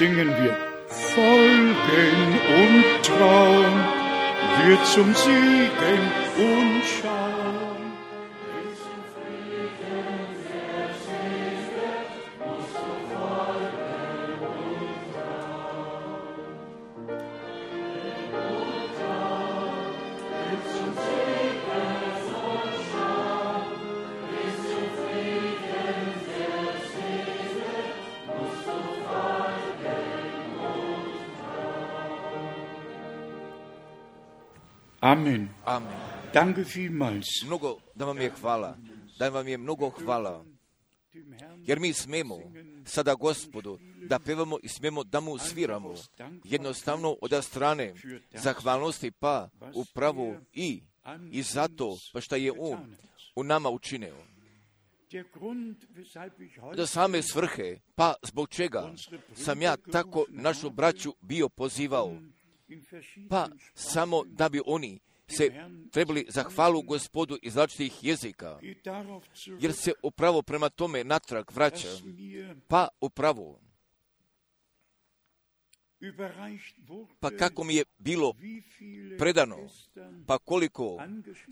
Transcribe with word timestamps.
singen 0.00 0.30
wir. 0.40 0.56
Folgen 1.14 2.16
und 2.62 2.84
Trauen 3.04 3.74
wird 4.64 4.86
zum 4.86 5.14
Siegen 5.14 5.69
Mnogo 37.44 37.78
da 37.94 38.04
vam 38.04 38.20
je 38.20 38.30
hvala. 38.40 38.76
Da 39.18 39.28
vam 39.28 39.48
je 39.48 39.58
mnogo 39.58 39.90
hvala. 39.90 40.44
Jer 41.56 41.80
mi 41.80 41.92
smemo 41.92 42.38
sada 42.84 43.14
gospodu 43.14 43.78
da 44.08 44.18
pevamo 44.18 44.58
i 44.62 44.68
smemo 44.68 45.04
da 45.04 45.20
mu 45.20 45.38
sviramo. 45.38 45.94
Jednostavno 46.44 47.16
od 47.20 47.44
strane 47.44 47.94
zahvalnosti 48.34 49.10
pa 49.10 49.48
upravo 49.74 50.36
i 50.52 50.82
i 51.30 51.42
zato 51.42 51.96
pa 52.12 52.20
šta 52.20 52.36
je 52.36 52.52
on 52.58 52.96
u 53.36 53.44
nama 53.44 53.70
učinio. 53.70 54.16
Do 56.76 56.86
same 56.86 57.22
svrhe, 57.22 57.78
pa 57.94 58.14
zbog 58.22 58.48
čega 58.48 58.92
sam 59.34 59.62
ja 59.62 59.76
tako 59.76 60.24
našu 60.28 60.70
braću 60.70 61.14
bio 61.20 61.48
pozivao, 61.48 62.16
pa 63.30 63.48
samo 63.74 64.22
da 64.26 64.48
bi 64.48 64.60
oni 64.66 65.00
se 65.36 65.50
trebali 65.90 66.26
za 66.28 66.42
hvalu 66.42 66.82
gospodu 66.82 67.38
iz 67.42 67.56
različitih 67.56 68.04
jezika, 68.04 68.60
jer 69.60 69.72
se 69.72 69.92
upravo 70.02 70.42
prema 70.42 70.68
tome 70.68 71.04
natrag 71.04 71.44
vraća, 71.50 71.88
pa 72.68 72.88
upravo, 73.00 73.60
pa 77.20 77.30
kako 77.30 77.64
mi 77.64 77.74
je 77.74 77.84
bilo 77.98 78.34
predano, 79.18 79.56
pa 80.26 80.38
koliko 80.38 80.98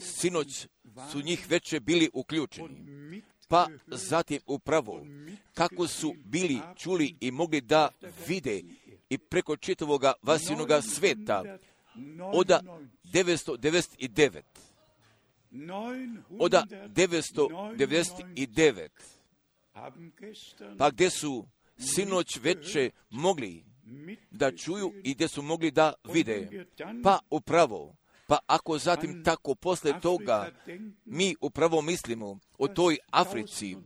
sinoć 0.01 0.67
su 1.13 1.23
njih 1.23 1.51
veće 1.51 1.81
bili 1.81 2.11
uključeni, 2.13 3.23
pa 3.49 3.69
zatim 3.87 4.41
upravo 4.47 5.07
kako 5.55 5.87
su 5.87 6.15
bili 6.25 6.59
čuli 6.77 7.17
i 7.21 7.31
mogli 7.31 7.61
da 7.61 7.89
vide 8.29 8.63
i 9.11 9.19
preko 9.19 9.57
čitavoga 9.57 10.13
vasinoga 10.23 10.83
sveta 10.83 11.59
oda 12.33 12.61
999 13.05 14.43
oda 16.39 16.65
999 16.71 18.89
haben 19.75 20.13
gestern 20.21 20.79
pa 20.79 20.91
gdje 20.91 21.11
su 21.11 21.47
sinoć 21.79 22.37
veće 22.37 22.91
mogli 23.11 23.65
da 24.31 24.57
čuju 24.57 24.93
i 25.05 25.15
gdje 25.15 25.29
su 25.29 25.43
mogli 25.43 25.71
da 25.71 25.93
vide. 26.13 26.67
Pa 27.03 27.19
upravo, 27.31 27.97
pa 28.27 28.39
ako 28.47 28.79
zatim 28.79 29.25
tako 29.25 29.55
posle 29.55 30.01
toga 30.01 30.53
mi 31.05 31.35
upravo 31.41 31.83
mislimo 31.83 32.39
o 32.59 32.69
toj 32.69 32.99
Africi, 33.11 33.77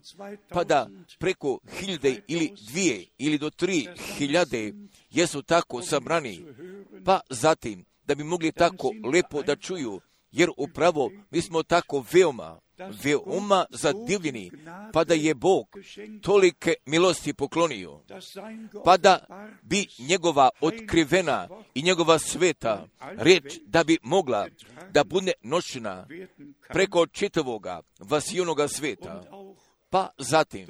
pa 0.48 0.64
da 0.64 0.88
preko 1.18 1.58
hiljade 1.78 2.22
ili 2.28 2.52
dvije 2.70 3.06
ili 3.18 3.38
do 3.38 3.50
tri 3.50 3.88
hiljade 4.16 4.74
jesu 5.10 5.42
tako 5.42 5.82
sabrani, 5.82 6.44
pa 7.04 7.20
zatim 7.30 7.84
da 8.06 8.14
bi 8.14 8.24
mogli 8.24 8.52
tako 8.52 8.92
lepo 9.12 9.42
da 9.42 9.56
čuju, 9.56 10.00
jer 10.32 10.50
upravo 10.56 11.10
mi 11.30 11.42
smo 11.42 11.62
tako 11.62 12.04
veoma, 12.12 12.60
veoma 13.04 13.66
zadivljeni, 13.70 14.50
pa 14.92 15.04
da 15.04 15.14
je 15.14 15.34
Bog 15.34 15.66
tolike 16.22 16.74
milosti 16.86 17.32
poklonio, 17.32 18.00
pa 18.84 18.96
da 18.96 19.18
bi 19.62 19.86
njegova 19.98 20.50
otkrivena 20.60 21.48
i 21.74 21.82
njegova 21.82 22.18
sveta 22.18 22.86
riječ 23.00 23.58
da 23.66 23.84
bi 23.84 23.98
mogla 24.02 24.48
da 24.90 25.04
bude 25.04 25.32
nošena 25.42 26.06
preko 26.68 27.06
čitavoga 27.06 27.80
vasijonoga 27.98 28.68
sveta, 28.68 29.22
pa 29.90 30.10
zatim 30.18 30.66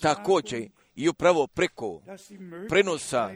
također 0.00 0.68
i 1.00 1.08
upravo 1.08 1.46
preko 1.46 2.02
prenosa, 2.68 3.34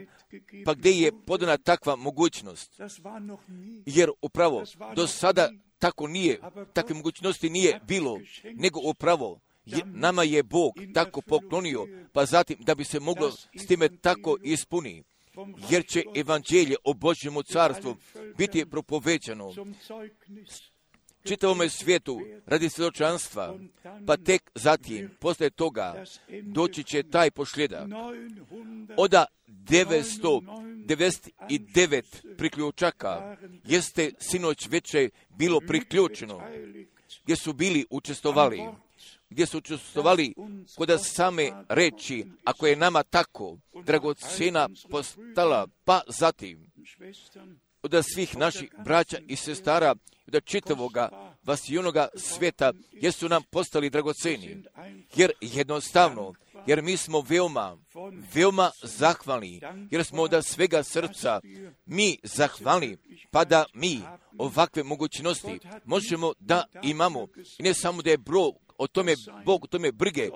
pa 0.65 0.73
gdje 0.73 0.91
je 0.91 1.11
podana 1.25 1.57
takva 1.57 1.95
mogućnost, 1.95 2.81
jer 3.85 4.09
upravo 4.21 4.63
do 4.95 5.07
sada 5.07 5.49
tako 5.79 6.07
nije, 6.07 6.39
takve 6.73 6.95
mogućnosti 6.95 7.49
nije 7.49 7.79
bilo, 7.87 8.19
nego 8.53 8.79
upravo 8.83 9.39
je, 9.65 9.81
nama 9.85 10.23
je 10.23 10.43
Bog 10.43 10.73
tako 10.93 11.21
poklonio, 11.21 11.87
pa 12.13 12.25
zatim 12.25 12.57
da 12.59 12.75
bi 12.75 12.83
se 12.83 12.99
moglo 12.99 13.31
s 13.31 13.67
time 13.67 13.97
tako 13.97 14.37
ispuni, 14.43 15.03
jer 15.69 15.85
će 15.85 16.03
evanđelje 16.15 16.75
o 16.83 16.93
Božjemu 16.93 17.43
carstvu 17.43 17.95
biti 18.37 18.65
propovećano 18.65 19.53
čitavome 21.25 21.69
svijetu 21.69 22.21
radi 22.45 22.69
svjedočanstva, 22.69 23.55
pa 24.07 24.17
tek 24.17 24.51
zatim, 24.55 25.09
posle 25.19 25.49
toga, 25.49 26.03
doći 26.41 26.83
će 26.83 27.03
taj 27.03 27.31
pošljedak. 27.31 27.87
Oda 28.97 29.25
999 29.47 32.03
priključaka 32.37 33.37
jeste 33.63 34.11
sinoć 34.19 34.67
veće 34.67 35.09
bilo 35.29 35.59
priključeno, 35.59 36.41
gdje 37.23 37.35
su 37.35 37.53
bili 37.53 37.85
učestovali, 37.89 38.61
gdje 39.29 39.45
su 39.45 39.57
učestovali 39.57 40.33
kod 40.77 40.89
same 41.03 41.51
reči, 41.69 42.25
ako 42.43 42.67
je 42.67 42.75
nama 42.75 43.03
tako 43.03 43.57
dragocena 43.85 44.69
postala, 44.89 45.67
pa 45.85 46.01
zatim 46.07 46.71
od 47.85 48.05
svih 48.13 48.37
naših 48.37 48.69
braća 48.85 49.17
i 49.27 49.35
sestara, 49.35 49.95
da 50.27 50.41
čitavoga 50.41 51.09
vasijonoga 51.43 52.07
sveta 52.15 52.73
jesu 52.91 53.29
nam 53.29 53.43
postali 53.43 53.89
dragoceni. 53.89 54.63
Jer 55.15 55.31
jednostavno, 55.41 56.33
jer 56.67 56.81
mi 56.81 56.97
smo 56.97 57.21
veoma, 57.21 57.77
veoma 58.33 58.71
zahvalni, 58.83 59.61
jer 59.91 60.03
smo 60.03 60.21
od 60.21 60.45
svega 60.45 60.83
srca 60.83 61.39
mi 61.85 62.17
zahvalni, 62.23 62.97
pa 63.31 63.45
da 63.45 63.65
mi 63.73 64.01
ovakve 64.37 64.83
mogućnosti 64.83 65.59
možemo 65.85 66.33
da 66.39 66.65
imamo. 66.83 67.27
I 67.57 67.63
ne 67.63 67.73
samo 67.73 68.01
da 68.01 68.09
je 68.09 68.17
bro 68.17 68.51
o 68.77 68.87
tome 68.87 69.15
Bog 69.45 69.63
o 69.63 69.67
tome 69.67 69.91
brige 69.91 70.29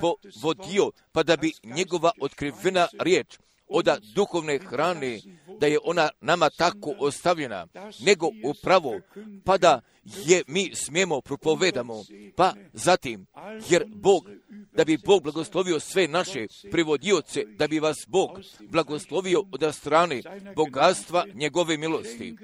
povodio, 0.00 0.90
pa 1.12 1.22
da 1.22 1.36
bi 1.36 1.52
njegova 1.64 2.10
otkrivena 2.20 2.88
riječ 3.00 3.38
od 3.68 3.88
duhovne 4.14 4.58
hrane, 4.58 5.20
da 5.60 5.66
je 5.66 5.78
ona 5.84 6.08
nama 6.20 6.50
tako 6.50 6.94
ostavljena, 6.98 7.66
nego 8.00 8.28
upravo, 8.44 9.00
pa 9.44 9.58
da 9.58 9.80
je 10.04 10.42
mi 10.46 10.74
smijemo 10.74 11.20
propovedamo, 11.20 12.04
pa 12.36 12.54
zatim, 12.72 13.26
jer 13.68 13.84
Bog, 13.88 14.30
da 14.72 14.84
bi 14.84 14.98
Bog 15.06 15.22
blagoslovio 15.22 15.80
sve 15.80 16.08
naše 16.08 16.46
privodioce, 16.70 17.44
da 17.44 17.68
bi 17.68 17.78
vas 17.78 17.96
Bog 18.06 18.30
blagoslovio 18.60 19.42
od 19.52 19.74
strane 19.74 20.22
bogatstva 20.56 21.24
njegove 21.34 21.76
milosti, 21.76 22.36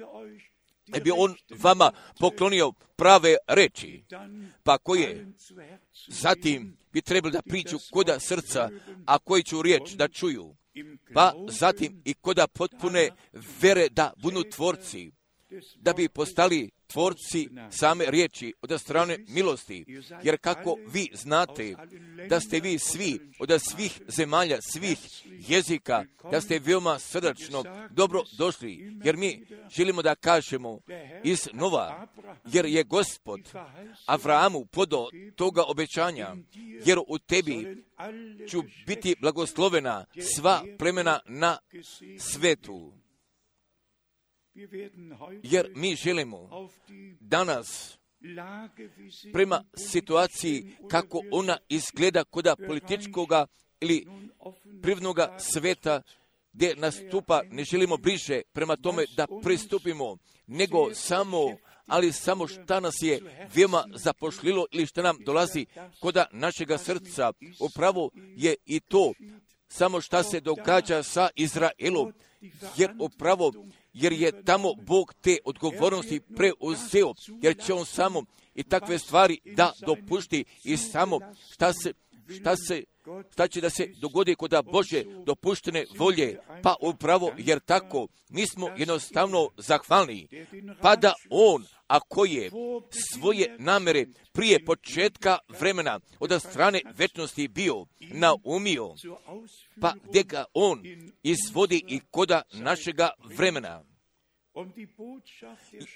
da 0.87 0.99
bi 0.99 1.11
on 1.11 1.35
vama 1.49 1.91
poklonio 2.19 2.71
prave 2.95 3.35
reči, 3.47 4.03
pa 4.63 4.77
koje? 4.77 5.27
Zatim 6.07 6.77
bi 6.93 7.01
trebali 7.01 7.31
da 7.31 7.41
priču 7.41 7.77
koda 7.91 8.19
srca, 8.19 8.69
a 9.05 9.19
koji 9.19 9.43
ću 9.43 9.61
riječ 9.61 9.91
da 9.91 10.07
čuju, 10.07 10.55
pa 11.13 11.33
zatim 11.49 12.01
i 12.05 12.13
koda 12.13 12.47
potpune 12.47 13.09
vere 13.61 13.89
da 13.89 14.13
budu 14.17 14.43
tvorci, 14.43 15.11
da 15.75 15.93
bi 15.93 16.09
postali 16.09 16.71
tvorci 16.87 17.49
same 17.71 18.05
riječi 18.07 18.53
od 18.61 18.81
strane 18.81 19.17
milosti, 19.27 19.85
jer 20.23 20.37
kako 20.37 20.77
vi 20.93 21.07
znate 21.13 21.75
da 22.29 22.39
ste 22.39 22.59
vi 22.59 22.79
svi 22.79 23.19
od 23.39 23.61
svih 23.61 24.01
zemalja, 24.07 24.57
svih 24.61 24.97
jezika, 25.25 26.03
da 26.31 26.41
ste 26.41 26.59
veoma 26.59 26.99
srdačno 26.99 27.63
dobro 27.89 28.23
došli, 28.37 28.99
jer 29.03 29.17
mi 29.17 29.45
želimo 29.75 30.01
da 30.01 30.15
kažemo 30.15 30.79
iz 31.23 31.47
nova, 31.53 32.07
jer 32.45 32.65
je 32.65 32.83
gospod 32.83 33.39
Avrahamu 34.05 34.65
podo 34.65 35.07
toga 35.35 35.63
obećanja, 35.67 36.35
jer 36.85 36.99
u 37.07 37.19
tebi 37.19 37.85
ću 38.49 38.63
biti 38.85 39.15
blagoslovena 39.21 40.05
sva 40.35 40.61
plemena 40.77 41.19
na 41.25 41.57
svetu 42.19 42.93
jer 45.43 45.71
mi 45.75 45.95
želimo 45.95 46.69
danas 47.19 47.97
prema 49.33 49.63
situaciji 49.77 50.75
kako 50.89 51.21
ona 51.31 51.57
izgleda 51.69 52.23
koda 52.23 52.55
političkoga 52.55 53.45
ili 53.79 54.07
privnoga 54.81 55.37
sveta, 55.39 56.01
gdje 56.53 56.75
nastupa, 56.75 57.41
ne 57.51 57.63
želimo 57.63 57.97
bliže 57.97 58.41
prema 58.53 58.75
tome 58.75 59.05
da 59.17 59.27
pristupimo, 59.43 60.17
nego 60.47 60.93
samo, 60.93 61.57
ali 61.87 62.11
samo 62.11 62.47
šta 62.47 62.79
nas 62.79 62.95
je 63.01 63.47
veoma 63.55 63.83
zapošlilo 63.95 64.65
ili 64.71 64.85
šta 64.85 65.01
nam 65.01 65.17
dolazi 65.25 65.65
koda 65.99 66.25
našega 66.31 66.77
srca. 66.77 67.31
Upravo 67.59 68.09
je 68.35 68.55
i 68.65 68.79
to. 68.79 69.13
Samo 69.67 70.01
šta 70.01 70.23
se 70.23 70.39
događa 70.39 71.03
sa 71.03 71.29
Izraelom, 71.35 72.13
jer 72.77 72.91
upravo 72.99 73.51
jer 73.95 74.13
je 74.13 74.43
tamo 74.43 74.73
Bog 74.73 75.13
te 75.21 75.37
odgovornosti 75.45 76.19
preuzeo, 76.19 77.13
jer 77.41 77.57
će 77.65 77.73
on 77.73 77.85
samo 77.85 78.23
i 78.55 78.63
takve 78.63 78.99
stvari 78.99 79.39
da 79.45 79.73
dopušti 79.85 80.45
i 80.63 80.77
samo 80.77 81.19
šta 81.51 81.73
se, 81.73 81.93
šta 82.39 82.55
se 82.55 82.83
šta 83.31 83.47
će 83.47 83.61
da 83.61 83.69
se 83.69 83.87
dogodi 84.01 84.35
kod 84.35 84.53
Bože 84.71 85.03
dopuštene 85.25 85.85
volje, 85.97 86.39
pa 86.63 86.75
upravo 86.81 87.31
jer 87.37 87.59
tako 87.59 88.07
mi 88.29 88.47
smo 88.47 88.69
jednostavno 88.77 89.49
zahvalni, 89.57 90.27
pa 90.81 90.95
da 90.95 91.13
On, 91.29 91.65
ako 91.87 92.25
je 92.25 92.51
svoje 93.13 93.55
namere 93.59 94.05
prije 94.31 94.65
početka 94.65 95.37
vremena 95.59 95.99
od 96.19 96.41
strane 96.41 96.81
večnosti 96.97 97.47
bio 97.47 97.85
naumio, 97.99 98.95
pa 99.81 99.93
gdje 100.09 100.23
ga 100.23 100.45
On 100.53 100.83
izvodi 101.23 101.83
i 101.87 101.99
koda 102.11 102.41
našega 102.53 103.09
vremena 103.37 103.83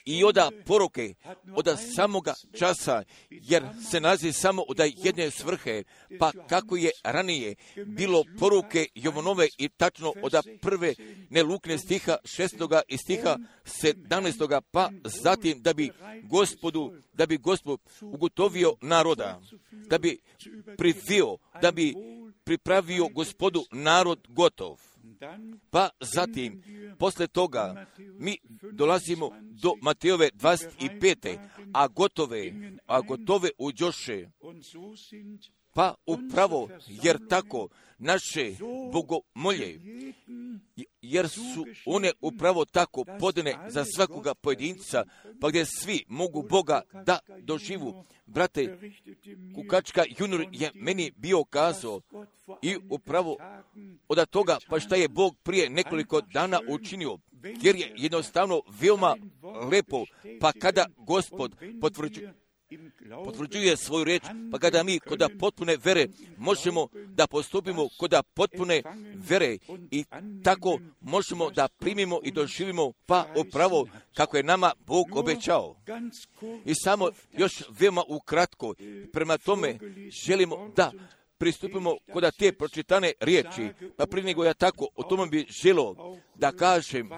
i 0.05 0.23
oda 0.23 0.51
poruke 0.65 1.13
od 1.55 1.79
samoga 1.95 2.33
časa, 2.59 3.03
jer 3.29 3.63
se 3.91 3.99
nazi 3.99 4.33
samo 4.33 4.63
od 4.67 4.79
jedne 4.97 5.31
svrhe, 5.31 5.83
pa 6.19 6.31
kako 6.47 6.75
je 6.75 6.91
ranije 7.03 7.55
bilo 7.85 8.23
poruke 8.39 8.87
Jovanove 8.95 9.47
i 9.57 9.69
tačno 9.69 10.13
od 10.21 10.33
prve 10.61 10.93
nelukne 11.29 11.77
stiha 11.77 12.17
šestoga 12.25 12.81
i 12.87 12.97
stiha 12.97 13.37
sedamnestoga, 13.65 14.61
pa 14.61 14.89
zatim 15.03 15.61
da 15.61 15.73
bi 15.73 15.91
gospodu, 16.23 16.93
da 17.13 17.25
bi 17.25 17.37
gospod 17.37 17.79
ugotovio 18.01 18.75
naroda, 18.81 19.41
da 19.71 19.97
bi 19.97 20.19
privio, 20.77 21.37
da 21.61 21.71
bi 21.71 21.95
pripravio 22.43 23.07
gospodu 23.07 23.65
narod 23.71 24.27
gotov. 24.27 24.88
Pa 25.69 25.89
zatim, 25.99 26.63
posle 26.99 27.27
toga, 27.27 27.85
mi 27.97 28.37
dolazimo 28.71 29.31
do 29.41 29.73
Mateove 29.81 30.29
25. 30.33 31.37
a 31.73 31.87
gotove, 31.87 32.53
a 32.85 33.01
gotove 33.01 33.49
uđoše. 33.57 34.29
Pa 35.73 35.95
upravo, 36.05 36.69
jer 36.87 37.27
tako, 37.27 37.67
naše 37.97 38.55
bogomolje, 38.93 39.79
jer 41.01 41.29
su 41.29 41.65
one 41.85 42.11
upravo 42.21 42.65
tako 42.65 43.05
podane 43.19 43.55
za 43.67 43.85
svakoga 43.95 44.33
pojedinca, 44.33 45.03
pa 45.41 45.49
gdje 45.49 45.65
svi 45.65 46.05
mogu 46.07 46.41
Boga 46.41 46.81
da 47.05 47.19
doživu. 47.41 48.05
Brate, 48.25 48.77
Kukačka 49.55 50.03
Junur 50.19 50.45
je 50.51 50.71
meni 50.73 51.11
bio 51.15 51.43
kazao 51.43 52.01
i 52.61 52.77
upravo 52.89 53.37
od 54.09 54.29
toga, 54.29 54.57
pa 54.69 54.79
šta 54.79 54.95
je 54.95 55.07
Bog 55.07 55.35
prije 55.43 55.69
nekoliko 55.69 56.21
dana 56.21 56.59
učinio, 56.69 57.17
jer 57.61 57.75
je 57.75 57.93
jednostavno 57.97 58.61
veoma 58.81 59.15
lepo, 59.71 60.05
pa 60.41 60.51
kada 60.51 60.85
Gospod 60.97 61.55
potvrđuje, 61.81 62.33
potvrđuje 63.25 63.77
svoju 63.77 64.03
reč, 64.03 64.23
pa 64.51 64.59
kada 64.59 64.83
mi 64.83 64.99
kod 64.99 65.23
potpune 65.39 65.77
vere 65.83 66.07
možemo 66.37 66.87
da 67.07 67.27
postupimo 67.27 67.87
kod 67.99 68.13
potpune 68.33 68.83
vere 69.29 69.57
i 69.91 70.05
tako 70.43 70.79
možemo 71.01 71.49
da 71.51 71.67
primimo 71.67 72.19
i 72.23 72.31
doživimo 72.31 72.91
pa 73.05 73.25
upravo 73.35 73.87
kako 74.13 74.37
je 74.37 74.43
nama 74.43 74.71
Bog 74.85 75.15
obećao. 75.15 75.75
I 76.65 76.73
samo 76.75 77.09
još 77.37 77.63
veoma 77.79 78.03
ukratko, 78.07 78.73
prema 79.13 79.37
tome 79.37 79.79
želimo 80.25 80.71
da 80.75 80.91
pristupimo 81.39 81.97
kod 82.13 82.35
te 82.37 82.51
pročitane 82.51 83.11
riječi, 83.19 83.69
pa 83.97 84.05
prije 84.05 84.25
nego 84.25 84.43
ja 84.43 84.53
tako 84.53 84.87
o 84.95 85.03
tome 85.03 85.27
bi 85.27 85.45
želo 85.63 86.17
da 86.35 86.51
kažem 86.51 87.09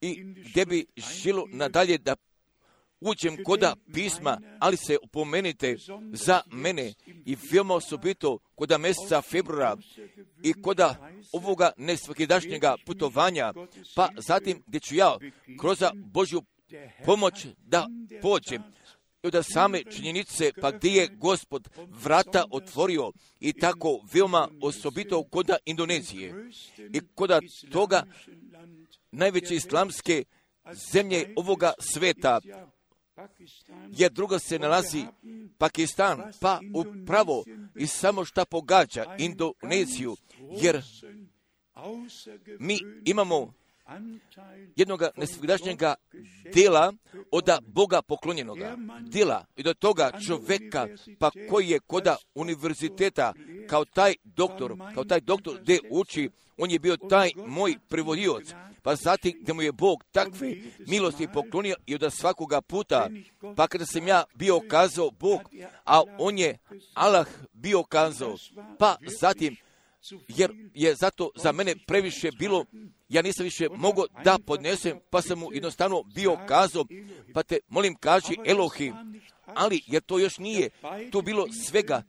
i 0.00 0.22
gdje 0.24 0.66
bi 0.66 0.86
želo 0.96 1.46
nadalje 1.48 1.98
da 1.98 2.16
uđem 3.00 3.44
koda 3.44 3.76
pisma, 3.94 4.40
ali 4.58 4.76
se 4.76 4.98
upomenite 5.02 5.76
za 6.12 6.40
mene 6.46 6.92
i 7.26 7.36
veoma 7.52 7.74
osobito 7.74 8.38
koda 8.54 8.78
mjeseca 8.78 9.22
februara 9.22 9.76
i 10.42 10.62
koda 10.62 11.10
ovoga 11.32 11.72
nesvakidašnjega 11.76 12.76
putovanja, 12.86 13.52
pa 13.96 14.08
zatim 14.16 14.62
gdje 14.66 14.80
ću 14.80 14.94
ja 14.94 15.16
kroz 15.60 15.78
Božju 15.94 16.42
pomoć 17.04 17.46
da 17.58 17.86
pođem 18.22 18.62
i 19.22 19.26
od 19.26 19.44
same 19.52 19.84
činjenice, 19.84 20.52
pa 20.60 20.70
gdje 20.70 20.90
je 20.90 21.08
gospod 21.08 21.68
vrata 21.88 22.44
otvorio 22.50 23.12
i 23.40 23.52
tako 23.52 24.00
veoma 24.12 24.48
osobito 24.62 25.22
koda 25.22 25.56
Indonezije 25.64 26.50
i 26.92 27.00
koda 27.14 27.40
toga 27.72 28.02
najveće 29.12 29.54
islamske 29.54 30.24
zemlje 30.92 31.34
ovoga 31.36 31.72
sveta, 31.78 32.40
jer 33.88 34.12
druga 34.12 34.38
se 34.38 34.58
nalazi 34.58 35.04
Pakistan, 35.58 36.32
pa 36.40 36.60
upravo 36.74 37.44
i 37.76 37.86
samo 37.86 38.24
šta 38.24 38.44
pogađa 38.44 39.16
Indoneziju, 39.18 40.16
jer 40.62 40.82
mi 42.58 42.78
imamo 43.04 43.52
jednoga 44.76 45.10
nesvigdašnjega 45.16 45.94
dela 46.54 46.92
od 47.30 47.44
Boga 47.66 48.02
poklonjenoga. 48.02 48.76
Dela 49.00 49.44
i 49.56 49.62
do 49.62 49.74
toga 49.74 50.12
čoveka 50.26 50.88
pa 51.18 51.30
koji 51.50 51.68
je 51.68 51.80
koda 51.80 52.16
univerziteta 52.34 53.32
kao 53.68 53.84
taj 53.84 54.14
doktor, 54.24 54.76
kao 54.94 55.04
taj 55.04 55.20
doktor 55.20 55.58
gdje 55.60 55.80
uči, 55.90 56.30
on 56.58 56.70
je 56.70 56.78
bio 56.78 56.96
taj 56.96 57.30
moj 57.46 57.74
prevodioc, 57.88 58.44
pa 58.82 58.96
zatim 58.96 59.32
gdje 59.42 59.54
mu 59.54 59.62
je 59.62 59.72
Bog 59.72 60.04
takve 60.12 60.56
milosti 60.86 61.28
poklonio 61.34 61.76
i 61.86 61.94
od 61.94 62.12
svakoga 62.12 62.60
puta, 62.60 63.10
pa 63.56 63.66
kada 63.66 63.86
sam 63.86 64.08
ja 64.08 64.24
bio 64.34 64.60
kazao 64.68 65.10
Bog, 65.10 65.40
a 65.84 66.02
on 66.18 66.38
je 66.38 66.58
Allah 66.94 67.26
bio 67.52 67.82
kazao, 67.82 68.36
pa 68.78 68.96
zatim 69.20 69.56
jer 70.28 70.50
je 70.74 70.94
zato 70.94 71.30
za 71.36 71.52
mene 71.52 71.74
previše 71.86 72.30
bilo, 72.38 72.64
ja 73.08 73.22
nisam 73.22 73.44
više 73.44 73.68
mogao 73.68 74.06
da 74.24 74.38
podnesem, 74.46 74.98
pa 75.10 75.22
sam 75.22 75.38
mu 75.38 75.52
jednostavno 75.52 76.02
bio 76.02 76.38
kazao, 76.48 76.84
pa 77.34 77.42
te 77.42 77.58
molim 77.68 77.94
kaži 77.94 78.36
Elohim, 78.46 78.94
ali 79.46 79.82
jer 79.86 80.02
to 80.02 80.18
još 80.18 80.38
nije, 80.38 80.70
to 81.12 81.22
bilo 81.22 81.46
svega, 81.52 82.02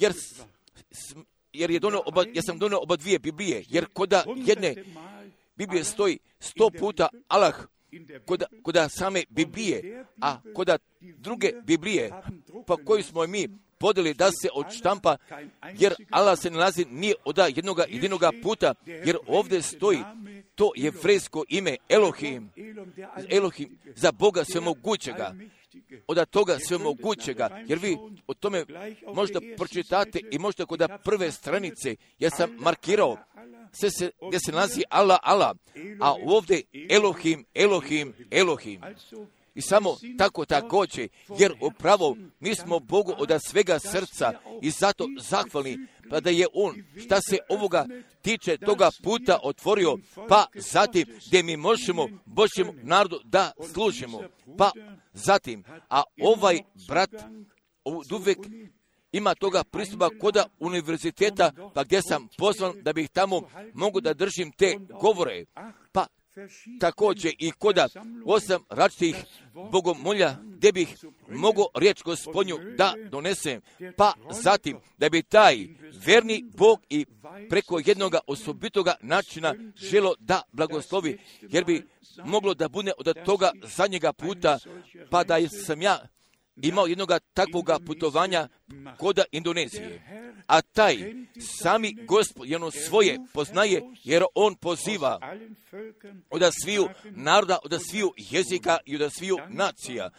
jer, 0.00 0.12
jer 1.52 1.70
je 1.70 1.78
donio 1.80 2.02
oba, 2.06 2.24
ja 2.34 2.42
sam 2.42 2.58
donio 2.58 2.78
oba 2.78 2.96
dvije 2.96 3.18
Biblije, 3.18 3.64
jer 3.68 3.86
koda 3.92 4.24
jedne 4.36 4.84
Biblije 5.56 5.84
stoji 5.84 6.18
sto 6.40 6.70
puta 6.78 7.08
Allah, 7.28 7.54
koda, 8.24 8.46
koda 8.62 8.88
same 8.88 9.24
Biblije, 9.28 10.04
a 10.20 10.40
koda 10.54 10.78
druge 11.00 11.52
Biblije, 11.64 12.10
pa 12.66 12.76
koju 12.76 13.02
smo 13.02 13.26
mi 13.26 13.48
podeli 13.78 14.14
da 14.14 14.30
se 14.30 14.48
odštampa, 14.54 15.16
jer 15.78 15.94
Allah 16.10 16.38
se 16.38 16.50
nalazi 16.50 16.86
nije 16.90 17.14
od 17.24 17.38
jednoga 17.38 17.84
jedinoga 17.88 18.32
puta, 18.42 18.74
jer 18.86 19.16
ovdje 19.26 19.62
stoji 19.62 19.98
to 20.54 20.72
je 20.76 20.92
fresko 20.92 21.44
ime 21.48 21.76
Elohim, 21.88 22.50
Elohim 23.28 23.78
za 23.94 24.12
Boga 24.12 24.44
svemogućega, 24.44 25.34
od 26.06 26.30
toga 26.30 26.58
svemogućega, 26.58 27.62
jer 27.66 27.78
vi 27.78 27.96
o 28.26 28.34
tome 28.34 28.64
možda 29.14 29.40
pročitate 29.56 30.20
i 30.32 30.38
možda 30.38 30.66
kod 30.66 30.88
prve 31.04 31.32
stranice, 31.32 31.96
ja 32.18 32.30
sam 32.30 32.50
markirao 32.58 33.16
sve 33.72 33.90
se, 33.90 34.10
gdje 34.28 34.40
se 34.40 34.52
nalazi 34.52 34.82
Allah, 34.90 35.18
Allah, 35.22 35.56
a 36.00 36.14
ovdje 36.26 36.62
Elohim, 36.90 37.44
Elohim, 37.54 38.14
Elohim. 38.30 38.80
I 39.56 39.62
samo 39.62 39.96
tako 40.18 40.44
također, 40.44 41.08
jer 41.38 41.52
upravo 41.60 42.16
mi 42.40 42.54
smo 42.54 42.78
Bogu 42.78 43.14
od 43.18 43.30
svega 43.48 43.78
srca 43.78 44.32
i 44.62 44.70
zato 44.70 45.08
zahvalni, 45.20 45.78
pa 46.10 46.20
da 46.20 46.30
je 46.30 46.46
On, 46.54 46.84
šta 47.04 47.20
se 47.20 47.38
ovoga 47.48 47.86
tiče 48.22 48.56
toga 48.56 48.90
puta 49.02 49.38
otvorio, 49.42 49.96
pa 50.28 50.46
zatim 50.54 51.06
gdje 51.26 51.42
mi 51.42 51.56
možemo 51.56 52.08
Božjem 52.24 52.80
narodu 52.82 53.20
da 53.24 53.52
služimo. 53.72 54.22
Pa 54.58 54.70
zatim, 55.12 55.64
a 55.88 56.02
ovaj 56.22 56.60
brat 56.88 57.10
uvijek 58.12 58.38
ima 59.12 59.34
toga 59.34 59.64
pristupa 59.64 60.08
koda 60.20 60.46
univerziteta, 60.58 61.52
pa 61.74 61.84
gdje 61.84 62.00
sam 62.02 62.28
pozvan 62.38 62.72
da 62.82 62.92
bih 62.92 63.08
tamo 63.08 63.42
mogu 63.74 64.00
da 64.00 64.14
držim 64.14 64.52
te 64.52 64.78
govore. 65.00 65.44
Pa 65.92 66.06
također 66.80 67.32
i 67.38 67.50
koda 67.50 67.88
osam 68.24 68.64
različitih 68.70 69.24
bogomolja, 69.72 70.36
gdje 70.44 70.72
bih 70.72 70.96
mogao 71.28 71.66
riječ 71.74 72.02
gospodnju 72.02 72.58
da 72.76 72.94
donesem, 73.10 73.60
pa 73.96 74.12
zatim 74.30 74.78
da 74.98 75.08
bi 75.08 75.22
taj 75.22 75.68
verni 76.06 76.44
Bog 76.56 76.80
i 76.88 77.06
preko 77.50 77.80
jednog 77.86 78.14
osobitoga 78.26 78.94
načina 79.00 79.54
želo 79.76 80.14
da 80.18 80.42
blagoslovi, 80.52 81.18
jer 81.40 81.64
bi 81.64 81.86
moglo 82.24 82.54
da 82.54 82.68
bude 82.68 82.92
od 82.98 83.24
toga 83.24 83.52
zadnjega 83.76 84.12
puta, 84.12 84.58
pa 85.10 85.24
da 85.24 85.48
sam 85.48 85.82
ja 85.82 86.08
imao 86.62 86.86
jednog 86.86 87.10
takvoga 87.34 87.78
putovanja 87.86 88.48
koda 88.98 89.24
Indonezije. 89.32 90.02
A 90.46 90.60
taj 90.60 90.96
sami 91.62 91.94
gospod 92.06 92.48
jedno 92.48 92.70
svoje 92.70 93.18
poznaje 93.32 93.82
jer 94.04 94.24
on 94.34 94.54
poziva 94.54 95.20
od 96.30 96.42
sviju 96.62 96.88
naroda, 97.04 97.58
od 97.64 97.80
sviju 97.90 98.12
jezika 98.16 98.78
i 98.84 99.02
od 99.02 99.12
sviju 99.12 99.36
nacija. 99.48 100.10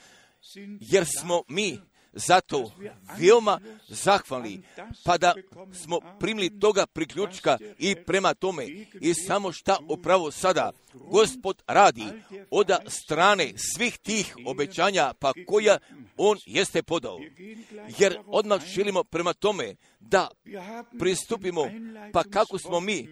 Jer 0.80 1.06
smo 1.20 1.44
mi 1.48 1.80
zato 2.18 2.72
veoma 3.20 3.60
zahvalni, 3.88 4.62
pa 5.06 5.18
da 5.18 5.34
smo 5.74 6.00
primili 6.20 6.60
toga 6.60 6.86
priključka 6.86 7.58
i 7.80 7.96
prema 7.96 8.34
tome 8.34 8.66
i 9.02 9.14
samo 9.14 9.52
šta 9.52 9.78
upravo 9.90 10.32
sada 10.32 10.72
gospod 10.94 11.64
radi 11.68 12.06
od 12.52 12.72
strane 12.88 13.54
svih 13.76 13.98
tih 13.98 14.36
obećanja 14.46 15.14
pa 15.20 15.34
koja 15.48 15.78
on 16.18 16.38
jeste 16.46 16.84
podao. 16.84 17.20
Jer 17.98 18.20
odmah 18.26 18.66
želimo 18.66 19.04
prema 19.04 19.34
tome 19.34 19.76
da 20.00 20.28
pristupimo, 21.00 21.70
pa 22.14 22.24
kako 22.24 22.58
smo 22.58 22.80
mi 22.80 23.08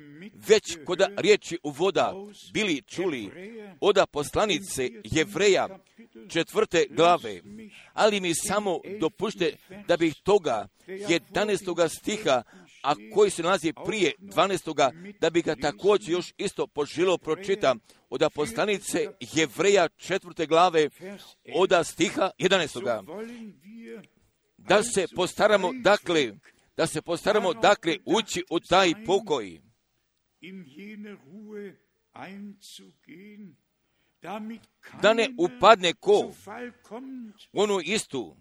već 0.47 0.77
kod 0.85 1.01
riječi 1.17 1.57
u 1.63 1.69
voda 1.69 2.13
bili 2.53 2.81
čuli 2.81 3.31
od 3.79 3.97
poslanice 4.11 4.89
Jevreja 5.03 5.67
četvrte 6.29 6.85
glave, 6.89 7.41
ali 7.93 8.19
mi 8.19 8.35
samo 8.35 8.79
dopušte 8.99 9.55
da 9.87 9.97
bih 9.97 10.15
toga 10.23 10.67
11. 10.87 11.89
stiha 11.99 12.43
a 12.83 12.93
koji 13.13 13.29
se 13.31 13.43
nalazi 13.43 13.73
prije 13.85 14.13
12. 14.19 14.91
da 15.19 15.29
bi 15.29 15.41
ga 15.41 15.55
također 15.55 16.11
još 16.11 16.33
isto 16.37 16.67
poželo 16.67 17.17
pročitam 17.17 17.79
od 18.09 18.23
poslanice 18.35 19.07
Jevreja 19.33 19.87
četvrte 19.87 20.45
glave 20.45 20.89
od 21.55 21.73
stiha 21.83 22.31
11. 22.39 23.03
Da 24.57 24.83
se 24.83 25.05
postaramo, 25.15 25.71
dakle, 25.73 26.33
da 26.77 26.87
se 26.87 27.01
postaramo, 27.01 27.53
dakle, 27.53 27.97
ući 28.05 28.43
u 28.49 28.59
taj 28.59 28.93
pokoj. 29.05 29.61
Da 35.01 35.13
ne 35.13 35.29
upadne 35.37 35.93
ko? 35.93 36.31
onu 37.53 37.79
istu. 37.83 38.35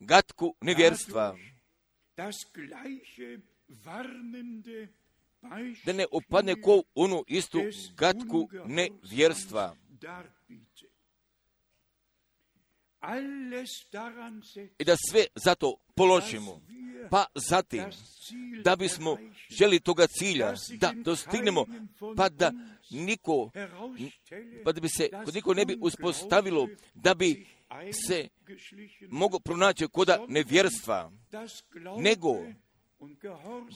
gatku 0.00 0.54
nevjerstva. 0.60 1.36
da 5.84 5.92
ne 5.92 6.06
upadne 6.12 6.60
ko? 6.60 6.82
Onu 6.94 7.24
istu 7.26 7.58
gatku 7.96 8.48
nevjerstva. 8.66 9.76
I 14.78 14.84
da 14.84 14.96
sve 15.10 15.24
zato 15.34 15.76
položimo. 15.94 16.60
Pa 17.10 17.26
zatim, 17.34 17.84
da 18.64 18.76
bismo 18.76 19.16
želi 19.50 19.80
toga 19.80 20.06
cilja, 20.06 20.54
da 20.80 20.92
dostignemo, 20.96 21.66
pa 22.16 22.28
da 22.28 22.52
niko, 22.90 23.50
pa 24.64 24.72
da 24.72 24.80
bi 24.80 24.88
se 24.88 25.08
kod 25.24 25.34
niko 25.34 25.54
ne 25.54 25.64
bi 25.64 25.78
uspostavilo, 25.80 26.68
da 26.94 27.14
bi 27.14 27.46
se 28.06 28.28
mogu 29.08 29.40
pronaći 29.40 29.88
koda 29.88 30.24
nevjerstva, 30.28 31.12
nego 31.98 32.36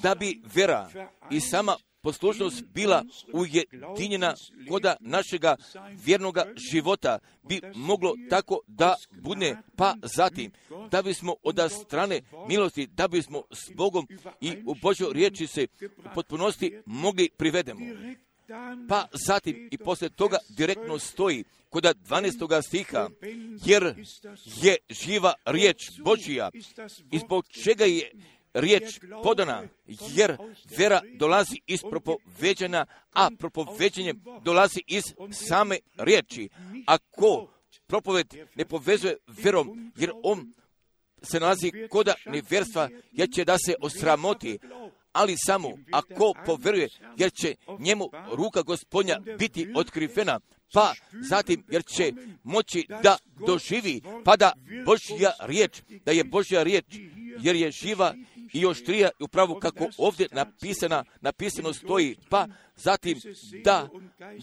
da 0.02 0.14
bi 0.14 0.42
vera 0.54 0.90
i 1.30 1.40
sama 1.40 1.76
poslušnost 2.04 2.64
bila 2.74 3.04
ujedinjena 3.32 4.34
koda 4.68 4.96
našega 5.00 5.56
vjernoga 6.04 6.46
života 6.70 7.18
bi 7.42 7.60
moglo 7.74 8.14
tako 8.30 8.60
da 8.66 8.94
bude, 9.22 9.56
pa 9.76 9.94
zatim 10.02 10.52
da 10.90 11.02
bismo 11.02 11.34
od 11.42 11.60
strane 11.86 12.20
milosti, 12.48 12.86
da 12.86 13.08
bismo 13.08 13.42
s 13.50 13.72
Bogom 13.74 14.08
i 14.40 14.52
u 14.66 14.74
Božoj 14.82 15.12
riječi 15.12 15.46
se 15.46 15.66
u 15.82 16.14
potpunosti 16.14 16.78
mogli 16.86 17.30
privedemo. 17.36 17.80
Pa 18.88 19.06
zatim 19.26 19.68
i 19.70 19.78
poslije 19.78 20.10
toga 20.10 20.38
direktno 20.48 20.98
stoji 20.98 21.44
kod 21.70 21.84
12. 21.84 22.62
stiha, 22.66 23.08
jer 23.64 23.94
je 24.62 24.76
živa 24.90 25.34
riječ 25.44 25.76
Božija 26.04 26.50
i 27.12 27.18
zbog 27.18 27.46
čega 27.64 27.84
je 27.84 28.12
riječ 28.54 29.00
podana, 29.22 29.62
jer 30.14 30.36
vera 30.78 31.00
dolazi 31.18 31.56
iz 31.66 31.80
propoveđena, 31.90 32.86
a 33.12 33.30
propoveđenje 33.38 34.14
dolazi 34.42 34.80
iz 34.86 35.04
same 35.48 35.78
riječi. 35.96 36.48
Ako 36.86 37.48
propoved 37.86 38.26
ne 38.54 38.64
povezuje 38.64 39.16
verom, 39.26 39.92
jer 39.96 40.12
on 40.22 40.52
se 41.22 41.40
nalazi 41.40 41.72
koda 41.90 42.14
nevjerstva, 42.26 42.88
jer 43.12 43.28
će 43.30 43.44
da 43.44 43.56
se 43.58 43.74
osramoti, 43.80 44.58
ali 45.12 45.34
samo 45.46 45.70
ako 45.92 46.34
poveruje, 46.46 46.88
jer 47.16 47.32
će 47.32 47.54
njemu 47.78 48.10
ruka 48.32 48.62
gospodnja 48.62 49.20
biti 49.38 49.72
otkrivena, 49.76 50.40
pa 50.72 50.94
zatim 51.28 51.64
jer 51.70 51.84
će 51.84 52.12
moći 52.42 52.86
da 53.02 53.16
doživi, 53.46 54.00
pa 54.24 54.36
da 54.36 54.52
Božja 54.84 55.32
riječ, 55.40 55.82
da 56.04 56.12
je 56.12 56.24
Božja 56.24 56.62
riječ, 56.62 56.84
jer 57.40 57.56
je 57.56 57.70
živa 57.70 58.14
i 58.52 58.60
još 58.60 58.84
trija 58.84 59.10
upravo 59.20 59.58
kako 59.58 59.88
ovdje 59.98 60.28
napisana, 60.32 61.04
napisano 61.20 61.72
stoji, 61.72 62.16
pa 62.28 62.46
zatim 62.76 63.20
da, 63.64 63.88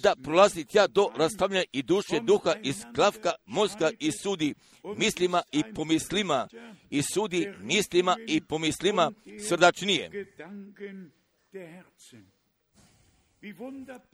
da 0.04 0.16
prolazi 0.24 0.66
tja 0.66 0.88
do 0.88 1.10
rastavljanja 1.16 1.64
i 1.72 1.84
duše 1.84 2.20
duha 2.20 2.54
iz 2.64 2.76
klavka 2.96 3.32
mozga 3.46 3.92
i 4.00 4.12
sudi 4.12 4.54
mislima 4.98 5.42
i 5.52 5.64
pomislima 5.76 6.48
i 6.90 7.02
sudi 7.14 7.54
mislima 7.60 8.18
i 8.28 8.42
pomislima 8.42 9.12
srdačnije. 9.48 10.28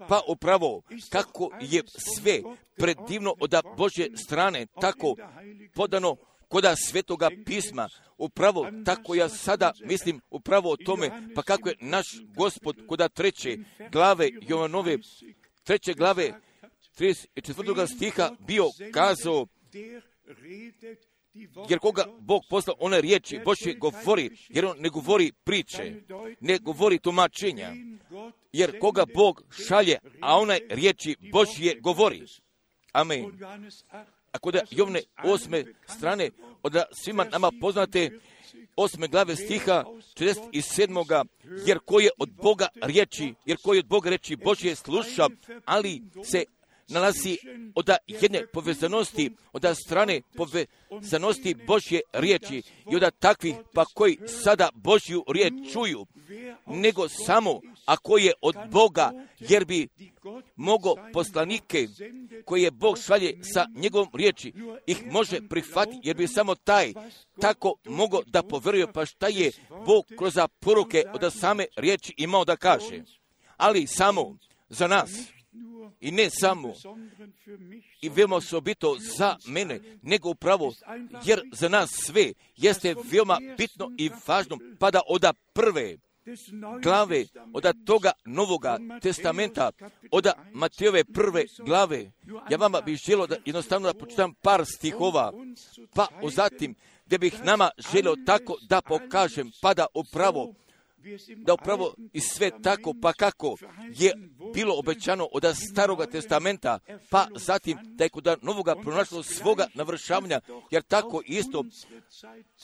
Pa 0.08 0.22
upravo 0.28 0.82
kako 1.10 1.50
je 1.62 1.84
sve 2.16 2.42
predivno 2.76 3.36
od 3.40 3.54
Božje 3.78 4.10
strane 4.18 4.66
tako 4.82 5.16
podano 5.76 6.16
koda 6.48 6.76
svetoga 6.76 7.30
pisma, 7.46 7.90
upravo 8.18 8.68
tako 8.86 9.16
ja 9.16 9.30
sada 9.30 9.72
mislim 9.86 10.22
upravo 10.30 10.72
o 10.72 10.78
tome, 10.78 11.12
pa 11.36 11.42
kako 11.42 11.70
je 11.70 11.76
naš 11.82 12.06
gospod 12.36 12.88
koda 12.88 13.10
treće 13.10 13.58
glave 13.92 14.30
Jovanove, 14.42 14.98
treće 15.64 15.94
glave 15.94 16.34
34. 17.00 17.96
stiha 17.96 18.32
bio 18.40 18.66
kazao, 18.94 19.48
jer 21.70 21.80
koga 21.80 22.06
Bog 22.20 22.42
poslao 22.50 22.76
one 22.80 23.02
riječi, 23.02 23.40
Bože 23.46 23.74
govori, 23.74 24.30
jer 24.50 24.66
on 24.66 24.78
ne 24.80 24.90
govori 24.90 25.32
priče, 25.44 26.02
ne 26.40 26.58
govori 26.58 27.00
tumačenja, 27.00 27.74
jer 28.52 28.80
koga 28.80 29.06
Bog 29.16 29.44
šalje, 29.68 29.98
a 30.22 30.38
onaj 30.38 30.60
riječi 30.70 31.16
Božje 31.32 31.80
govori. 31.80 32.24
Amen. 32.92 33.40
A 34.32 34.40
kod 34.40 34.58
Jovne 34.72 35.02
osme 35.24 35.66
strane, 35.88 36.30
od 36.64 36.76
svima 36.92 37.24
nama 37.24 37.52
poznate 37.62 38.20
osme 38.76 39.08
glave 39.08 39.36
stiha 39.36 39.84
47. 40.16 41.26
jer 41.66 41.80
ko 41.80 42.00
je 42.00 42.10
od 42.18 42.30
Boga 42.32 42.68
riječi, 42.82 43.34
jer 43.46 43.58
ko 43.64 43.74
je 43.74 43.80
od 43.80 43.88
Boga 43.88 44.10
riječi 44.10 44.36
Božje 44.36 44.76
sluša, 44.76 45.28
ali 45.66 46.02
se 46.24 46.44
nalazi 46.88 47.38
od 47.76 47.90
jedne 48.08 48.48
povezanosti, 48.54 49.32
od 49.54 49.66
strane 49.86 50.22
povezanosti 50.36 51.56
Božje 51.68 52.02
riječi. 52.14 52.62
I 52.92 52.96
od 52.96 53.12
takvih 53.20 53.56
pa 53.74 53.86
koji 53.86 54.18
sada 54.44 54.70
Božju 54.74 55.24
riječ 55.34 55.54
čuju, 55.74 56.06
nego 56.66 57.10
samo 57.10 57.62
ako 57.86 58.18
je 58.18 58.34
od 58.42 58.56
Boga, 58.72 59.12
jer 59.40 59.66
bi 59.66 59.88
mogo 60.56 60.96
poslanike 61.14 61.88
koje 62.46 62.62
je 62.62 62.72
Bog 62.72 62.98
šalje 63.06 63.40
sa 63.54 63.68
njegovom 63.76 64.10
riječi, 64.14 64.54
ih 64.88 65.12
može 65.12 65.48
prihvatiti, 65.50 66.00
jer 66.04 66.18
bi 66.18 66.28
samo 66.28 66.56
taj 66.56 66.94
tako 67.42 67.76
mogo 67.86 68.22
da 68.26 68.44
poveruje 68.44 68.94
pa 68.94 69.06
šta 69.06 69.28
je 69.28 69.52
Bog 69.86 70.06
kroz 70.18 70.34
poruke 70.60 71.04
od 71.14 71.34
same 71.34 71.66
riječi 71.76 72.14
imao 72.18 72.46
da 72.46 72.56
kaže. 72.56 73.04
Ali 73.58 73.88
samo 73.88 74.38
za 74.70 74.88
nas, 74.88 75.10
i 76.00 76.12
ne 76.12 76.30
samo 76.30 76.74
i 78.02 78.10
veoma 78.10 78.36
osobito 78.36 78.96
za 79.18 79.36
mene, 79.48 79.80
nego 80.02 80.30
upravo 80.30 80.74
jer 81.26 81.42
za 81.52 81.70
nas 81.70 81.90
sve 81.92 82.34
jeste 82.56 82.96
veoma 83.12 83.38
bitno 83.58 83.92
i 83.98 84.10
važno, 84.28 84.58
pa 84.80 84.92
da 84.92 85.02
oda 85.08 85.34
prve 85.54 85.98
glave, 86.84 87.26
od 87.54 87.86
toga 87.86 88.12
novoga 88.26 88.78
testamenta, 89.02 89.72
od 90.12 90.28
Matijove 90.54 91.04
prve 91.04 91.44
glave. 91.66 92.12
Ja 92.50 92.58
vama 92.58 92.82
bih 92.82 93.00
želio 93.08 93.28
da 93.28 93.36
jednostavno 93.46 93.94
da 93.94 94.00
počitam 94.00 94.34
par 94.34 94.66
stihova, 94.66 95.34
pa 95.96 96.08
zatim 96.32 96.76
gdje 97.06 97.18
bih 97.18 97.44
nama 97.44 97.70
želio 97.94 98.16
tako 98.26 98.58
da 98.70 98.82
pokažem, 98.82 99.52
pa 99.62 99.74
da 99.74 99.86
upravo 99.94 100.54
da 101.36 101.54
upravo 101.54 101.96
i 102.14 102.20
sve 102.20 102.52
tako, 102.64 102.94
pa 103.02 103.14
kako 103.14 103.56
je 103.96 104.14
bilo 104.54 104.76
obećano 104.80 105.28
od 105.32 105.44
staroga 105.72 106.06
testamenta, 106.06 106.80
pa 107.10 107.28
zatim 107.36 107.78
da 107.84 108.04
je 108.04 108.10
kod 108.10 108.28
novoga 108.42 108.76
pronašlo 108.76 109.24
svoga 109.24 109.68
navršavanja, 109.74 110.42
jer 110.72 110.84
tako 110.84 111.22
isto, 111.26 111.64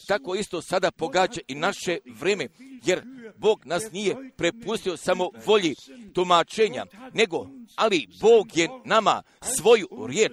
tako 0.08 0.36
isto 0.36 0.62
sada 0.62 0.92
pogađa 0.92 1.42
i 1.48 1.56
naše 1.56 1.98
vrijeme, 2.06 2.48
jer 2.86 3.04
Bog 3.36 3.66
nas 3.66 3.92
nije 3.92 4.16
prepustio 4.38 4.98
samo 4.98 5.30
volji 5.46 5.76
tumačenja, 6.14 6.86
nego, 7.14 7.48
ali 7.76 8.08
Bog 8.22 8.58
je 8.58 8.70
nama 8.86 9.24
svoju 9.42 9.88
riječ 10.08 10.32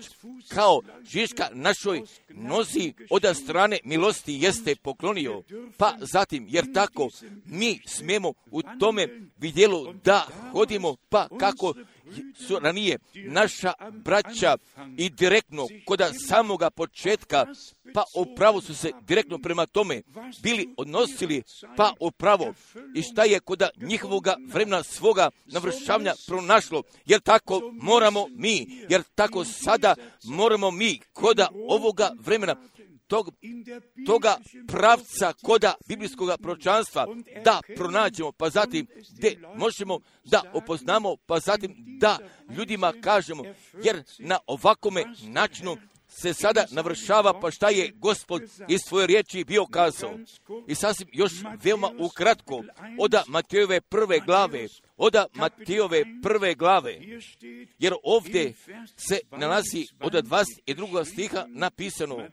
kao 0.49 0.81
žiška 1.03 1.49
našoj 1.53 2.03
nozi 2.29 2.93
od 3.11 3.37
strane 3.37 3.79
milosti 3.85 4.39
jeste 4.41 4.77
poklonio, 4.77 5.43
pa 5.77 5.95
zatim, 6.13 6.47
jer 6.49 6.73
tako 6.73 7.09
mi 7.47 7.81
smijemo 8.01 8.33
u 8.51 8.63
tome 8.81 9.09
vidjelu 9.39 9.93
da 10.05 10.27
hodimo, 10.53 10.97
pa 11.09 11.29
kako 11.39 11.75
su 12.47 12.59
ranije 12.59 12.99
naša 13.15 13.73
braća 13.93 14.57
i 14.97 15.11
direktno 15.11 15.67
kod 15.87 16.03
samoga 16.29 16.71
početka, 16.71 17.47
pa 17.95 18.05
upravo 18.15 18.61
su 18.61 18.75
se 18.75 18.91
direktno 19.01 19.39
prema 19.39 19.67
tome 19.67 20.03
bili 20.43 20.75
odnosili, 20.77 21.43
pa 21.77 21.93
upravo 22.01 22.55
i 22.95 23.03
šta 23.03 23.25
je 23.25 23.41
kod 23.41 23.63
njihovoga 23.77 24.37
vremena 24.53 24.83
svoga 24.83 25.31
navršavanja 25.47 26.15
pronašlo, 26.27 26.83
jer 27.07 27.21
tako 27.21 27.61
moramo 27.83 28.27
mi, 28.31 28.67
jer 28.89 29.03
tako 29.15 29.45
sada 29.45 29.95
moramo 30.25 30.71
mi 30.71 31.01
kod 31.13 31.41
ovoga 31.69 32.11
vremena 32.21 32.57
tog, 33.11 33.31
toga 34.07 34.37
pravca 34.69 35.33
koda 35.43 35.75
biblijskog 35.89 36.31
pročanstva 36.43 37.07
da 37.45 37.61
pronađemo, 37.77 38.33
pa 38.33 38.51
zatim 38.51 38.87
gdje 39.13 39.39
možemo 39.55 40.01
da 40.25 40.43
opoznamo, 40.55 41.17
pa 41.27 41.41
zatim 41.41 41.75
da 42.01 42.19
ljudima 42.57 42.93
kažemo, 43.03 43.45
jer 43.85 44.03
na 44.19 44.39
ovakome 44.47 45.05
načinu 45.23 45.77
se 46.09 46.35
sada 46.35 46.65
navršava 46.71 47.41
pa 47.41 47.51
šta 47.51 47.69
je 47.69 47.93
gospod 47.95 48.43
iz 48.69 48.81
svoje 48.89 49.07
riječi 49.07 49.45
bio 49.45 49.67
kazao. 49.67 50.19
I 50.69 50.75
sasvim 50.75 51.09
još 51.13 51.33
veoma 51.65 51.91
ukratko, 51.99 52.63
oda 52.99 53.25
Matijove 53.29 53.81
prve 53.81 54.21
glave, 54.21 54.67
oda 55.01 55.27
Matijove 55.35 56.05
prve 56.23 56.55
glave, 56.55 56.99
jer 57.79 57.95
ovdje 58.03 58.55
se 58.97 59.19
nalazi 59.31 59.87
od 60.01 60.13
22. 60.13 61.05
stiha 61.05 61.45
napisano, 61.49 62.29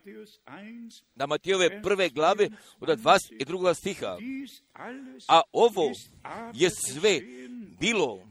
da 1.15 1.25
Matijove 1.25 1.81
prve 1.81 2.09
glave 2.09 2.49
od 2.79 2.89
22. 2.89 3.73
stiha, 3.73 4.17
a 5.27 5.41
ovo 5.51 5.91
je 6.53 6.69
sve 6.69 7.21
bilo, 7.79 8.27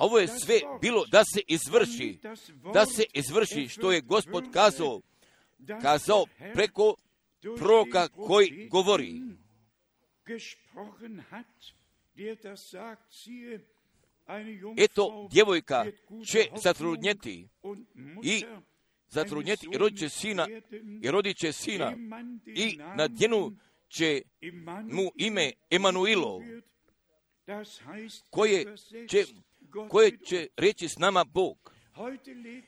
ovo 0.00 0.18
je 0.18 0.28
sve 0.28 0.60
bilo 0.80 1.04
da 1.10 1.24
se 1.24 1.40
izvrši, 1.48 2.18
da 2.74 2.86
se 2.86 3.04
izvrši 3.14 3.68
što 3.68 3.92
je 3.92 4.00
gospod 4.00 4.44
kazao, 4.52 5.00
kazao 5.82 6.24
preko 6.54 6.94
proka 7.58 8.08
koji 8.08 8.68
govori. 8.70 9.20
Eto, 14.76 15.28
djevojka 15.32 15.86
će 16.26 16.46
zatrudnjeti 16.62 17.48
i 18.22 18.44
zatrudnjeti 19.08 19.66
i 19.72 19.78
rodit 19.78 19.98
će 19.98 20.08
sina 20.08 20.46
i 21.02 21.10
rodit 21.10 21.36
će 21.36 21.52
sina 21.52 21.92
i 22.46 22.78
na 22.96 23.08
djenu 23.08 23.52
će 23.88 24.22
mu 24.84 25.10
ime 25.16 25.52
Emanuilo, 25.70 26.40
koje 28.30 28.76
će, 29.08 29.24
koje 29.88 30.18
će 30.18 30.48
reći 30.56 30.88
s 30.88 30.98
nama 30.98 31.24
Bog. 31.24 31.72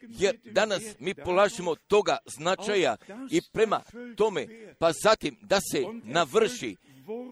Jer 0.02 0.36
danas 0.44 0.82
mi 0.98 1.14
polažimo 1.14 1.74
toga 1.74 2.16
značaja 2.26 2.96
i 3.30 3.40
prema 3.52 3.80
tome, 4.16 4.46
pa 4.78 4.92
zatim 4.92 5.36
da 5.40 5.60
se 5.60 5.84
navrši 6.02 6.76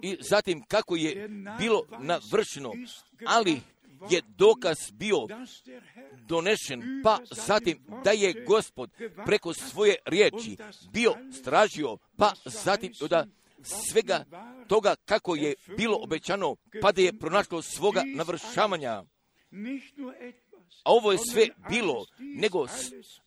i 0.02 0.16
zatim 0.20 0.62
kako 0.68 0.96
je 0.96 1.28
bilo 1.58 1.86
navršeno, 2.00 2.72
ali 3.26 3.60
je 4.10 4.22
dokaz 4.26 4.76
bio 4.92 5.18
donešen, 6.28 7.00
pa 7.04 7.18
zatim 7.30 7.78
da 8.04 8.10
je 8.10 8.44
gospod 8.46 8.90
preko 9.26 9.54
svoje 9.54 9.96
riječi 10.06 10.56
bio 10.92 11.14
stražio, 11.40 11.96
pa 12.16 12.32
zatim 12.44 12.92
da 13.10 13.26
svega 13.62 14.24
toga 14.68 14.94
kako 15.04 15.34
je 15.34 15.54
bilo 15.76 15.98
obećano, 16.02 16.56
pa 16.80 16.92
da 16.92 17.02
je 17.02 17.18
pronašlo 17.18 17.62
svoga 17.62 18.02
navršavanja. 18.06 19.04
A 20.84 20.92
ovo 20.92 21.12
je 21.12 21.18
sve 21.32 21.48
bilo, 21.68 22.06
nego, 22.18 22.66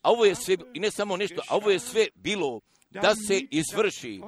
a 0.01 0.11
ovo 0.11 0.25
je 0.25 0.35
sve, 0.35 0.57
i 0.73 0.79
ne 0.79 0.91
samo 0.91 1.17
nešto, 1.17 1.41
a 1.47 1.55
ovo 1.55 1.71
je 1.71 1.79
sve 1.79 2.07
bilo 2.15 2.59
da 2.89 3.13
se 3.27 3.41
izvrši, 3.51 4.21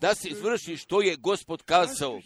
da 0.00 0.14
se 0.14 0.28
izvrši 0.28 0.76
što 0.76 1.00
je 1.02 1.16
gospod 1.16 1.62
kazao. 1.62 2.20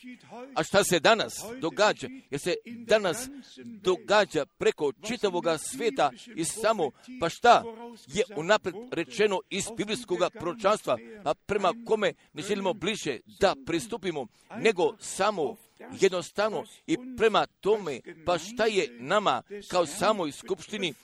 A 0.55 0.63
šta 0.63 0.85
se 0.85 1.01
danas 1.01 1.33
događa? 1.61 2.09
Jer 2.31 2.41
se 2.41 2.55
danas 2.67 3.29
događa 3.65 4.47
preko 4.47 4.93
čitavoga 5.07 5.59
svijeta 5.59 6.11
i 6.37 6.45
samo, 6.45 6.91
pa 7.21 7.29
šta 7.29 7.63
je 8.07 8.25
unapred 8.37 8.75
rečeno 8.91 9.41
iz 9.51 9.65
biblijskog 9.77 10.19
pročanstva, 10.33 10.99
a 11.25 11.35
prema 11.35 11.73
kome 11.87 12.13
ne 12.33 12.43
želimo 12.43 12.73
bliže 12.73 13.19
da 13.41 13.55
pristupimo, 13.67 14.27
nego 14.57 14.97
samo 15.01 15.57
jednostavno 16.01 16.65
i 16.87 16.97
prema 17.17 17.47
tome, 17.61 18.01
pa 18.27 18.39
šta 18.39 18.67
je 18.67 18.89
nama 19.01 19.43
kao 19.69 19.87
samoj 19.87 20.33
skupštini 20.33 20.95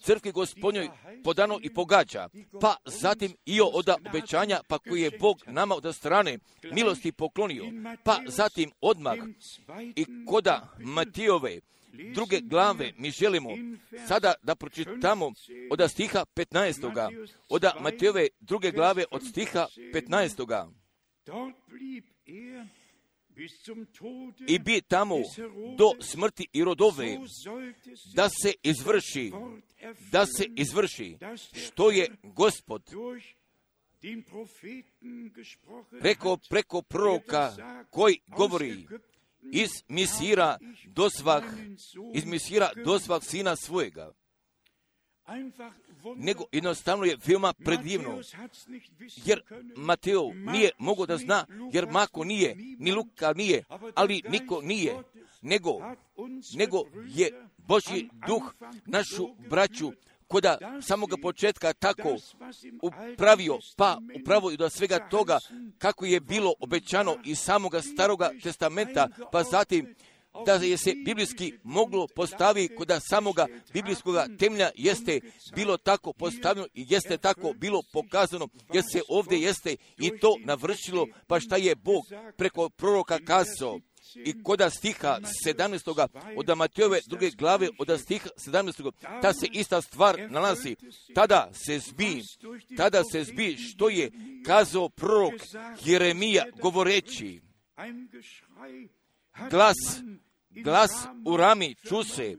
crkvi 0.00 0.32
gospodnjoj 0.32 0.88
podano 1.24 1.58
i 1.62 1.74
pogađa, 1.74 2.28
pa 2.60 2.76
zatim 2.84 3.36
i 3.46 3.60
od 3.60 3.88
obećanja, 3.88 4.60
pa 4.68 4.78
koji 4.78 5.02
je 5.02 5.18
Bog 5.20 5.42
nama 5.46 5.74
od 5.74 5.94
strane 5.94 6.38
milosti 6.72 7.12
poklonio, 7.12 7.64
pa 8.04 8.20
zatim 8.28 8.70
odmah 8.80 9.16
i 9.96 10.06
koda 10.26 10.76
Matijove 10.78 11.60
druge 12.14 12.40
glave 12.40 12.92
mi 12.98 13.10
želimo 13.10 13.50
sada 14.08 14.34
da 14.42 14.54
pročitamo 14.54 15.32
od 15.70 15.90
stiha 15.90 16.24
15. 16.34 17.28
Od 17.48 17.64
Matijove 17.80 18.28
druge 18.40 18.70
glave 18.70 19.04
od 19.10 19.22
stiha 19.28 19.66
15 19.94 20.68
i 24.48 24.58
bi 24.58 24.80
tamo 24.80 25.16
do 25.76 25.92
smrti 26.00 26.46
i 26.52 26.64
rodove 26.64 27.18
da 28.14 28.28
se 28.28 28.52
izvrši, 28.62 29.32
da 30.12 30.26
se 30.26 30.46
izvrši 30.56 31.16
što 31.66 31.90
je 31.90 32.08
gospod 32.22 32.82
rekao 36.00 36.36
preko 36.36 36.82
proroka 36.82 37.52
koji 37.90 38.18
govori 38.26 38.86
iz 39.52 39.70
misira 39.88 40.58
dosvah, 40.86 41.44
iz 42.14 42.24
misira 42.24 42.70
dosvah 42.84 43.22
sina 43.22 43.56
svojega 43.56 44.12
nego 46.16 46.44
jednostavno 46.52 47.04
je 47.04 47.16
veoma 47.26 47.52
predivno, 47.52 48.20
jer 49.24 49.42
Mateo 49.76 50.32
nije 50.34 50.70
mogao 50.78 51.06
da 51.06 51.16
zna, 51.16 51.46
jer 51.72 51.86
Mako 51.90 52.24
nije, 52.24 52.56
ni 52.78 52.92
Luka 52.92 53.32
nije, 53.32 53.64
ali 53.94 54.22
niko 54.28 54.60
nije, 54.62 55.02
nego, 55.42 55.70
nego 56.54 56.84
je 57.06 57.46
Božji 57.56 58.10
duh 58.26 58.54
našu 58.86 59.28
braću 59.50 59.92
koda 60.28 60.58
samoga 60.82 61.16
početka 61.22 61.72
tako 61.72 62.16
upravio, 62.82 63.58
pa 63.76 63.98
upravo 64.20 64.50
i 64.50 64.56
do 64.56 64.70
svega 64.70 65.08
toga 65.08 65.38
kako 65.78 66.04
je 66.04 66.20
bilo 66.20 66.54
obećano 66.60 67.16
iz 67.24 67.38
samoga 67.38 67.82
staroga 67.82 68.30
testamenta, 68.42 69.08
pa 69.32 69.42
zatim 69.42 69.94
da 70.46 70.54
je 70.54 70.76
se 70.76 70.94
biblijski 71.04 71.52
moglo 71.62 72.06
postaviti 72.14 72.74
kod 72.74 72.90
samoga 73.08 73.46
biblijskog 73.72 74.16
temlja 74.38 74.70
jeste 74.74 75.20
bilo 75.54 75.76
tako 75.76 76.12
postavljeno 76.12 76.68
i 76.74 76.86
jeste 76.88 77.18
tako 77.18 77.52
bilo 77.52 77.82
pokazano 77.92 78.48
jer 78.72 78.84
se 78.92 79.02
ovdje 79.08 79.40
jeste 79.40 79.76
i 79.98 80.18
to 80.18 80.36
navršilo 80.44 81.06
pa 81.26 81.40
šta 81.40 81.56
je 81.56 81.74
Bog 81.74 82.04
preko 82.36 82.68
proroka 82.68 83.18
kazao 83.18 83.80
i 84.14 84.42
koda 84.42 84.70
stiha 84.70 85.18
17. 85.46 86.08
od 86.36 86.58
Matijove 86.58 87.00
druge 87.06 87.30
glave 87.30 87.68
od 87.78 88.00
stiha 88.00 88.28
17. 88.46 88.92
ta 89.22 89.32
se 89.32 89.46
ista 89.52 89.82
stvar 89.82 90.30
nalazi. 90.30 90.76
Tada 91.14 91.50
se 91.66 91.78
zbi, 91.78 92.22
tada 92.76 93.02
se 93.12 93.24
zbi 93.24 93.56
što 93.56 93.88
je 93.88 94.10
kazao 94.46 94.88
prorok 94.88 95.34
Jeremija 95.84 96.44
govoreći 96.62 97.40
glas, 99.50 99.76
glas 100.50 100.90
u 101.26 101.36
rami 101.36 101.74
čuse, 101.88 102.36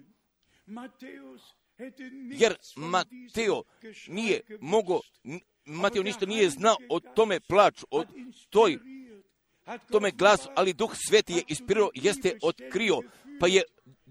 jer 2.31 2.55
Mateo 2.75 3.63
nije 4.08 4.41
mogao, 4.62 5.01
Mateo 5.65 6.03
ništa 6.03 6.25
nije 6.25 6.49
znao 6.49 6.75
o 6.89 6.99
tome 6.99 7.39
plaću, 7.39 7.86
o 7.91 8.03
toj, 8.49 8.77
tome 9.91 10.12
glasu, 10.12 10.49
ali 10.55 10.73
Duh 10.73 10.91
Sveti 11.08 11.34
je 11.34 11.43
ispirao, 11.47 11.89
jeste 11.93 12.38
otkrio, 12.41 12.99
pa 13.39 13.47
je 13.47 13.63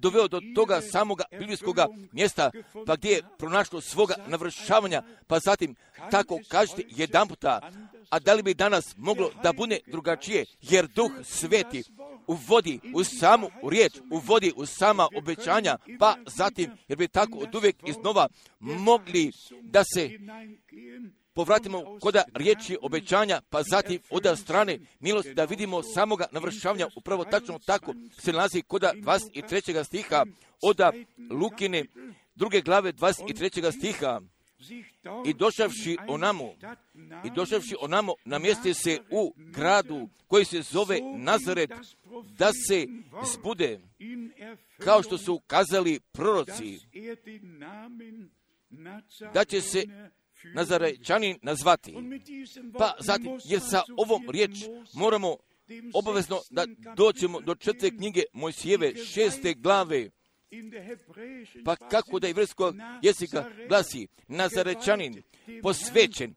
doveo 0.05 0.29
do 0.29 0.41
toga 0.55 0.81
samoga 0.81 1.25
biblijskog 1.39 1.77
mjesta, 2.13 2.51
pa 2.87 2.97
gdje 2.97 3.11
je 3.11 3.23
pronašlo 3.39 3.81
svoga 3.81 4.15
navršavanja, 4.27 5.03
pa 5.27 5.39
zatim 5.39 5.75
tako 6.11 6.41
kažete 6.49 6.83
jedan 6.89 7.29
puta, 7.29 7.71
a 8.11 8.19
da 8.19 8.35
li 8.35 8.43
bi 8.43 8.55
danas 8.55 8.95
moglo 8.97 9.31
da 9.43 9.53
bude 9.53 9.79
drugačije, 9.87 10.45
jer 10.61 10.87
Duh 10.87 11.11
Sveti 11.25 11.83
uvodi 12.27 12.81
u 12.95 13.05
samu 13.05 13.49
riječ, 13.71 13.93
uvodi 14.11 14.53
u 14.57 14.67
sama 14.67 15.09
obećanja, 15.17 15.79
pa 15.99 16.17
zatim, 16.27 16.71
jer 16.89 16.99
bi 16.99 17.09
tako 17.09 17.39
od 17.39 17.55
uvijek 17.55 17.77
iznova 17.89 18.29
mogli 18.61 19.33
da 19.63 19.83
se 19.95 20.11
povratimo 21.35 21.99
koda 22.01 22.23
riječi 22.35 22.79
obećanja, 22.83 23.41
pa 23.51 23.63
zatim 23.63 24.01
od 24.11 24.39
strane 24.39 24.79
milosti 25.01 25.35
da 25.35 25.45
vidimo 25.45 25.83
samoga 25.83 26.27
navršavanja, 26.33 26.89
upravo 26.97 27.25
tačno 27.25 27.59
tako 27.59 27.95
se 28.19 28.33
nalazi 28.33 28.63
koda 28.63 28.93
23. 28.97 29.85
stiha 29.85 30.25
od 30.63 30.81
Lukine 31.31 31.85
druge 32.35 32.61
glave 32.61 32.93
23. 32.93 33.73
stiha 33.79 34.21
i 35.27 35.35
došavši 35.35 35.97
onamo, 36.09 36.55
i 37.25 37.31
došavši 37.35 37.75
onamo, 37.81 38.15
namjesti 38.25 38.75
se 38.75 38.99
u 39.11 39.35
gradu 39.37 40.09
koji 40.27 40.45
se 40.45 40.63
zove 40.63 41.01
Nazaret, 41.17 41.71
da 42.39 42.51
se 42.69 42.87
zbude, 43.33 43.81
kao 44.79 45.03
što 45.03 45.19
su 45.19 45.41
kazali 45.47 46.01
proroci, 46.01 46.79
da 49.35 49.45
će 49.45 49.61
se 49.61 49.87
Nazarečanin 50.55 51.39
nazvati. 51.43 51.95
Pa 52.79 52.97
zatim, 53.01 53.39
jer 53.45 53.61
sa 53.61 53.83
ovom 53.97 54.31
riječ 54.31 54.51
moramo 54.95 55.37
obavezno 55.95 56.41
da 56.51 56.67
doćemo 56.97 57.41
do 57.41 57.55
četvrte 57.55 57.97
knjige 57.97 58.23
Mojsijeve 58.33 58.97
šeste 58.97 59.55
glave, 59.55 60.11
pa 61.65 61.77
kako 61.77 62.19
da 62.19 62.27
je 62.27 62.35
vrskog 62.35 62.75
jezika 63.03 63.51
glasi 63.69 64.07
Nazarečanin 64.29 65.23
posvećen, 65.63 66.35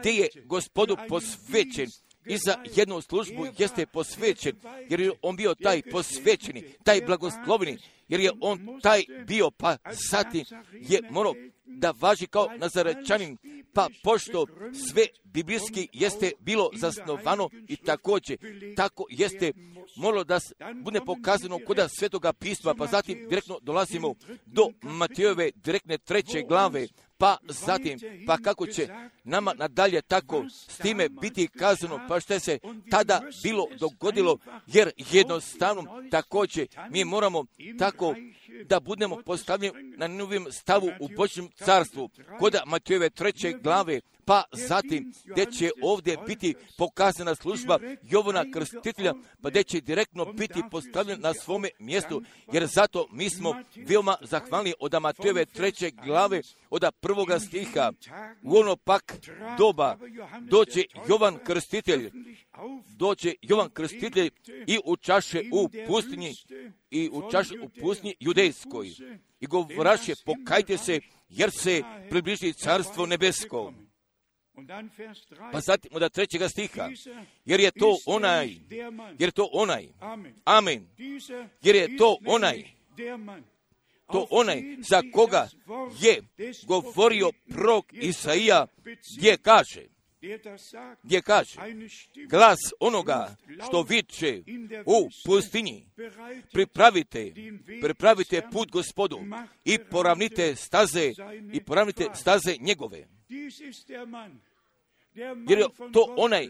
gdje 0.00 0.10
je 0.10 0.28
gospodu 0.44 0.96
posvećen 1.08 1.88
i 2.30 2.38
za 2.38 2.54
jednu 2.76 3.00
službu 3.00 3.46
jeste 3.58 3.86
posvećen, 3.86 4.56
jer 4.88 5.00
je 5.00 5.12
on 5.22 5.36
bio 5.36 5.54
taj 5.54 5.82
posvećeni, 5.82 6.64
taj 6.84 7.00
blagosloveni, 7.06 7.78
jer 8.08 8.20
je 8.20 8.30
on 8.40 8.80
taj 8.82 9.04
bio, 9.26 9.50
pa 9.50 9.76
zatim 10.10 10.44
je 10.72 11.00
morao 11.10 11.34
da 11.66 11.94
važi 12.00 12.26
kao 12.26 12.48
nazarečanin, 12.56 13.36
pa 13.74 13.88
pošto 14.02 14.46
sve 14.90 15.06
biblijski 15.24 15.88
jeste 15.92 16.32
bilo 16.40 16.70
zasnovano 16.74 17.50
i 17.68 17.76
također, 17.76 18.38
tako 18.76 19.04
jeste 19.10 19.52
moralo 19.96 20.24
da 20.24 20.40
bude 20.82 21.00
pokazano 21.06 21.58
koda 21.66 21.88
svetoga 21.88 22.32
pisma, 22.32 22.74
pa 22.74 22.86
zatim 22.86 23.28
direktno 23.28 23.58
dolazimo 23.62 24.14
do 24.46 24.68
Matejove 24.82 25.50
direktne 25.54 25.98
treće 25.98 26.42
glave, 26.48 26.86
pa 27.20 27.36
zatim, 27.48 27.98
pa 28.26 28.38
kako 28.38 28.66
će 28.66 28.88
nama 29.24 29.54
nadalje 29.54 30.02
tako 30.02 30.44
s 30.68 30.78
time 30.78 31.08
biti 31.08 31.48
kazano, 31.48 32.00
pa 32.08 32.20
što 32.20 32.40
se 32.40 32.58
tada 32.90 33.22
bilo 33.42 33.66
dogodilo, 33.78 34.38
jer 34.66 34.90
jednostavno 34.96 36.02
također 36.10 36.66
mi 36.90 37.04
moramo 37.04 37.44
tako 37.78 38.14
da 38.64 38.80
budemo 38.80 39.22
postavljeni 39.26 39.96
na 39.96 40.08
novim 40.08 40.46
stavu 40.50 40.90
u 41.00 41.08
Božjem 41.16 41.48
carstvu, 41.64 42.10
koda 42.38 42.62
Matejove 42.66 43.10
treće 43.10 43.52
glave, 43.62 44.00
pa 44.30 44.44
zatim 44.52 45.12
gdje 45.24 45.46
će 45.46 45.70
ovdje 45.82 46.16
biti 46.26 46.54
pokazana 46.78 47.34
služba 47.34 47.78
Jovana 48.02 48.44
Krstitelja, 48.54 49.14
pa 49.42 49.50
gdje 49.50 49.64
će 49.64 49.80
direktno 49.80 50.24
biti 50.24 50.62
postavljen 50.70 51.20
na 51.20 51.34
svome 51.34 51.68
mjestu, 51.78 52.22
jer 52.52 52.66
zato 52.66 53.06
mi 53.12 53.30
smo 53.30 53.54
veoma 53.76 54.16
zahvalni 54.20 54.74
od 54.80 54.94
Matejove 55.00 55.46
treće 55.46 55.90
glave, 55.90 56.42
od 56.70 56.84
prvoga 57.00 57.40
stiha, 57.40 57.92
u 58.42 58.56
ono 58.56 58.76
pak 58.76 59.14
doba 59.58 59.98
doće 60.40 60.84
Jovan 61.08 61.38
Krstitelj, 61.44 62.10
doće 62.96 63.34
Jovan 63.42 63.70
Krstitelj 63.70 64.30
i 64.66 64.78
u 64.84 64.96
čaše 64.96 65.42
u 65.52 65.68
pustinji, 65.86 66.34
i 66.90 67.08
u 67.12 67.18
u 67.64 67.68
pustinji 67.80 68.14
judejskoj. 68.20 68.90
I 69.40 69.46
govoraše, 69.46 70.14
pokajte 70.24 70.78
se, 70.78 71.00
jer 71.28 71.50
se 71.50 71.82
približi 72.10 72.52
carstvo 72.52 73.06
nebesko. 73.06 73.72
Pa 75.52 75.60
zatim 75.60 75.90
od 75.94 76.12
trećega 76.12 76.48
stiha, 76.48 76.88
jer 77.44 77.60
je 77.60 77.70
to 77.70 77.98
onaj, 78.06 78.48
jer 79.18 79.28
je 79.28 79.30
to 79.30 79.48
onaj, 79.52 79.88
amen, 80.44 80.88
jer 81.62 81.76
je 81.76 81.96
to 81.96 82.18
onaj, 82.26 82.64
to 84.12 84.26
onaj 84.30 84.76
za 84.88 85.02
koga 85.12 85.48
je 86.00 86.22
govorio 86.66 87.30
prorok 87.48 87.92
Isaija, 87.92 88.66
gdje 89.18 89.36
kaže, 89.36 89.86
gdje 91.02 91.22
kaže, 91.22 91.56
glas 92.28 92.58
onoga 92.80 93.36
što 93.68 93.82
viče 93.82 94.42
u 94.86 95.08
pustinji, 95.26 95.86
pripravite, 96.52 97.32
pripravite 97.82 98.42
put 98.52 98.70
gospodu 98.70 99.18
i 99.64 99.78
poravnite 99.78 100.56
staze, 100.56 101.12
i 101.52 101.64
poravnite 101.64 102.06
staze 102.14 102.56
njegove. 102.60 103.06
Jer 105.48 105.58
je 105.58 105.66
to 105.92 106.14
onaj, 106.16 106.48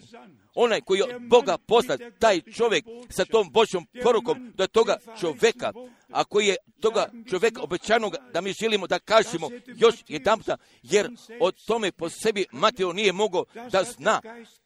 onaj 0.55 0.81
koji 0.81 0.99
je 0.99 1.18
Boga 1.18 1.59
poslat, 1.59 2.01
taj 2.18 2.40
čovjek 2.40 2.85
sa 3.11 3.25
tom 3.25 3.51
Božjom 3.51 3.87
porukom 4.03 4.53
do 4.57 4.66
toga 4.66 4.96
čovjeka, 5.20 5.73
a 6.11 6.25
koji 6.25 6.46
je 6.46 6.57
toga 6.81 7.11
čovjeka 7.31 7.62
obećanog 7.62 8.16
da 8.33 8.40
mi 8.40 8.53
želimo 8.53 8.87
da 8.87 8.99
kažemo 8.99 9.49
još 9.66 9.94
jedan 10.09 10.40
jer 10.83 11.11
o 11.40 11.51
tome 11.53 11.92
po 11.92 12.09
sebi 12.09 12.46
Mateo 12.53 12.92
nije 12.92 13.12
mogao 13.12 13.44
da 13.73 13.85
zna, 13.85 14.20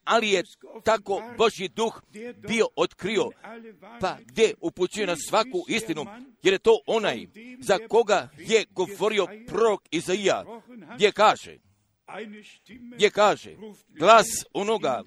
ali 0.04 0.30
je 0.30 0.42
tako 0.84 1.22
Božji 1.38 1.68
duh 1.68 2.02
bio 2.48 2.66
otkrio, 2.76 3.30
pa 4.00 4.16
gdje 4.24 4.54
upućuje 4.60 5.06
na 5.06 5.16
svaku 5.16 5.64
istinu, 5.68 6.06
jer 6.42 6.54
je 6.54 6.58
to 6.58 6.78
onaj 6.86 7.26
za 7.60 7.78
koga 7.88 8.28
je 8.38 8.64
govorio 8.70 9.26
prorok 9.46 9.82
Izaija, 9.90 10.44
gdje 10.94 11.12
kaže, 11.12 11.58
gdje 12.94 13.10
kaže, 13.10 13.56
glas 13.88 14.26
onoga 14.52 15.02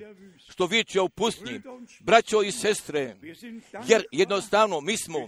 što 0.50 0.66
viče 0.66 1.02
u 1.02 1.10
pustnji, 1.10 1.62
braćo 2.00 2.42
i 2.42 2.52
sestre, 2.52 3.16
jer 3.88 4.04
jednostavno 4.12 4.82
mi 4.82 4.98
smo 4.98 5.20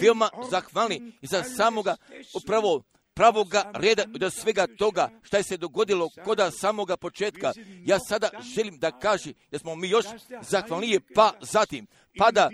veoma 0.00 0.28
zahvalni 0.50 1.12
za 1.22 1.42
samoga 1.42 1.96
upravo 2.34 2.82
pravoga 3.16 3.70
reda 3.74 4.04
do 4.04 4.30
svega 4.30 4.66
toga 4.78 5.10
što 5.22 5.36
je 5.36 5.42
se 5.42 5.56
dogodilo 5.56 6.10
koda 6.24 6.50
samoga 6.50 6.96
početka. 6.96 7.52
Ja 7.84 7.98
sada 7.98 8.30
želim 8.54 8.78
da 8.78 8.98
kažem 8.98 9.32
da 9.50 9.58
smo 9.58 9.74
mi 9.74 9.88
još 9.88 10.04
zahvalnije, 10.42 11.00
pa 11.14 11.32
zatim, 11.40 11.86
pada 12.18 12.50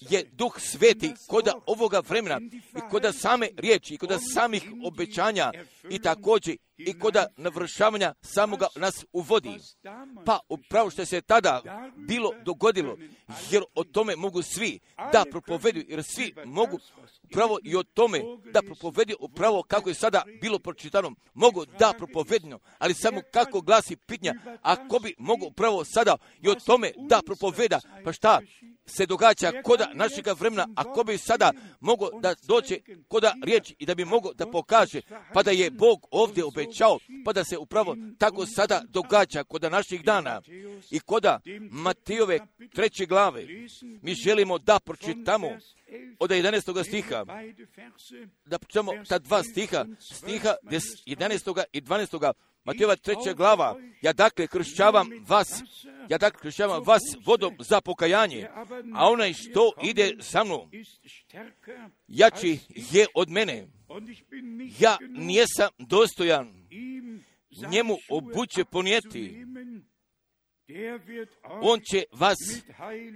je 0.00 0.24
duh 0.32 0.60
sveti 0.60 1.14
koda 1.26 1.52
ovoga 1.66 2.02
vremena 2.08 2.40
i 2.76 2.90
koda 2.90 3.12
same 3.12 3.48
riječi 3.56 3.94
i 3.94 3.98
koda 3.98 4.18
samih 4.18 4.62
obećanja 4.84 5.52
i 5.90 5.98
također 5.98 6.56
i 6.78 6.98
koda 6.98 7.26
navršavanja 7.36 8.14
samoga 8.22 8.66
nas 8.76 9.04
uvodi. 9.12 9.50
Pa 10.26 10.38
upravo 10.48 10.90
što 10.90 11.04
se 11.04 11.20
tada 11.20 11.62
bilo 11.96 12.32
dogodilo, 12.44 12.96
jer 13.50 13.62
o 13.74 13.84
tome 13.84 14.16
mogu 14.16 14.42
svi 14.42 14.78
da 15.12 15.24
propovedu, 15.30 15.80
jer 15.88 16.04
svi 16.04 16.34
mogu 16.44 16.78
upravo 17.22 17.58
i 17.64 17.76
o 17.76 17.82
tome 17.82 18.20
da 18.52 18.62
propovedu 18.62 19.14
upravo 19.20 19.62
kako 19.62 19.88
je 19.88 19.94
sada 19.94 20.22
bilo 20.40 20.58
pročitano, 20.58 21.12
mogu 21.34 21.64
da 21.78 21.92
propovedno, 21.98 22.58
ali 22.78 22.94
samo 22.94 23.20
kako 23.30 23.60
glasi 23.60 23.96
pitnja, 23.96 24.34
ako 24.62 24.98
bi 24.98 25.14
mogu 25.18 25.46
upravo 25.46 25.84
sada 25.84 26.16
i 26.42 26.48
o 26.48 26.54
tome 26.54 26.92
da 26.96 27.22
propoveda, 27.26 27.80
pa 28.04 28.12
šta, 28.12 28.40
se 28.88 29.06
događa 29.06 29.52
koda 29.62 29.90
našega 29.94 30.32
vremena, 30.32 30.68
ako 30.76 31.04
bi 31.04 31.18
sada 31.18 31.52
mogo 31.80 32.08
da 32.20 32.34
doće 32.42 32.80
koda 33.08 33.34
riječi 33.42 33.76
i 33.78 33.86
da 33.86 33.94
bi 33.94 34.04
mogo 34.04 34.32
da 34.32 34.46
pokaže, 34.50 35.00
pa 35.34 35.42
da 35.42 35.50
je 35.50 35.70
Bog 35.70 36.06
ovdje 36.10 36.44
obećao, 36.44 36.98
pa 37.24 37.32
da 37.32 37.44
se 37.44 37.58
upravo 37.58 37.96
tako 38.18 38.46
sada 38.46 38.82
događa 38.88 39.44
koda 39.44 39.68
naših 39.68 40.04
dana 40.04 40.42
i 40.90 41.00
koda 41.00 41.40
Matijove 41.70 42.38
treće 42.74 43.06
glave. 43.06 43.46
Mi 44.02 44.14
želimo 44.14 44.58
da 44.58 44.78
pročitamo 44.80 45.48
od 46.18 46.30
11. 46.30 46.84
stiha, 46.84 47.24
da 48.44 48.58
pročitamo 48.58 48.92
ta 49.08 49.18
dva 49.18 49.42
stiha, 49.42 49.84
stiha 50.00 50.54
11. 50.62 51.64
i 51.72 51.80
12. 51.80 52.32
Matijova 52.68 52.96
treća 52.96 53.32
glava, 53.36 53.76
ja 54.02 54.12
dakle 54.12 54.46
kršćavam 54.46 55.08
vas 55.28 55.48
Ja 56.08 56.18
tako 56.18 56.38
kršćavam 56.38 56.82
vas 56.86 57.02
vodom 57.26 57.56
za 57.68 57.80
pokajanje, 57.80 58.48
a 58.94 59.08
onaj 59.10 59.32
što 59.32 59.72
ide 59.82 60.16
sa 60.20 60.44
mnom, 60.44 60.70
jači 62.08 62.58
je 62.74 63.06
od 63.14 63.30
mene. 63.30 63.66
Ja 64.78 64.96
nijesam 65.08 65.68
dostojan 65.78 66.68
njemu 67.70 67.96
obuće 68.10 68.64
ponijeti. 68.64 69.44
On 71.44 71.80
će 71.90 72.04
vas 72.12 72.36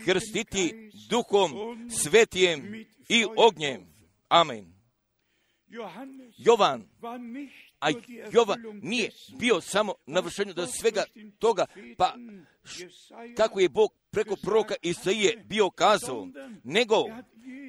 krstiti 0.04 0.90
duhom, 1.10 1.50
svetijem 1.90 2.86
i 3.08 3.24
ognjem. 3.36 3.86
Amen. 4.28 4.72
Jovan, 6.38 6.88
a 7.82 7.90
Jovan 8.32 8.60
nije 8.82 9.10
bio 9.38 9.60
samo 9.60 9.94
na 10.06 10.20
vršenju 10.20 10.54
do 10.54 10.66
svega 10.66 11.04
toga, 11.38 11.66
pa 11.96 12.14
kako 13.36 13.60
je 13.60 13.68
Bog 13.68 13.92
preko 14.10 14.36
proroka 14.36 14.74
Isaije 14.82 15.44
bio 15.44 15.70
kazao, 15.70 16.28
nego, 16.64 17.04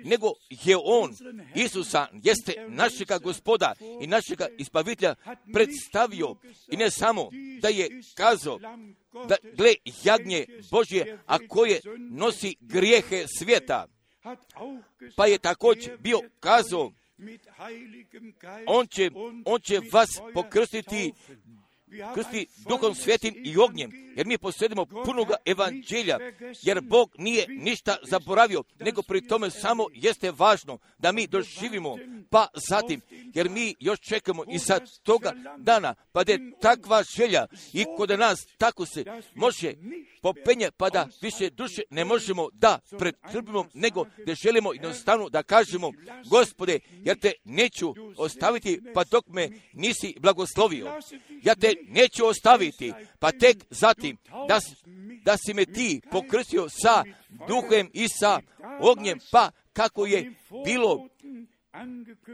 nego 0.03 0.33
je 0.49 0.77
on, 0.83 1.15
Isusa, 1.55 2.07
jeste 2.13 2.53
našega 2.67 3.17
gospoda 3.17 3.73
i 4.01 4.07
našega 4.07 4.47
ispavitelja 4.57 5.15
predstavio. 5.53 6.35
I 6.67 6.77
ne 6.77 6.91
samo 6.91 7.29
da 7.61 7.67
je 7.67 7.89
kazao 8.15 8.59
da 9.27 9.35
gle 9.57 9.73
jagnje 10.03 10.45
Božje, 10.71 11.19
a 11.25 11.37
koje 11.47 11.81
nosi 12.11 12.55
grijehe 12.59 13.25
svijeta, 13.37 13.87
pa 15.15 15.27
je 15.27 15.37
također 15.37 15.97
bio 15.97 16.19
kazao 16.39 16.91
on 18.67 18.87
će, 18.87 19.09
on 19.45 19.61
će 19.61 19.79
vas 19.91 20.09
pokrstiti 20.33 21.13
krsti 22.15 22.47
duhom 22.69 22.95
svetim 22.95 23.35
i 23.45 23.57
ognjem, 23.57 23.91
jer 24.15 24.27
mi 24.27 24.37
posjedimo 24.37 24.85
punoga 24.85 25.35
evanđelja, 25.45 26.17
jer 26.61 26.81
Bog 26.81 27.15
nije 27.17 27.45
ništa 27.49 27.97
zaboravio, 28.03 28.63
nego 28.79 29.01
pri 29.01 29.27
tome 29.27 29.49
samo 29.49 29.87
jeste 29.93 30.31
važno 30.31 30.77
da 30.97 31.11
mi 31.11 31.27
doživimo, 31.27 31.97
pa 32.29 32.47
zatim, 32.69 33.01
jer 33.33 33.49
mi 33.49 33.75
još 33.79 33.99
čekamo 33.99 34.43
i 34.51 34.59
sad 34.59 34.83
toga 35.03 35.31
dana, 35.57 35.95
pa 36.11 36.23
da 36.23 36.31
je 36.31 36.51
takva 36.61 37.03
želja 37.17 37.45
i 37.73 37.85
kod 37.97 38.09
nas 38.19 38.39
tako 38.57 38.85
se 38.85 39.05
može 39.35 39.73
popenje, 40.21 40.71
pa 40.77 40.89
da 40.89 41.07
više 41.21 41.49
duše 41.49 41.81
ne 41.89 42.05
možemo 42.05 42.49
da 42.53 42.79
pretrpimo, 42.99 43.65
nego 43.73 44.05
da 44.25 44.35
želimo 44.35 44.73
jednostavno 44.73 45.29
da 45.29 45.43
kažemo, 45.43 45.91
gospode, 46.29 46.79
ja 47.03 47.15
te 47.15 47.31
neću 47.43 47.93
ostaviti, 48.17 48.81
pa 48.93 49.03
dok 49.03 49.27
me 49.27 49.49
nisi 49.73 50.15
blagoslovio. 50.19 50.99
Ja 51.43 51.55
te 51.55 51.75
neću 51.87 52.25
ostaviti, 52.25 52.93
pa 53.19 53.31
tek 53.31 53.57
zatim 53.69 54.17
da, 54.47 54.59
da 55.23 55.37
si 55.37 55.53
me 55.53 55.65
ti 55.65 56.01
pokrstio 56.11 56.69
sa 56.69 57.03
duhem 57.47 57.89
i 57.93 58.07
sa 58.07 58.39
ognjem, 58.79 59.19
pa 59.31 59.51
kako 59.73 60.05
je 60.05 60.33
bilo 60.65 61.07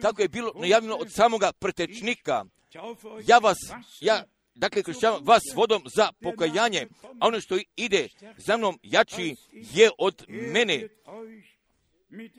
kako 0.02 0.22
je 0.22 0.28
bilo 0.28 0.52
najavljeno 0.56 0.96
od 0.96 1.12
samoga 1.12 1.52
pretečnika. 1.52 2.46
Ja 3.28 3.38
vas, 3.38 3.58
ja 4.02 4.24
dakle 4.56 4.84
kršćavam 4.84 5.24
vas 5.26 5.42
vodom 5.56 5.84
za 5.96 6.12
pokajanje, 6.22 6.88
a 7.20 7.28
ono 7.28 7.42
što 7.42 7.58
ide 7.76 8.08
za 8.38 8.58
mnom 8.58 8.80
jači 8.84 9.36
je 9.52 9.90
od 9.98 10.26
mene 10.28 10.88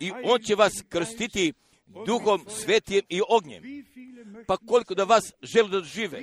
i 0.01 0.13
on 0.25 0.41
će 0.43 0.55
vas 0.55 0.73
krstiti 0.89 1.53
duhom, 2.07 2.47
svetijem 2.49 3.05
i 3.09 3.21
ognjem. 3.29 3.63
Pa 4.47 4.57
koliko 4.57 4.95
da 4.95 5.05
vas 5.05 5.33
želi 5.43 5.71
da 5.71 5.83
žive, 5.83 6.23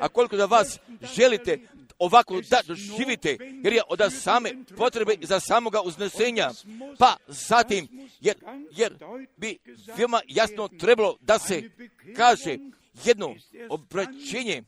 a 0.00 0.08
koliko 0.08 0.36
da 0.36 0.46
vas 0.46 0.78
želite 1.16 1.58
ovako 1.98 2.40
da 2.50 2.60
doživite, 2.66 3.36
jer 3.64 3.72
je 3.72 3.82
od 3.88 4.00
same 4.12 4.50
potrebe 4.76 5.16
za 5.22 5.40
samoga 5.40 5.80
uznesenja, 5.82 6.50
pa 6.98 7.16
zatim, 7.26 8.08
jer, 8.20 8.36
jer 8.70 8.94
bi 9.36 9.58
veoma 9.96 10.20
jasno 10.26 10.68
trebalo 10.68 11.16
da 11.20 11.38
se 11.38 11.70
kaže 12.16 12.58
jedno 13.04 13.34
obraćenje. 13.68 14.62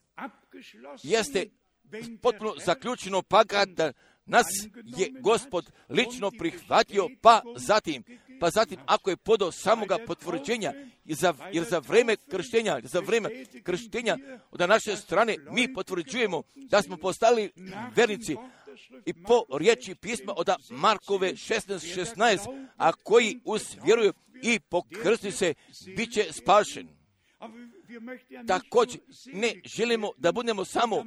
Jeste 1.03 1.47
potpuno 2.23 2.55
zaključeno 2.65 3.23
pa 3.23 3.45
kada 3.45 3.93
nas 4.27 4.47
je 4.85 5.13
gospod 5.21 5.73
lično 5.89 6.31
prihvatio, 6.31 7.09
pa 7.23 7.43
zatim, 7.57 8.03
pa 8.41 8.51
zatim 8.51 8.79
ako 8.87 9.11
je 9.11 9.17
podao 9.17 9.53
samoga 9.53 9.99
potvrđenja, 10.07 10.73
za, 11.05 11.35
jer 11.53 11.65
za 11.65 11.79
vreme 11.79 12.17
krštenja, 12.17 12.81
za 12.83 13.01
vreme 13.01 13.29
krštenja 13.63 14.17
od 14.51 14.61
naše 14.61 14.97
strane 14.97 15.37
mi 15.51 15.75
potvrđujemo 15.75 16.43
da 16.55 16.83
smo 16.83 16.97
postali 16.97 17.53
vernici 17.97 18.37
i 19.07 19.13
po 19.13 19.45
riječi 19.59 19.95
pisma 19.95 20.33
od 20.37 20.49
Markove 20.71 21.33
16.16, 21.33 22.69
a 22.77 22.93
koji 22.93 23.41
uz 23.45 23.77
vjeruju 23.85 24.13
i 24.43 24.61
pokrsti 24.61 25.31
se, 25.31 25.55
bit 25.97 26.13
će 26.13 26.33
spašen. 26.33 26.89
Također 28.47 29.01
ne 29.27 29.53
želimo 29.65 30.11
da 30.19 30.33
budemo 30.33 30.65
samo 30.65 31.05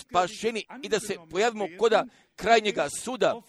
spašeni 0.00 0.64
i 0.82 0.88
da 0.88 1.00
se 1.00 1.16
pojavimo 1.30 1.66
koda 1.78 2.06
krajnjega 2.38 2.88
suda, 3.00 3.40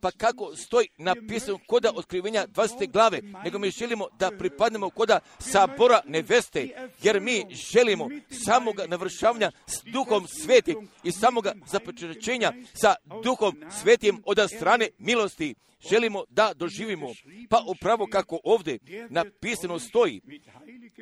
pa 0.00 0.10
kako 0.10 0.56
stoji 0.56 0.88
napisano 0.98 1.58
koda 1.66 1.92
otkrivenja 1.94 2.46
20. 2.46 2.90
glave, 2.90 3.20
nego 3.44 3.58
mi 3.58 3.70
želimo 3.70 4.06
da 4.18 4.30
pripadnemo 4.38 4.90
koda 4.90 5.20
sabora 5.38 6.00
neveste, 6.06 6.68
jer 7.02 7.20
mi 7.20 7.46
želimo 7.50 8.08
samoga 8.44 8.86
navršavanja 8.86 9.50
s 9.66 9.82
duhom 9.92 10.26
sveti 10.26 10.76
i 11.04 11.12
samoga 11.12 11.54
započećenja 11.66 12.52
sa 12.74 12.94
duhom 13.22 13.56
svetim 13.82 14.22
od 14.26 14.38
strane 14.56 14.88
milosti. 14.98 15.54
Želimo 15.90 16.24
da 16.30 16.52
doživimo, 16.54 17.06
pa 17.50 17.64
upravo 17.66 18.06
kako 18.06 18.40
ovdje 18.44 18.78
napisano 19.10 19.78
stoji, 19.78 20.20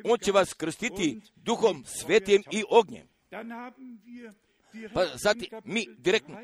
on 0.03 0.17
će 0.19 0.31
vas 0.31 0.53
krstiti 0.53 1.19
duhom 1.35 1.83
svetijem 1.85 2.43
i 2.51 2.63
ognjem. 2.69 3.07
Pa 4.93 5.05
zatim 5.15 5.47
mi 5.65 5.85
direktno 5.97 6.37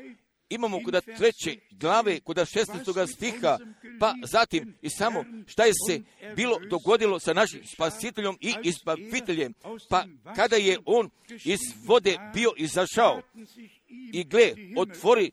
imamo 0.54 0.80
kuda 0.84 1.00
treće 1.00 1.56
glave, 1.70 2.20
kuda 2.20 2.44
16. 2.44 3.12
stiha, 3.14 3.58
pa 4.00 4.14
zatim 4.22 4.74
i 4.82 4.90
samo 4.90 5.24
šta 5.46 5.64
je 5.64 5.72
se 5.88 6.00
bilo 6.36 6.58
dogodilo 6.70 7.20
sa 7.20 7.32
našim 7.32 7.60
spasiteljom 7.74 8.38
i 8.40 8.54
izbaviteljem, 8.62 9.54
pa 9.88 10.04
kada 10.36 10.56
je 10.56 10.78
on 10.84 11.10
iz 11.44 11.60
vode 11.86 12.18
bio 12.34 12.52
izašao 12.56 13.22
i 14.12 14.24
gle, 14.24 14.52
otvori, 14.76 15.30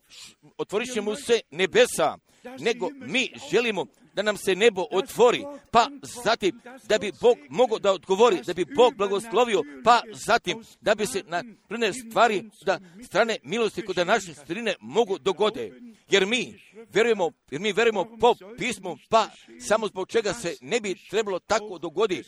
otvorit 0.57 0.93
će 0.93 1.01
mu 1.01 1.15
se 1.15 1.39
nebesa, 1.51 2.17
nego 2.59 2.89
mi 2.89 3.31
želimo 3.51 3.85
da 4.13 4.21
nam 4.21 4.37
se 4.37 4.55
nebo 4.55 4.85
otvori, 4.91 5.43
pa 5.71 5.87
zatim 6.23 6.61
da 6.89 6.97
bi 6.97 7.11
Bog 7.21 7.37
mogao 7.49 7.79
da 7.79 7.91
odgovori, 7.91 8.41
da 8.47 8.53
bi 8.53 8.65
Bog 8.65 8.95
blagoslovio, 8.95 9.63
pa 9.83 10.01
zatim 10.13 10.63
da 10.81 10.95
bi 10.95 11.05
se 11.05 11.23
na 11.27 11.43
prne 11.67 11.93
stvari, 11.93 12.43
da 12.65 12.79
strane 13.03 13.37
milosti 13.43 13.85
kod 13.85 14.07
naše 14.07 14.33
strine 14.33 14.75
mogu 14.79 15.17
dogode. 15.17 15.71
Jer 16.09 16.25
mi 16.25 16.61
vjerujemo, 16.93 17.31
jer 17.51 17.61
mi 17.61 17.73
vjerujemo 17.73 18.17
po 18.19 18.35
pismu, 18.57 18.97
pa 19.09 19.29
samo 19.59 19.87
zbog 19.87 20.07
čega 20.07 20.33
se 20.33 20.55
ne 20.61 20.79
bi 20.79 20.95
trebalo 21.09 21.39
tako 21.39 21.77
dogodi, 21.77 22.23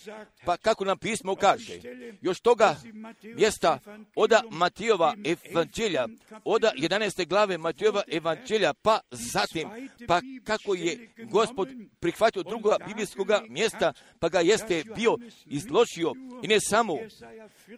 pa 0.45 0.57
kako 0.57 0.85
nam 0.85 0.97
pismo 0.97 1.35
kaže. 1.35 1.79
Još 2.21 2.39
toga 2.39 2.75
mjesta 3.23 3.79
oda 4.15 4.43
Matijova 4.49 5.15
evanđelja, 5.51 6.07
oda 6.43 6.71
11. 6.77 7.27
glave 7.27 7.57
Matijova 7.57 8.03
evanđelja, 8.07 8.73
pa 8.73 8.99
zatim, 9.11 9.69
pa 10.07 10.21
kako 10.43 10.75
je 10.75 11.13
gospod 11.31 11.69
prihvatio 11.99 12.43
drugoga 12.43 12.77
biblijskog 12.87 13.27
mjesta, 13.49 13.93
pa 14.19 14.29
ga 14.29 14.39
jeste 14.39 14.83
bio 14.95 15.17
izložio 15.45 16.13
i 16.43 16.47
ne 16.47 16.59
samo 16.59 16.97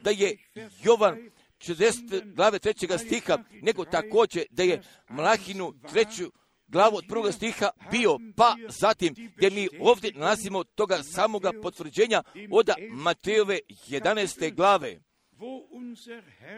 da 0.01 0.09
je 0.09 0.38
Jovan 0.83 1.29
60 1.57 2.33
glave 2.35 2.59
trećega 2.59 2.97
stiha, 2.97 3.38
nego 3.61 3.85
također 3.85 4.43
da 4.49 4.63
je 4.63 4.81
Mlahinu 5.09 5.73
treću 5.91 6.31
glavu 6.67 6.95
od 6.97 7.05
prvog 7.09 7.33
stiha 7.33 7.69
bio, 7.91 8.17
pa 8.35 8.55
zatim 8.69 9.15
gdje 9.35 9.49
mi 9.49 9.67
ovdje 9.79 10.11
nalazimo 10.15 10.63
toga 10.63 11.03
samoga 11.03 11.51
potvrđenja 11.61 12.23
od 12.51 12.69
Matejove 12.91 13.59
11. 13.88 14.53
glave. 14.55 14.99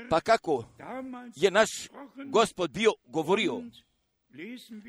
Pa 0.09 0.19
kako 0.19 0.65
je 1.35 1.51
naš 1.51 1.69
gospod 2.25 2.71
bio 2.71 2.91
govorio, 3.05 3.61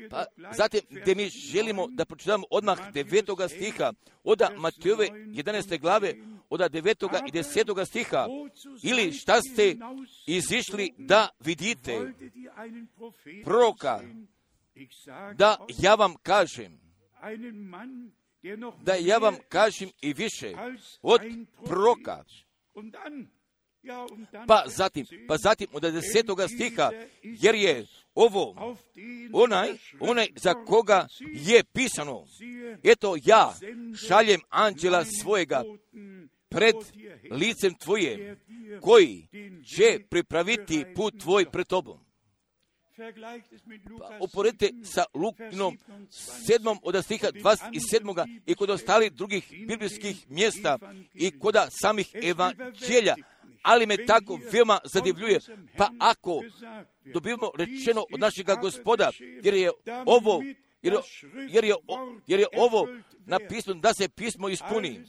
pa 0.09 0.25
zatim 0.51 0.81
gdje 0.89 1.15
mi 1.15 1.29
želimo 1.29 1.87
da 1.87 2.05
pročitamo 2.05 2.45
odmah 2.49 2.91
devetoga 2.93 3.47
stiha 3.47 3.93
od 4.23 4.41
Matejove 4.57 5.07
11. 5.09 5.79
glave 5.79 6.13
od 6.49 6.71
devetoga 6.71 7.21
i 7.27 7.31
desetoga 7.31 7.85
stiha. 7.85 8.27
ili 8.83 9.11
šta 9.11 9.41
ste 9.41 9.75
izišli 10.27 10.93
da 10.97 11.29
vidite? 11.39 12.13
Proroka. 13.43 14.01
da 15.35 15.57
ja 15.79 15.95
vam 15.95 16.15
kažem. 16.23 16.79
da 18.81 18.93
ja 18.93 19.17
vam 19.17 19.35
kažem 19.49 19.89
i 20.01 20.13
više 20.13 20.53
od 21.01 21.21
proroka 21.65 22.23
Pa 24.47 24.63
zatim, 24.67 25.05
pa 25.27 25.37
zatim 25.37 25.67
od 25.71 25.81
desetoga 25.81 26.47
stiha, 26.47 26.91
jer 27.23 27.55
je 27.55 27.87
ovo 28.15 28.75
onaj, 29.33 29.69
onaj 29.99 30.27
za 30.35 30.53
koga 30.53 31.07
je 31.19 31.63
pisano. 31.63 32.25
Eto 32.83 33.15
ja 33.25 33.53
šaljem 34.07 34.41
anđela 34.49 35.05
svojega 35.21 35.63
pred 36.49 36.75
licem 37.31 37.73
tvoje, 37.73 38.37
koji 38.81 39.27
će 39.75 39.99
pripraviti 40.09 40.85
put 40.95 41.19
tvoj 41.19 41.45
pred 41.51 41.67
tobom. 41.67 41.99
Pa 43.99 44.17
uporedite 44.19 44.69
sa 44.83 45.03
Lukinom 45.13 45.77
sedmom 46.45 46.79
od 46.83 47.03
stiha 47.03 47.27
27. 47.27 48.41
i 48.45 48.55
kod 48.55 48.69
ostalih 48.69 49.11
drugih 49.11 49.47
biblijskih 49.67 50.31
mjesta 50.31 50.77
i 51.13 51.39
kod 51.39 51.55
samih 51.81 52.11
evanđelja, 52.13 53.15
ali 53.61 53.85
me 53.85 54.05
tako 54.05 54.39
veoma 54.51 54.79
zadivljuje. 54.83 55.39
Pa 55.77 55.89
ako 55.99 56.41
dobivamo 57.13 57.51
rečeno 57.57 58.05
od 58.13 58.19
našega 58.19 58.55
gospoda, 58.55 59.11
jer 59.43 59.53
je 59.53 59.71
ovo 60.05 60.43
jer, 60.81 60.93
jer, 61.49 61.63
je, 61.63 61.75
jer 62.27 62.39
je 62.39 62.47
ovo 62.57 62.87
napisano 63.25 63.79
da 63.79 63.93
se 63.93 64.09
pismo 64.09 64.49
ispuni. 64.49 65.03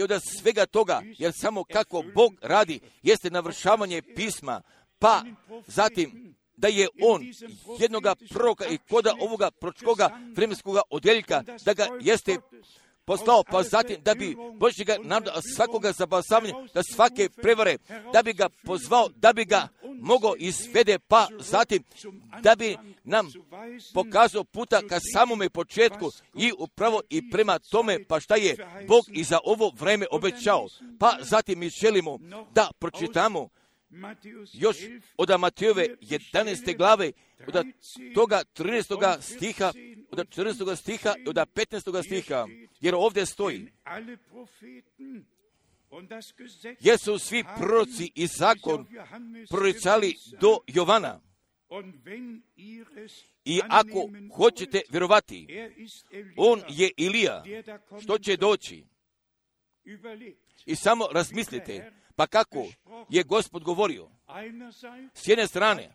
I 0.00 0.02
od 0.02 0.22
svega 0.40 0.66
toga, 0.66 1.02
jer 1.18 1.32
samo 1.34 1.64
kako 1.64 2.04
Bog 2.14 2.34
radi, 2.42 2.80
jeste 3.02 3.30
navršavanje 3.30 4.02
pisma, 4.02 4.62
pa 4.98 5.22
zatim 5.66 6.34
da 6.56 6.68
je 6.68 6.88
on 7.02 7.22
jednoga 7.80 8.14
proroka 8.30 8.66
i 8.66 8.78
koda 8.90 9.14
ovoga 9.20 9.50
pročkoga 9.50 10.18
vremenskoga 10.36 10.80
odjeljka, 10.90 11.42
da 11.64 11.74
ga 11.74 11.86
jeste 12.00 12.38
poslao, 13.04 13.42
pa 13.50 13.62
zatim 13.62 13.96
da 14.04 14.14
bi 14.14 14.36
Božjega 14.54 14.96
naroda 15.02 15.40
svakoga 15.56 15.92
zabasavanja, 15.92 16.54
da 16.74 16.82
svake 16.82 17.28
prevare, 17.28 17.78
da 18.12 18.22
bi 18.22 18.32
ga 18.32 18.48
pozvao, 18.48 19.08
da 19.16 19.32
bi 19.32 19.44
ga 19.44 19.68
mogao 20.00 20.34
izvede, 20.38 20.98
pa 20.98 21.28
zatim 21.38 21.84
da 22.42 22.54
bi 22.54 22.76
nam 23.04 23.32
pokazao 23.94 24.44
puta 24.44 24.82
ka 24.88 24.98
samome 25.12 25.50
početku 25.50 26.10
i 26.34 26.52
upravo 26.58 27.02
i 27.10 27.30
prema 27.30 27.58
tome, 27.58 28.04
pa 28.04 28.20
šta 28.20 28.36
je 28.36 28.56
Bog 28.88 29.04
i 29.08 29.24
za 29.24 29.38
ovo 29.44 29.72
vreme 29.78 30.06
obećao. 30.10 30.66
Pa 30.98 31.16
zatim 31.20 31.58
mi 31.58 31.68
želimo 31.68 32.18
da 32.54 32.70
pročitamo 32.78 33.48
još 34.52 34.76
od 35.16 35.40
Matejove 35.40 35.86
11. 36.00 36.76
glave, 36.76 37.12
od 37.46 37.66
toga 38.14 38.42
13. 38.54 39.20
stiha, 39.20 39.72
od 40.10 40.18
14. 40.28 40.76
stiha 40.76 41.14
i 41.18 41.28
od 41.28 41.36
15. 41.36 42.04
stiha, 42.04 42.46
jer 42.80 42.94
ovdje 42.94 43.26
stoji, 43.26 43.72
jer 46.80 46.98
su 46.98 47.18
svi 47.18 47.44
proroci 47.58 48.12
i 48.14 48.26
zakon 48.26 48.86
proricali 49.50 50.14
do 50.40 50.58
Jovana. 50.66 51.20
I 53.44 53.60
ako 53.68 54.10
hoćete 54.36 54.80
vjerovati, 54.90 55.46
on 56.36 56.62
je 56.68 56.90
Ilija, 56.96 57.44
što 58.02 58.18
će 58.18 58.36
doći. 58.36 58.84
I 60.66 60.76
samo 60.76 61.08
razmislite, 61.12 61.92
pa 62.16 62.26
kako 62.26 62.66
je 63.08 63.22
gospod 63.22 63.62
govorio? 63.62 64.08
S 65.14 65.28
jedne 65.28 65.46
strane, 65.46 65.94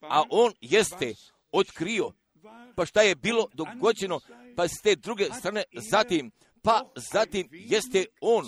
a 0.00 0.22
on 0.30 0.52
jeste 0.60 1.14
otkrio, 1.52 2.12
pa 2.74 2.86
šta 2.86 3.02
je 3.02 3.14
bilo 3.14 3.48
dogođeno, 3.52 4.20
pa 4.56 4.68
s 4.68 4.80
te 4.82 4.96
druge 4.96 5.24
strane, 5.24 5.64
zatim, 5.72 6.30
pa 6.62 6.90
zatim 6.96 7.48
jeste 7.52 8.06
on 8.20 8.46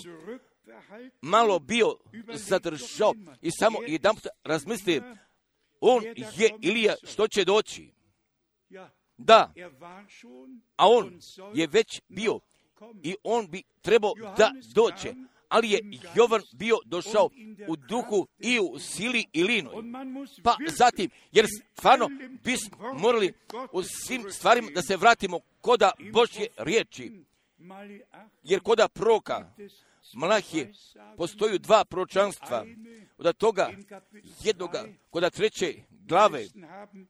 malo 1.21 1.59
bio 1.59 1.97
zadržao 2.33 3.13
i 3.41 3.51
samo 3.51 3.79
jedan 3.87 4.15
razmisli, 4.43 5.01
on 5.81 6.03
je 6.15 6.51
Ilija 6.61 6.95
što 7.03 7.27
će 7.27 7.45
doći. 7.45 7.91
Da, 9.17 9.53
a 10.75 10.89
on 10.89 11.19
je 11.53 11.67
već 11.67 12.01
bio 12.07 12.39
i 13.03 13.15
on 13.23 13.47
bi 13.47 13.63
trebao 13.81 14.13
da 14.37 14.51
doće 14.73 15.13
ali 15.49 15.71
je 15.71 15.79
Jovan 16.15 16.41
bio 16.53 16.77
došao 16.85 17.29
u 17.67 17.75
duhu 17.75 18.27
i 18.39 18.59
u 18.59 18.79
sili 18.79 19.25
i 19.33 19.43
linoj. 19.43 19.73
Pa 20.43 20.55
zatim, 20.77 21.09
jer 21.31 21.45
stvarno 21.73 22.09
bismo 22.43 22.77
morali 22.99 23.33
u 23.71 23.83
svim 23.83 24.31
stvarima 24.31 24.69
da 24.75 24.81
se 24.81 24.97
vratimo 24.97 25.39
koda 25.61 25.91
Božje 26.13 26.47
riječi. 26.57 27.11
Jer 28.43 28.59
koda 28.59 28.87
proka, 28.87 29.51
Malahije, 30.13 30.73
postoju 31.17 31.59
dva 31.59 31.85
pročanstva. 31.85 32.65
Od 33.17 33.37
toga 33.37 33.69
jednoga, 34.43 34.85
koda 35.09 35.29
treće 35.29 35.73
glave, 35.89 36.45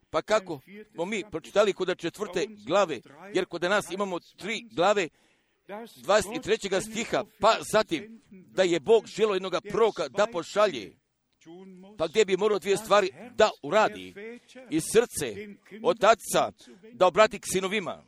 pa 0.10 0.22
kako 0.22 0.60
smo 0.94 1.06
mi 1.06 1.24
pročitali 1.32 1.74
koda 1.74 1.96
četvrte 1.96 2.46
glave, 2.68 3.00
jer 3.34 3.46
kod 3.46 3.62
nas 3.62 3.92
imamo 3.92 4.20
tri 4.20 4.68
glave, 4.72 5.10
23. 5.68 6.82
stiha, 6.82 7.24
pa 7.40 7.58
zatim 7.72 8.22
da 8.30 8.64
je 8.64 8.80
Bog 8.80 9.08
želo 9.08 9.34
jednog 9.34 9.56
proka 9.70 10.08
da 10.08 10.28
pošalje, 10.32 10.98
pa 11.98 12.08
gdje 12.08 12.26
bi 12.26 12.38
morao 12.38 12.60
dvije 12.60 12.78
stvari 12.78 13.10
da 13.36 13.50
uradi 13.64 14.14
i 14.70 14.82
srce 14.82 15.36
otaca 15.84 16.52
da 16.94 17.08
obrati 17.08 17.40
k 17.40 17.44
sinovima 17.52 18.04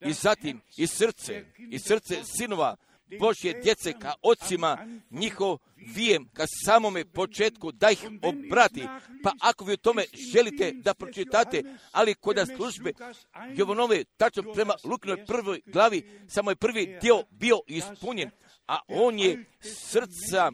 i 0.00 0.12
zatim 0.12 0.60
i 0.76 0.86
srce 0.86 1.44
i 1.70 1.78
srce 1.78 2.24
sinova 2.24 2.76
Božje 3.18 3.60
djece 3.62 3.92
ka 3.92 4.14
ocima 4.22 4.86
njihov 5.10 5.58
vijem 5.76 6.28
ka 6.34 6.44
samome 6.64 7.04
početku 7.04 7.72
da 7.72 7.90
ih 7.90 8.04
obrati. 8.22 8.82
Pa 9.22 9.32
ako 9.40 9.64
vi 9.64 9.72
u 9.72 9.76
tome 9.76 10.04
želite 10.32 10.72
da 10.72 10.94
pročitate, 10.94 11.62
ali 11.92 12.14
kod 12.14 12.36
službe 12.56 12.92
Jovanove, 13.56 14.04
tačno 14.04 14.52
prema 14.54 14.74
Lukinoj 14.84 15.26
prvoj 15.26 15.60
glavi, 15.66 16.02
samo 16.28 16.50
je 16.50 16.56
prvi 16.56 16.98
dio 17.02 17.24
bio 17.30 17.60
ispunjen, 17.66 18.30
a 18.66 18.78
on 18.88 19.18
je 19.18 19.44
srca 19.60 20.52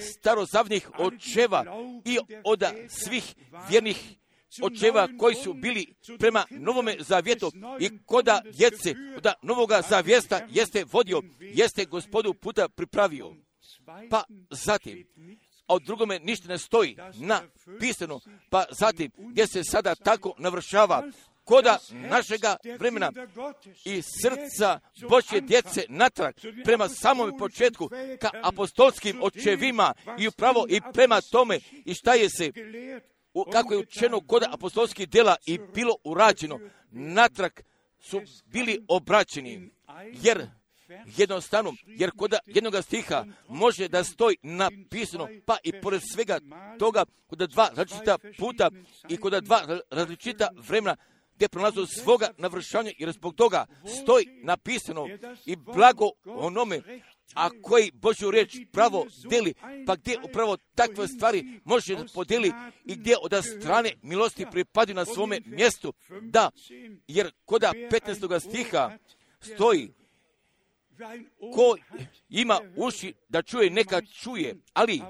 starozavnih 0.00 0.90
očeva 0.98 1.64
i 2.04 2.18
od 2.44 2.64
svih 2.88 3.34
vjernih 3.70 4.16
očeva 4.62 5.08
koji 5.18 5.34
su 5.34 5.54
bili 5.54 5.94
prema 6.18 6.44
novome 6.50 6.96
zavjetu 7.00 7.52
i 7.80 7.90
koda 8.06 8.42
djece 8.52 8.94
da 9.22 9.34
novoga 9.42 9.82
zavjesta 9.88 10.40
jeste 10.50 10.84
vodio, 10.92 11.22
jeste 11.40 11.84
gospodu 11.84 12.34
puta 12.34 12.68
pripravio. 12.68 13.34
Pa 14.10 14.24
zatim, 14.50 15.06
a 15.66 15.74
od 15.74 15.82
drugome 15.82 16.18
ništa 16.18 16.48
ne 16.48 16.58
stoji 16.58 16.96
na 17.14 17.42
pisano, 17.80 18.20
pa 18.50 18.64
zatim 18.70 19.10
gdje 19.18 19.46
se 19.46 19.64
sada 19.64 19.94
tako 19.94 20.34
navršava 20.38 21.02
koda 21.46 21.78
našega 21.90 22.56
vremena 22.78 23.12
i 23.84 24.02
srca 24.02 24.80
Božje 25.08 25.40
djece 25.40 25.84
natrag 25.88 26.34
prema 26.64 26.88
samom 26.88 27.38
početku 27.38 27.90
ka 28.20 28.30
apostolskim 28.42 29.22
očevima 29.22 29.94
i 30.18 30.28
upravo 30.28 30.66
i 30.68 30.80
prema 30.92 31.20
tome 31.20 31.60
i 31.84 31.94
šta 31.94 32.14
je 32.14 32.30
se 32.30 32.52
kako 33.44 33.74
je 33.74 33.78
učeno 33.78 34.20
kod 34.20 34.42
apostolskih 34.50 35.08
djela 35.08 35.36
i 35.46 35.58
bilo 35.74 35.96
urađeno, 36.04 36.60
natrag 36.90 37.52
su 38.00 38.20
bili 38.46 38.84
obraćeni, 38.88 39.70
jer 40.12 40.46
jednostavno, 41.16 41.74
jer 41.86 42.10
kod 42.16 42.34
jednog 42.46 42.74
stiha 42.82 43.24
može 43.48 43.88
da 43.88 44.04
stoji 44.04 44.36
napisano, 44.42 45.28
pa 45.46 45.56
i 45.64 45.80
pored 45.80 46.02
svega 46.14 46.40
toga, 46.78 47.04
kod 47.26 47.38
dva 47.38 47.70
različita 47.76 48.18
puta 48.38 48.70
i 49.08 49.16
kod 49.16 49.44
dva 49.44 49.80
različita 49.90 50.48
vremena, 50.68 50.96
gdje 51.34 51.48
prolazu 51.48 51.86
svoga 51.86 52.30
navršanja, 52.38 52.92
jer 52.98 53.12
zbog 53.12 53.34
toga 53.34 53.66
stoji 54.02 54.26
napisano 54.42 55.06
i 55.46 55.56
blago 55.56 56.10
onome, 56.24 56.80
a 57.34 57.50
koji 57.62 57.90
Božju 57.94 58.30
riječ 58.30 58.56
pravo 58.72 59.06
deli, 59.30 59.54
pa 59.86 59.96
gdje 59.96 60.18
upravo 60.24 60.56
takve 60.74 61.08
stvari 61.08 61.60
može 61.64 61.96
podijeli 62.14 62.52
i 62.84 62.94
gdje 62.94 63.16
od 63.22 63.44
strane 63.44 63.92
milosti 64.02 64.46
pripadi 64.50 64.94
na 64.94 65.04
svome 65.04 65.40
mjestu. 65.46 65.92
Da, 66.22 66.50
jer 67.08 67.30
koda 67.44 67.72
15. 67.90 68.40
stiha 68.40 68.98
stoji 69.40 69.90
ko 71.54 71.76
ima 72.28 72.60
uši 72.76 73.14
da 73.28 73.42
čuje, 73.42 73.70
neka 73.70 74.02
čuje, 74.02 74.56
ali 74.72 75.02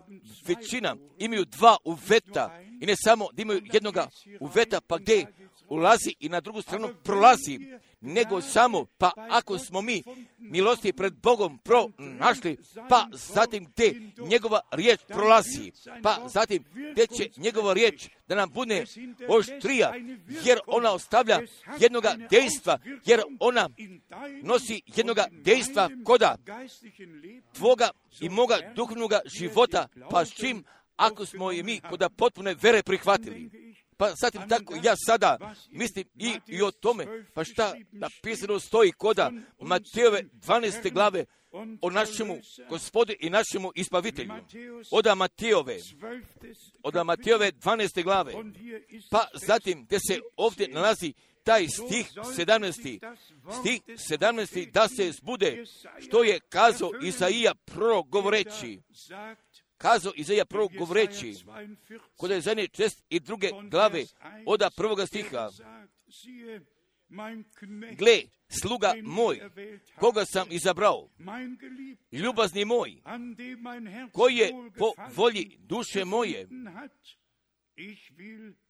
većina 0.47 0.97
imaju 1.19 1.45
dva 1.45 1.77
uveta 1.85 2.61
i 2.81 2.87
ne 2.87 2.95
samo 2.97 3.29
da 3.33 3.43
imaju 3.43 3.63
jednoga 3.73 4.09
uveta, 4.41 4.81
pa 4.81 4.99
gdje 4.99 5.27
ulazi 5.69 6.15
i 6.21 6.29
na 6.29 6.41
drugu 6.41 6.63
stranu 6.63 6.89
prolazi, 7.05 7.59
nego 8.01 8.41
samo, 8.41 8.87
pa 8.99 9.13
ako 9.31 9.59
smo 9.59 9.83
mi 9.83 10.03
milosti 10.39 10.93
pred 10.93 11.15
Bogom 11.23 11.59
pronašli, 11.59 12.57
pa 12.89 13.07
zatim 13.13 13.65
gdje 13.65 14.13
njegova 14.19 14.61
riječ 14.71 15.01
prolazi, 15.09 15.73
pa 16.03 16.29
zatim 16.29 16.65
gdje 16.93 17.07
će 17.07 17.31
njegova 17.37 17.73
riječ 17.73 18.09
da 18.29 18.35
nam 18.35 18.51
bude 18.51 18.85
oštrija, 19.29 19.95
jer 20.45 20.59
ona 20.67 20.93
ostavlja 20.93 21.41
jednoga 21.81 22.17
dejstva, 22.31 22.79
jer 23.05 23.21
ona 23.41 23.69
nosi 24.43 24.83
jednoga 24.97 25.25
dejstva 25.31 25.91
koda 26.05 26.37
tvoga 27.53 27.91
i 28.21 28.29
moga 28.29 28.59
duhovnoga 28.75 29.21
života, 29.39 29.89
pa 30.11 30.25
s 30.25 30.35
čim 30.35 30.65
ako 30.97 31.27
smo 31.27 31.53
i 31.53 31.63
mi 31.63 31.81
koda 31.81 32.09
potpune 32.09 32.55
vere 32.63 32.83
prihvatili. 32.83 33.51
Pa 33.97 34.15
zatim 34.15 34.49
tako 34.49 34.75
ja 34.83 34.95
sada 35.07 35.55
mislim 35.71 36.05
i, 36.15 36.33
i 36.47 36.63
o 36.63 36.71
tome, 36.71 37.07
pa 37.35 37.45
šta 37.45 37.75
napisano 37.93 38.61
stoji 38.61 38.93
koda 38.93 39.33
Matejove 39.61 40.23
12. 40.23 40.93
glave 40.93 41.25
o 41.81 41.91
našemu 41.91 42.39
gospodu 42.69 43.13
i 43.21 43.31
našemu 43.31 43.73
ispavitelju. 43.75 44.33
Oda 44.91 45.15
Matejove, 45.15 45.79
oda 46.83 47.05
Matejove 47.05 47.53
12. 47.53 48.03
glave. 48.03 48.33
Pa 49.11 49.27
zatim 49.47 49.85
gdje 49.85 49.99
se 50.09 50.21
ovdje 50.37 50.69
nalazi 50.69 51.13
taj 51.43 51.69
stih 51.69 52.13
17. 52.15 53.15
Stih 53.61 53.83
17. 53.87 54.71
da 54.71 54.89
se 54.89 55.13
zbude 55.13 55.65
što 56.07 56.25
je 56.25 56.41
kazao 56.41 56.91
Isaija 57.03 57.55
prorok 57.55 58.07
govoreći 58.07 58.81
kazao 59.79 60.13
Izaija 60.17 60.45
prvog 60.45 60.73
govoreći, 60.79 61.35
kod 62.17 62.31
je 62.31 62.41
zadnje 62.41 62.69
čest 62.69 63.05
i 63.09 63.21
druge 63.21 63.51
glave 63.71 64.05
oda 64.47 64.71
prvoga 64.77 65.07
stiha. 65.07 65.51
Gle, 67.97 68.23
sluga 68.49 68.95
moj, 69.03 69.41
koga 69.99 70.25
sam 70.25 70.47
izabrao, 70.51 71.09
ljubazni 72.13 72.65
moj, 72.65 72.97
koji 74.13 74.37
je 74.37 74.53
po 74.79 74.93
volji 75.15 75.57
duše 75.59 76.05
moje, 76.05 76.49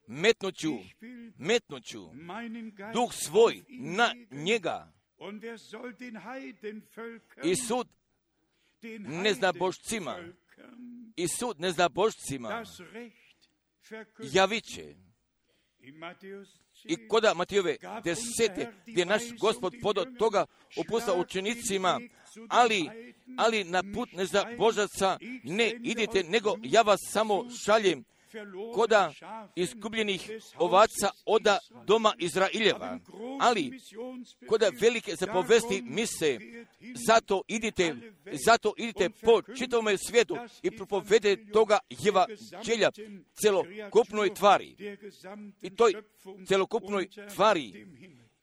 metnuću, 0.06 0.72
metnuću 1.38 2.10
duh 2.94 3.12
svoj 3.12 3.62
na 3.68 4.14
njega. 4.30 4.92
I 7.44 7.56
sud 7.56 7.88
ne 8.98 9.34
zna 9.34 9.52
božcima 9.52 10.16
i 11.16 11.28
sud 11.28 11.60
ne 11.60 11.70
zna 11.70 11.88
božcima. 11.88 12.64
Javit 14.32 14.64
će. 14.64 14.94
I 16.84 17.08
koda 17.08 17.34
Matijove 17.34 17.76
desete, 18.04 18.72
gdje 18.86 19.06
naš 19.06 19.22
gospod 19.40 19.74
podo 19.82 20.04
toga 20.18 20.46
upusta 20.76 21.14
učenicima, 21.14 22.00
ali, 22.48 22.88
ali 23.38 23.64
na 23.64 23.82
put 23.94 24.12
ne 24.12 24.26
za 24.26 24.44
božaca 24.58 25.18
ne 25.44 25.72
idite, 25.82 26.22
nego 26.22 26.56
ja 26.62 26.82
vas 26.82 27.00
samo 27.12 27.44
šaljem 27.64 28.04
koda 28.74 29.12
izgubljenih 29.56 30.30
ovaca 30.58 31.10
oda 31.24 31.58
doma 31.86 32.12
Izraeljeva. 32.18 32.98
Ali, 33.40 33.80
koda 34.48 34.70
velike 34.80 35.14
zapovesti 35.16 35.82
mise, 35.82 36.38
zato 37.06 37.42
idite, 37.48 37.96
zato 38.46 38.74
idite 38.76 39.10
po 39.10 39.42
čitavome 39.58 39.98
svijetu 39.98 40.36
i 40.62 40.70
propovede 40.70 41.36
toga 41.52 41.78
evanđelja 42.08 42.90
celokupnoj 43.34 44.34
tvari. 44.34 44.96
I 45.62 45.76
toj 45.76 45.94
celokupnoj 46.48 47.08
tvari 47.34 47.86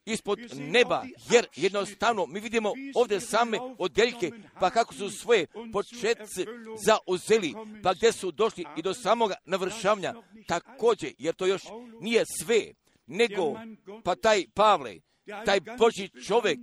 ispod 0.06 0.38
neba, 0.54 1.04
jer 1.30 1.46
jednostavno 1.56 2.26
mi 2.26 2.40
vidimo 2.40 2.72
ovdje 2.94 3.20
same 3.20 3.58
odjeljke, 3.78 4.30
pa 4.60 4.70
kako 4.70 4.94
su 4.94 5.10
svoje 5.10 5.46
početce 5.72 6.46
zauzeli, 6.84 7.54
pa 7.82 7.94
gdje 7.94 8.12
su 8.12 8.30
došli 8.30 8.64
i 8.76 8.82
do 8.82 8.94
samoga 8.94 9.34
navršavanja, 9.44 10.14
također, 10.46 11.12
jer 11.18 11.34
to 11.34 11.46
još 11.46 11.62
nije 12.00 12.24
sve, 12.40 12.72
nego 13.06 13.54
pa 14.04 14.14
taj 14.14 14.44
Pavle, 14.54 15.00
taj 15.44 15.60
Boži 15.60 16.24
čovjek, 16.26 16.58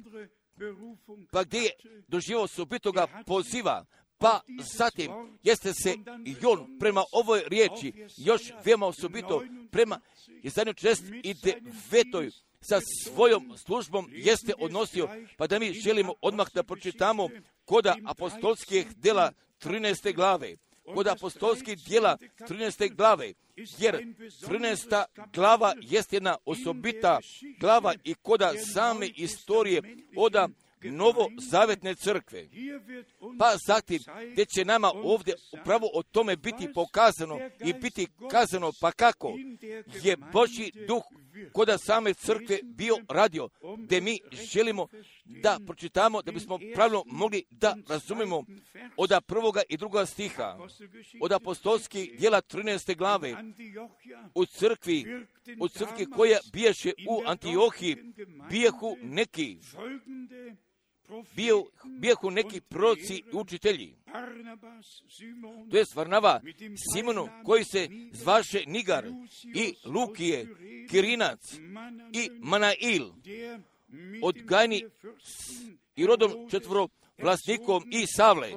pa 1.32 1.44
gdje 1.44 1.60
je 1.60 1.72
doživao 2.08 2.48
subitoga 2.48 3.08
poziva, 3.26 3.86
pa 4.18 4.42
zatim 4.78 5.12
jeste 5.44 5.74
se 5.74 5.96
i 6.26 6.46
on 6.46 6.80
prema 6.80 7.04
ovoj 7.12 7.44
riječi 7.48 7.94
još 8.18 8.42
veoma 8.66 8.88
osobito 8.88 9.44
prema 9.72 10.00
izdanju 10.44 10.74
čest 10.74 11.04
i 11.24 11.34
devetoj 11.34 12.32
sa 12.62 12.80
svojom 13.04 13.58
službom 13.58 14.10
jeste 14.12 14.54
odnosio, 14.60 15.10
pa 15.38 15.48
da 15.48 15.60
mi 15.60 15.74
želimo 15.74 16.14
odmah 16.22 16.48
da 16.54 16.64
pročitamo 16.64 17.30
koda 17.66 17.96
apostolskih 18.06 18.88
djela 18.96 19.32
13. 19.62 20.16
glave. 20.16 20.56
Kod 20.94 21.08
apostolskih 21.08 21.78
djela 21.78 22.18
13. 22.40 22.96
glave, 22.96 23.34
jer 23.56 24.06
13. 24.42 25.06
glava 25.34 25.74
jest 25.82 26.14
jedna 26.14 26.38
osobita 26.46 27.20
glava 27.60 27.94
i 28.04 28.14
koda 28.14 28.54
same 28.74 29.08
istorije 29.16 29.82
oda 30.16 30.50
novozavetne 30.84 31.96
crkve. 31.96 32.48
Pa 33.40 33.58
zatim, 33.68 34.00
gdje 34.32 34.46
će 34.46 34.66
nama 34.66 34.92
ovdje 34.96 35.36
upravo 35.52 35.90
o 35.94 36.04
tome 36.04 36.36
biti 36.36 36.74
pokazano 36.74 37.40
i 37.66 37.74
biti 37.74 38.08
kazano, 38.32 38.72
pa 38.82 38.92
kako 38.92 39.34
je 40.04 40.18
Boži 40.34 40.72
duh 40.88 41.04
koda 41.52 41.78
same 41.78 42.14
crkve 42.14 42.60
bio 42.64 42.98
radio, 43.10 43.50
gdje 43.78 44.02
mi 44.02 44.20
želimo 44.32 44.88
da 45.26 45.60
pročitamo, 45.68 46.22
da 46.22 46.32
bismo 46.32 46.60
pravilno 46.74 47.04
mogli 47.06 47.44
da 47.50 47.76
razumemo 47.88 48.44
od 48.98 49.12
prvoga 49.28 49.62
i 49.70 49.78
drugoga 49.78 50.06
stiha, 50.06 50.58
od 51.22 51.32
apostolskih 51.32 52.20
dijela 52.20 52.42
13. 52.42 52.98
glave, 52.98 53.36
u 54.36 54.46
crkvi, 54.46 55.26
u 55.60 55.68
crkvi 55.68 56.06
koja 56.06 56.40
biješe 56.54 56.94
u 57.10 57.22
Antiohiji, 57.26 57.98
bijehu 58.50 58.98
neki 59.02 59.58
bio, 61.36 61.66
bijahu 62.00 62.32
neki 62.32 62.62
proci 62.62 63.16
i 63.16 63.24
učitelji. 63.34 63.96
To 65.72 65.78
je 65.78 65.86
Varnava 65.96 66.42
Simonu 66.94 67.28
koji 67.46 67.64
se 67.64 67.90
zvaše 68.12 68.64
Nigar 68.68 69.06
i 69.56 69.74
Lukije, 69.86 70.48
Kirinac 70.90 71.40
i 72.14 72.30
Manail, 72.40 73.12
odgajni 74.22 74.86
i 75.96 76.06
rodom 76.06 76.50
četvro 76.50 76.88
vlasnikom 77.18 77.84
i 77.92 78.06
Savle. 78.08 78.52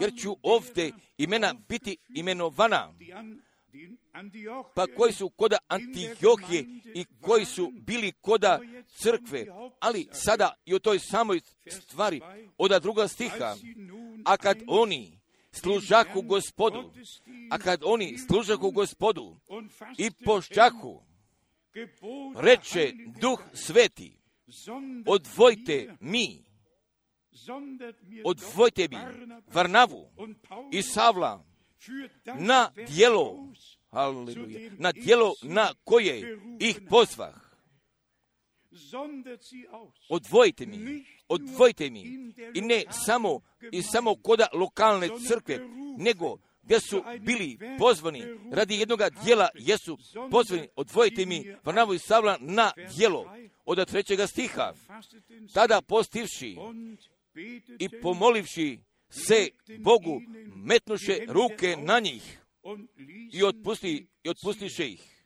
Jer 0.00 0.12
ću 0.22 0.36
ovdje 0.42 0.92
imena 1.18 1.54
biti 1.68 1.96
imenovana 2.08 2.94
pa 4.74 4.86
koji 4.96 5.12
su 5.12 5.28
koda 5.28 5.58
Antiohije 5.68 6.64
i 6.94 7.04
koji 7.20 7.44
su 7.44 7.72
bili 7.74 8.12
koda 8.20 8.60
crkve, 8.86 9.46
ali 9.80 10.08
sada 10.12 10.54
i 10.66 10.74
o 10.74 10.78
toj 10.78 10.98
samoj 10.98 11.40
stvari, 11.70 12.20
oda 12.58 12.78
druga 12.78 13.08
stiha, 13.08 13.56
a 14.24 14.36
kad 14.36 14.58
oni 14.66 15.20
služaku 15.52 16.22
gospodu, 16.22 16.92
a 17.50 17.58
kad 17.58 17.80
oni 17.84 18.18
služaku 18.18 18.70
gospodu 18.70 19.36
i 19.98 20.10
pošćaku, 20.24 21.02
reče 22.36 22.92
duh 23.20 23.42
sveti, 23.52 24.16
odvojte 25.06 25.96
mi, 26.00 26.44
odvojte 28.24 28.88
mi 28.88 28.96
Varnavu 29.52 30.10
i 30.72 30.82
Savla 30.82 31.53
na 32.38 32.70
dijelo, 32.86 33.52
haleluja, 33.90 34.70
na 34.78 34.92
dijelo 34.92 35.34
na 35.42 35.74
koje 35.84 36.38
ih 36.60 36.80
pozvah. 36.90 37.34
Odvojite 40.08 40.66
mi, 40.66 41.04
odvojite 41.28 41.90
mi. 41.90 42.02
I 42.54 42.60
ne 42.60 42.84
samo 43.06 43.40
i 43.72 43.82
samo 43.82 44.14
koda 44.14 44.46
lokalne 44.52 45.08
crkve, 45.28 45.68
nego 45.98 46.38
gdje 46.62 46.80
su 46.80 47.02
bili 47.20 47.58
pozvani. 47.78 48.22
Radi 48.52 48.78
jednog 48.78 49.00
dijela, 49.24 49.48
jesu 49.54 49.98
pozvani, 50.30 50.68
odvojite 50.76 51.26
mi 51.26 51.56
Varnavu 51.64 51.94
i 51.94 51.98
Savla 51.98 52.36
na 52.40 52.72
dijelo 52.96 53.36
od 53.64 53.88
trećega 53.88 54.26
stiha. 54.26 54.72
Tada 55.54 55.80
postivši 55.80 56.56
i 57.78 57.88
pomolivši 58.02 58.78
se 59.14 59.48
Bogu 59.78 60.20
metnuše 60.56 61.18
ruke 61.28 61.76
na 61.76 62.00
njih 62.00 62.40
i, 63.32 63.44
otpusti, 63.44 64.06
i 64.22 64.28
otpustiše 64.28 64.88
ih. 64.88 65.24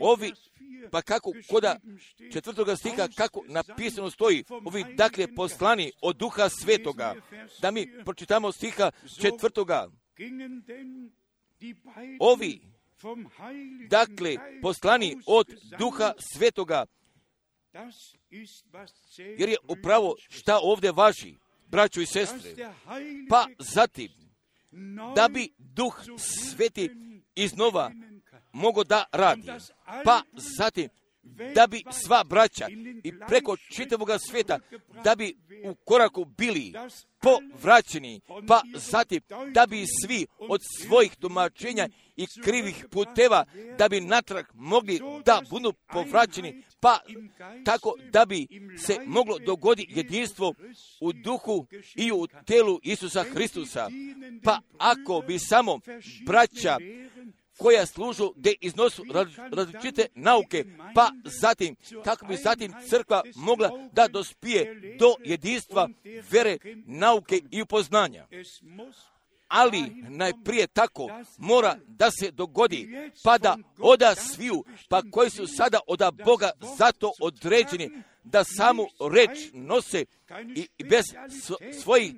Ovi, 0.00 0.32
pa 0.90 1.02
kako 1.02 1.32
koda 1.50 1.76
četvrtoga 2.32 2.76
stiha, 2.76 3.08
kako 3.16 3.44
napisano 3.48 4.10
stoji, 4.10 4.44
ovi 4.64 4.84
dakle 4.94 5.34
poslani 5.34 5.92
od 6.02 6.16
duha 6.16 6.48
svetoga, 6.48 7.14
da 7.62 7.70
mi 7.70 8.04
pročitamo 8.04 8.52
stiha 8.52 8.90
četvrtoga. 9.20 9.88
Ovi 12.20 12.60
dakle, 13.88 14.36
poslani 14.62 15.16
od 15.26 15.46
duha 15.78 16.12
svetoga, 16.18 16.86
jer 19.38 19.48
je 19.48 19.56
upravo 19.68 20.14
šta 20.28 20.58
ovdje 20.62 20.92
važi, 20.92 21.34
braćo 21.66 22.00
i 22.00 22.06
sestre. 22.06 22.72
Pa 23.28 23.46
zatim, 23.58 24.08
da 25.14 25.28
bi 25.28 25.52
duh 25.58 26.04
sveti 26.18 26.90
iznova 27.34 27.90
mogo 28.52 28.84
da 28.84 29.04
radi. 29.12 29.48
Pa 30.04 30.22
zatim, 30.58 30.88
da 31.54 31.66
bi 31.66 31.82
sva 31.92 32.24
braća 32.24 32.66
i 33.04 33.12
preko 33.28 33.56
čitavog 33.56 34.08
svijeta, 34.28 34.58
da 35.04 35.14
bi 35.14 35.36
u 35.64 35.74
koraku 35.74 36.24
bili 36.24 36.72
povraćeni, 37.20 38.20
pa 38.48 38.62
zatim 38.74 39.20
da 39.52 39.66
bi 39.66 39.84
svi 40.02 40.26
od 40.38 40.60
svojih 40.80 41.16
tumačenja 41.16 41.88
i 42.16 42.26
krivih 42.44 42.86
puteva, 42.90 43.44
da 43.78 43.88
bi 43.88 44.00
natrag 44.00 44.44
mogli 44.54 45.00
da 45.24 45.42
budu 45.50 45.72
povraćeni, 45.92 46.62
pa 46.80 46.98
tako 47.64 47.94
da 48.12 48.26
bi 48.26 48.46
se 48.78 48.98
moglo 49.06 49.38
dogoditi 49.38 49.92
jedinstvo 49.96 50.54
u 51.00 51.12
duhu 51.12 51.66
i 51.96 52.12
u 52.12 52.26
telu 52.46 52.80
Isusa 52.82 53.22
Hristusa. 53.22 53.88
Pa 54.44 54.60
ako 54.78 55.22
bi 55.26 55.38
samo 55.38 55.80
braća 56.26 56.78
koja 57.58 57.86
služu 57.86 58.32
gdje 58.36 58.54
iznosu 58.60 59.04
različite 59.52 60.06
nauke, 60.14 60.64
pa 60.94 61.10
zatim, 61.24 61.76
kako 62.04 62.26
bi 62.26 62.36
zatim 62.36 62.74
crkva 62.88 63.22
mogla 63.36 63.70
da 63.92 64.08
dospije 64.08 64.96
do 64.98 65.14
jedinstva 65.24 65.88
vere, 66.30 66.58
nauke 66.86 67.40
i 67.50 67.62
upoznanja. 67.62 68.26
Ali 69.48 69.82
najprije 70.08 70.66
tako 70.66 71.08
mora 71.38 71.76
da 71.86 72.10
se 72.10 72.30
dogodi, 72.30 73.10
pa 73.24 73.38
da 73.38 73.56
oda 73.78 74.14
sviju, 74.14 74.64
pa 74.88 75.02
koji 75.10 75.30
su 75.30 75.46
sada 75.46 75.80
oda 75.86 76.10
Boga 76.10 76.50
zato 76.78 77.12
određeni, 77.20 78.02
da 78.30 78.44
samu 78.44 78.86
reč 79.12 79.38
nose 79.52 80.04
i 80.54 80.84
bez 80.84 81.04
svojih 81.82 82.14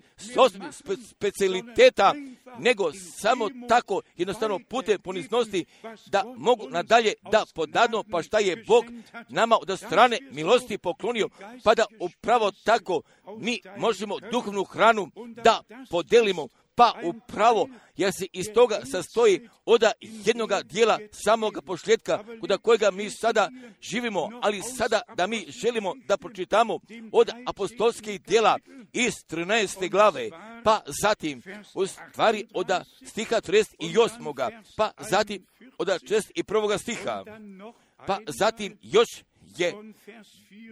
specialiteta, 1.10 2.14
nego 2.58 2.92
samo 2.92 3.50
tako 3.68 4.02
jednostavno 4.16 4.60
putem 4.68 5.00
poniznosti 5.00 5.64
da 6.06 6.24
mogu 6.36 6.70
nadalje 6.70 7.12
da 7.32 7.44
podadno 7.54 8.04
pa 8.10 8.22
šta 8.22 8.38
je 8.38 8.64
Bog 8.66 8.84
nama 9.28 9.56
od 9.60 9.78
strane 9.78 10.18
milosti 10.32 10.78
poklonio, 10.78 11.28
pa 11.64 11.74
da 11.74 11.84
upravo 12.00 12.52
tako 12.64 13.02
mi 13.38 13.60
možemo 13.76 14.18
duhovnu 14.32 14.64
hranu 14.64 15.10
da 15.44 15.62
podelimo 15.90 16.48
pa 16.80 16.94
upravo, 17.02 17.68
jer 17.96 18.12
se 18.12 18.26
iz 18.32 18.46
toga 18.54 18.80
sastoji 18.84 19.48
od 19.64 19.82
jednoga 20.00 20.62
dijela 20.62 20.98
samoga 21.12 21.60
pošljetka, 21.60 22.24
kuda 22.40 22.58
kojega 22.58 22.90
mi 22.90 23.10
sada 23.10 23.50
živimo, 23.80 24.28
ali 24.42 24.62
sada 24.62 25.02
da 25.16 25.26
mi 25.26 25.46
želimo 25.62 25.94
da 26.08 26.16
pročitamo 26.16 26.78
od 27.12 27.30
apostolskih 27.46 28.22
dijela 28.22 28.58
iz 28.92 29.14
13. 29.30 29.90
glave, 29.90 30.30
pa 30.64 30.80
zatim 31.02 31.42
u 31.74 31.86
stvari 31.86 32.46
od 32.54 32.70
stiha 33.06 33.40
38. 33.40 34.62
pa 34.76 34.90
zatim 35.10 35.46
od 35.78 35.88
61. 35.88 36.78
stiha, 36.78 37.24
pa 38.06 38.18
zatim 38.26 38.78
još 38.82 39.08
je 39.56 39.74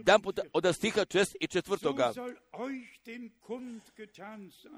dan 0.03 0.23
puta 0.23 0.43
od 0.53 0.75
stiha 0.75 1.05
čest 1.05 1.37
i 1.41 1.47
četvrtoga. 1.47 2.13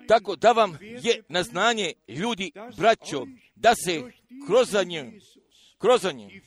Tako 0.08 0.36
da 0.36 0.52
vam 0.52 0.78
je 0.80 1.22
na 1.28 1.42
znanje 1.42 1.92
ljudi, 2.08 2.52
braćo, 2.76 3.26
da 3.54 3.74
se 3.74 4.02
krozanje, 4.46 5.20
krozanje 5.78 6.40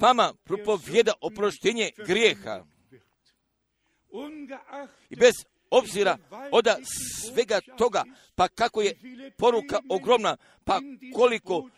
vama 0.00 0.34
propovjeda 0.44 1.12
oproštenje 1.20 1.90
grijeha. 2.06 2.64
I 5.10 5.16
bez 5.16 5.32
obzira 5.70 6.18
od 6.52 6.66
svega 7.24 7.60
toga, 7.78 8.04
pa 8.34 8.48
kako 8.48 8.82
je 8.82 8.94
poruka 9.38 9.80
ogromna, 9.88 10.36
pa 10.64 10.80
koliko 11.14 11.68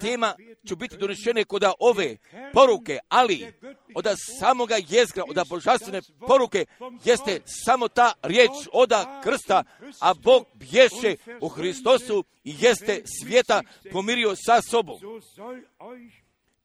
tema 0.00 0.34
će 0.68 0.76
biti 0.76 0.96
donešene 0.96 1.44
kod 1.44 1.64
ove 1.78 2.16
poruke, 2.52 2.98
ali 3.08 3.52
od 3.94 4.06
samoga 4.40 4.76
jezgra, 4.88 5.24
od 5.28 5.48
božanstvene 5.48 6.00
poruke, 6.26 6.66
jeste 7.04 7.40
samo 7.64 7.88
ta 7.88 8.12
riječ 8.22 8.50
od 8.72 8.90
krsta, 9.22 9.64
a 10.00 10.14
Bog 10.14 10.46
bješe 10.54 11.16
u 11.40 11.48
Hristosu 11.48 12.24
i 12.44 12.54
jeste 12.60 13.02
svijeta 13.04 13.62
pomirio 13.92 14.34
sa 14.36 14.62
sobom. 14.62 14.98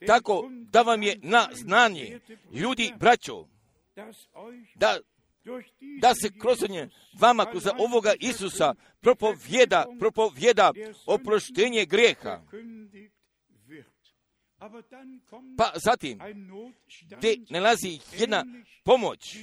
Tako 0.07 0.49
da 0.71 0.81
vam 0.81 1.03
je 1.03 1.19
na 1.21 1.47
znanje, 1.53 2.19
ljudi, 2.53 2.93
braćo, 2.99 3.45
da 4.75 4.99
da 6.01 6.15
se 6.15 6.29
kroz 6.39 6.69
nje 6.69 6.89
vama 7.19 7.45
kroz 7.45 7.67
ovoga 7.77 8.13
Isusa 8.19 8.73
propovjeda, 9.01 9.85
propovjeda 9.99 10.71
oproštenje 11.05 11.85
grijeha. 11.85 12.41
Pa 15.57 15.71
zatim, 15.75 16.19
gdje 17.17 17.37
nalazi 17.49 17.99
jedna 18.17 18.45
pomoć, 18.83 19.37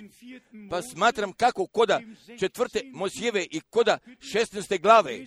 pa 0.70 0.82
smatram 0.82 1.32
kako 1.32 1.66
koda 1.66 2.00
četvrte 2.38 2.80
Mosijeve 2.92 3.46
i 3.50 3.60
koda 3.60 3.98
šestneste 4.32 4.78
glave, 4.78 5.18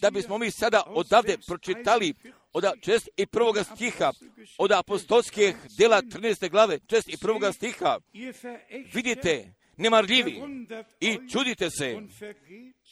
da 0.00 0.10
bismo 0.10 0.38
mi 0.38 0.50
sada 0.50 0.82
odavde 0.86 1.38
pročitali 1.46 2.14
od 2.52 2.64
čest 2.80 3.08
i 3.16 3.26
prvoga 3.26 3.64
stiha, 3.64 4.12
od 4.58 4.72
apostolskih 4.72 5.56
dela 5.78 6.02
13. 6.02 6.50
glave, 6.50 6.78
čest 6.86 7.08
i 7.08 7.16
prvoga 7.16 7.52
stiha, 7.52 7.98
vidite 8.94 9.54
nemarljivi. 9.76 10.42
I 11.00 11.18
čudite 11.32 11.70
se. 11.70 11.98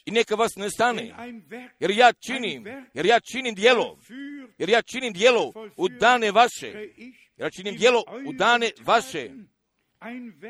i 0.04 0.10
neka 0.10 0.34
vas 0.34 0.56
ne 0.56 0.70
stane, 0.70 1.14
jer 1.80 1.90
ja 1.90 2.12
činim, 2.12 2.64
jer 2.94 3.06
ja 3.06 3.20
činim 3.20 3.54
dijelo, 3.54 3.98
jer 4.58 4.68
ja 4.68 4.82
činim 4.82 5.12
dijelo 5.12 5.52
u 5.76 5.88
dane 5.88 6.30
vaše, 6.30 6.68
jer 7.36 7.46
ja 7.46 7.50
činim 7.50 7.76
dijelo 7.76 8.04
u 8.26 8.32
dane 8.32 8.70
vaše, 8.84 9.30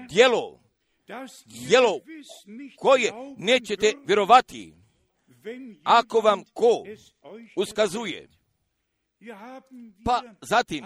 dijelo, 0.09 0.61
dijelo 1.47 2.01
koje 2.77 3.13
nećete 3.39 3.93
vjerovati, 4.07 4.75
ako 5.85 6.21
vam 6.21 6.45
ko 6.53 6.85
uskazuje. 7.57 8.29
Pa 10.05 10.23
zatim, 10.41 10.85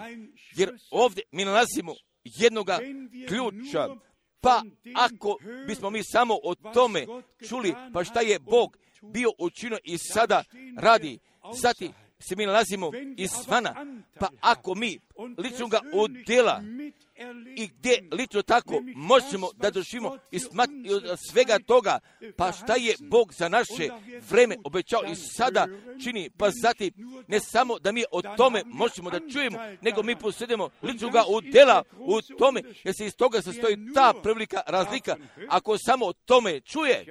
jer 0.55 0.77
ovdje 0.91 1.23
mi 1.31 1.45
nalazimo 1.45 1.93
jednoga 2.23 2.79
ključa, 3.27 3.87
pa 4.41 4.63
ako 4.95 5.37
bismo 5.67 5.89
mi 5.89 6.03
samo 6.03 6.39
o 6.43 6.55
tome 6.55 7.05
čuli, 7.49 7.75
pa 7.93 8.03
šta 8.03 8.21
je 8.21 8.39
Bog 8.39 8.77
bio 9.01 9.29
učinio 9.37 9.77
i 9.83 9.97
sada 9.97 10.43
radi, 10.77 11.19
zatim 11.61 11.93
se 12.19 12.35
mi 12.35 12.45
nalazimo 12.45 12.91
izvana, 13.17 13.75
pa 14.19 14.29
ako 14.41 14.75
mi 14.75 14.99
lično 15.37 15.67
ga 15.67 15.79
odjela 15.93 16.61
i 17.55 17.67
gdje 17.67 18.03
lično 18.11 18.41
tako 18.41 18.81
možemo 18.95 19.49
da 19.55 19.71
doživimo 19.71 20.17
i 20.31 20.39
od 20.93 21.19
svega 21.31 21.59
toga, 21.59 21.99
pa 22.37 22.51
šta 22.51 22.75
je 22.75 22.95
Bog 22.99 23.33
za 23.33 23.49
naše 23.49 23.89
vreme 24.29 24.55
obećao 24.63 25.01
i 25.11 25.15
sada 25.15 25.67
čini, 26.03 26.29
pa 26.37 26.49
zatim 26.61 26.91
ne 27.27 27.39
samo 27.39 27.79
da 27.79 27.91
mi 27.91 28.03
o 28.11 28.21
tome 28.21 28.63
možemo 28.65 29.09
da 29.09 29.19
čujemo, 29.33 29.57
nego 29.81 30.03
mi 30.03 30.15
posjedimo 30.15 30.69
lično 30.81 31.09
ga 31.09 31.23
udjela 31.29 31.83
u 31.97 32.21
tome, 32.21 32.61
jer 32.83 32.93
se 32.97 33.05
iz 33.05 33.15
toga 33.15 33.41
sastoji 33.41 33.77
ta 33.95 34.13
prevelika 34.23 34.61
razlika. 34.67 35.15
Ako 35.49 35.77
samo 35.77 36.05
o 36.05 36.13
tome 36.13 36.59
čuje, 36.59 37.05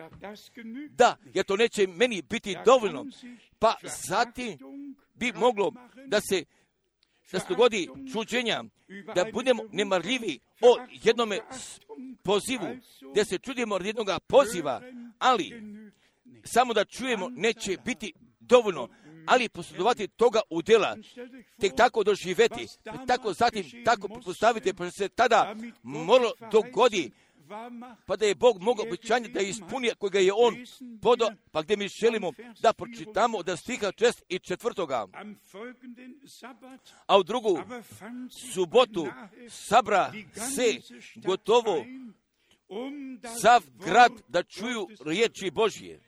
da, 0.90 1.16
jer 1.34 1.44
to 1.44 1.56
neće 1.56 1.86
meni 1.86 2.22
biti 2.22 2.56
dovoljno, 2.64 3.06
pa 3.58 3.74
zatim 4.08 4.58
bi 5.14 5.32
moglo 5.32 5.72
da 6.06 6.20
se 6.20 6.44
da 7.32 7.40
se 7.40 7.46
dogodi 7.48 7.88
čuđenja, 8.12 8.64
da 9.14 9.24
budemo 9.32 9.62
nemarljivi 9.72 10.38
o 10.60 10.76
jednome 11.02 11.40
pozivu, 12.22 12.76
da 13.14 13.24
se 13.24 13.38
čudimo 13.38 13.74
od 13.74 13.86
jednoga 13.86 14.18
poziva, 14.18 14.82
ali 15.18 15.62
samo 16.44 16.74
da 16.74 16.84
čujemo 16.84 17.28
neće 17.28 17.76
biti 17.84 18.12
dovoljno, 18.40 18.88
ali 19.26 19.48
posjedovati 19.48 20.08
toga 20.08 20.40
u 20.50 20.62
djela, 20.62 20.96
tek 21.60 21.72
tako 21.76 22.04
doživeti, 22.04 22.66
tako 23.06 23.32
zatim 23.32 23.64
tako 23.84 24.08
postavite, 24.08 24.74
pa 24.74 24.90
se 24.90 25.08
tada 25.08 25.56
moralo 25.82 26.32
dogodi 26.52 27.10
pa 28.06 28.16
da 28.16 28.26
je 28.26 28.34
Bog 28.34 28.62
mogao 28.62 28.86
obećanje 28.86 29.28
da 29.28 29.40
ispuni 29.40 29.90
kojega 29.98 30.18
je 30.18 30.32
On 30.32 30.54
podo, 31.02 31.30
pa 31.52 31.62
gdje 31.62 31.76
mi 31.76 31.88
želimo 31.88 32.32
da 32.60 32.72
pročitamo 32.72 33.42
da 33.42 33.56
stiha 33.56 33.92
čest 33.92 34.24
i 34.28 34.38
četvrtoga. 34.38 35.06
A 37.06 37.18
u 37.18 37.22
drugu 37.22 37.58
subotu 38.52 39.06
sabra 39.50 40.12
se 40.54 40.96
gotovo 41.16 41.84
sav 43.40 43.62
grad 43.84 44.12
da 44.28 44.42
čuju 44.42 44.88
riječi 45.04 45.50
Božje. 45.50 46.00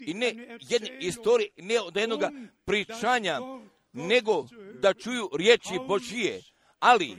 i 0.00 0.14
ne 0.14 0.58
jedne 0.68 0.98
istorije, 1.00 1.50
ne 1.56 1.80
od 1.80 1.96
jednog 1.96 2.20
um 2.22 2.48
pričanja, 2.64 3.40
Wort 3.40 3.58
Gottes 3.58 3.76
nego 3.96 4.46
da 4.80 4.94
čuju 4.94 5.30
riječi 5.38 5.74
Božije. 5.88 6.40
Ali, 6.78 7.16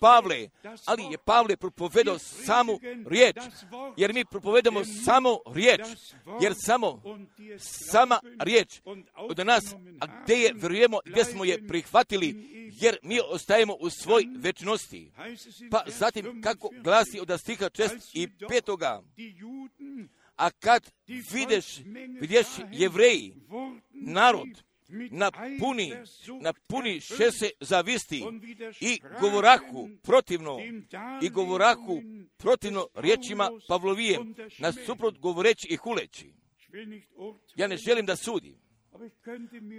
Pavle, 0.00 0.48
ali 0.86 1.02
je 1.02 1.18
Pavle 1.18 1.56
propovedao 1.56 2.18
samu 2.18 2.78
riječ, 3.06 3.36
jer 3.96 4.14
mi 4.14 4.24
propovedamo 4.24 4.84
samo 4.84 5.38
riječ, 5.54 5.80
jer 6.42 6.52
samo 6.56 7.02
sama 7.58 8.20
riječ 8.40 8.80
od 9.16 9.38
nas, 9.46 9.64
a 10.00 10.22
gdje 10.22 10.34
je 10.34 10.52
vjerujemo, 10.54 10.98
gdje 11.04 11.24
smo 11.24 11.44
je 11.44 11.66
prihvatili, 11.68 12.58
jer 12.80 12.98
mi 13.02 13.20
ostajemo 13.30 13.74
u 13.80 13.90
svoj 13.90 14.26
večnosti. 14.36 15.12
Pa 15.70 15.82
zatim, 15.86 16.42
kako 16.42 16.68
45, 16.68 16.82
glasi 16.82 17.20
od 17.20 17.40
stiha 17.40 17.68
čest 17.68 17.96
i 18.14 18.28
petoga, 18.48 19.02
a 20.36 20.50
kad 20.50 20.90
vidješ 21.32 21.66
sahen, 22.54 22.68
jevreji, 22.72 23.34
narod, 23.92 24.48
napuni, 24.88 25.92
erfüllt 26.44 27.00
šese 27.00 27.50
zavisti 27.60 28.24
i 28.80 29.00
govorahu 29.20 29.88
protivno 30.02 30.58
i 31.22 31.30
Darlegungen 31.30 32.28
protivno 32.36 32.86
riječima 32.94 33.50
Pavlovije, 33.68 34.18
na 34.58 34.72
suprot 34.72 35.18
govoreći 35.18 35.68
i 35.70 35.76
huleći. 35.76 36.32
Ja 37.56 37.66
ne 37.66 37.76
želim 37.76 38.06
da 38.06 38.16
sudim, 38.16 38.56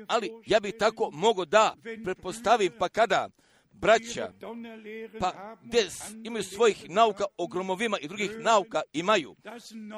ali 0.08 0.32
ja 0.46 0.60
bih 0.60 0.74
tako 0.80 1.10
mogo 1.12 1.46
da 1.46 1.76
pretpostavim 2.04 2.72
pa 2.80 2.90
kada 2.90 3.30
braća 3.82 4.32
pa 5.20 5.56
gdje 5.64 5.88
imaju 6.24 6.44
svojih 6.44 6.90
nauka 6.90 7.26
o 7.38 7.48
gromovima 7.48 7.98
i 8.00 8.08
drugih 8.08 8.32
nauka 8.40 8.82
imaju, 8.94 9.36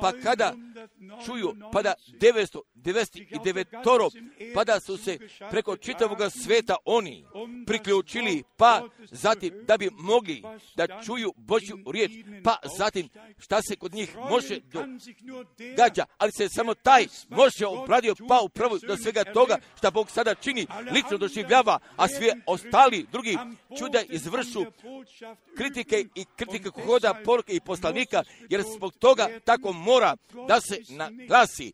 pa 0.02 0.12
kada 0.24 0.54
999 1.00 1.26
čuju, 1.26 1.56
pa 1.74 1.82
da 1.82 1.94
999 2.08 4.54
pa 4.54 4.64
da 4.64 4.80
su 4.80 4.98
se 4.98 5.18
preko 5.50 5.78
čitavog 5.78 6.18
sveta 6.44 6.76
oni 6.86 7.26
priključili, 7.66 8.44
pa 8.58 8.88
zatim 9.12 9.54
da 9.68 9.78
bi 9.78 9.90
mogli 9.92 10.44
da 10.76 11.02
čuju 11.06 11.34
Božju 11.38 11.78
riječ, 11.92 12.12
pa 12.44 12.58
zatim 12.78 13.10
šta 13.38 13.62
se 13.62 13.76
kod 13.76 13.94
njih 13.94 14.16
može 14.30 14.60
događa, 15.78 16.06
ali 16.18 16.32
se 16.32 16.50
samo 16.50 16.74
taj 16.74 17.06
može 17.30 17.66
obradio 17.66 18.16
pa 18.28 18.40
upravo 18.40 18.78
do 18.88 18.98
svega 18.98 19.24
toga 19.24 19.58
što 19.78 19.92
Bog 19.92 20.12
sada 20.12 20.36
čini, 20.36 20.68
lično 20.92 21.18
doživljava, 21.18 21.80
a 21.98 22.08
svi 22.08 22.32
ostali 22.46 23.06
drugi 23.12 23.38
čuda 23.78 24.02
izvršu 24.10 24.66
kritike 25.58 26.06
i 26.16 26.26
kritike 26.36 26.70
kohoda, 26.70 27.22
poruke 27.26 27.54
i 27.54 27.60
poslanika, 27.60 28.24
jer 28.50 28.62
zbog 28.76 28.94
toga 28.94 29.30
tako 29.46 29.74
mora 29.74 30.16
da 30.48 30.62
se 30.62 30.82
naglasi. 30.90 31.72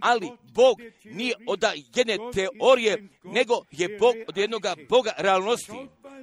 Ali 0.00 0.30
Bog 0.54 0.80
nije 1.04 1.34
od 1.46 1.64
jedne 1.94 2.18
teorije, 2.34 3.08
nego 3.24 3.64
je 3.70 3.98
Bog 3.98 4.14
od 4.28 4.36
jednog 4.36 4.62
Boga 4.88 5.12
realnosti. 5.18 5.72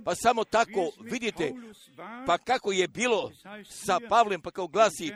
Pa 0.05 0.15
samo 0.15 0.43
tako 0.43 0.91
vidite, 0.99 1.53
pa 2.25 2.37
kako 2.37 2.71
je 2.71 2.87
bilo 2.87 3.31
sa 3.69 3.99
Pavlem, 4.09 4.41
pa 4.41 4.51
kao 4.51 4.67
glasi 4.67 5.11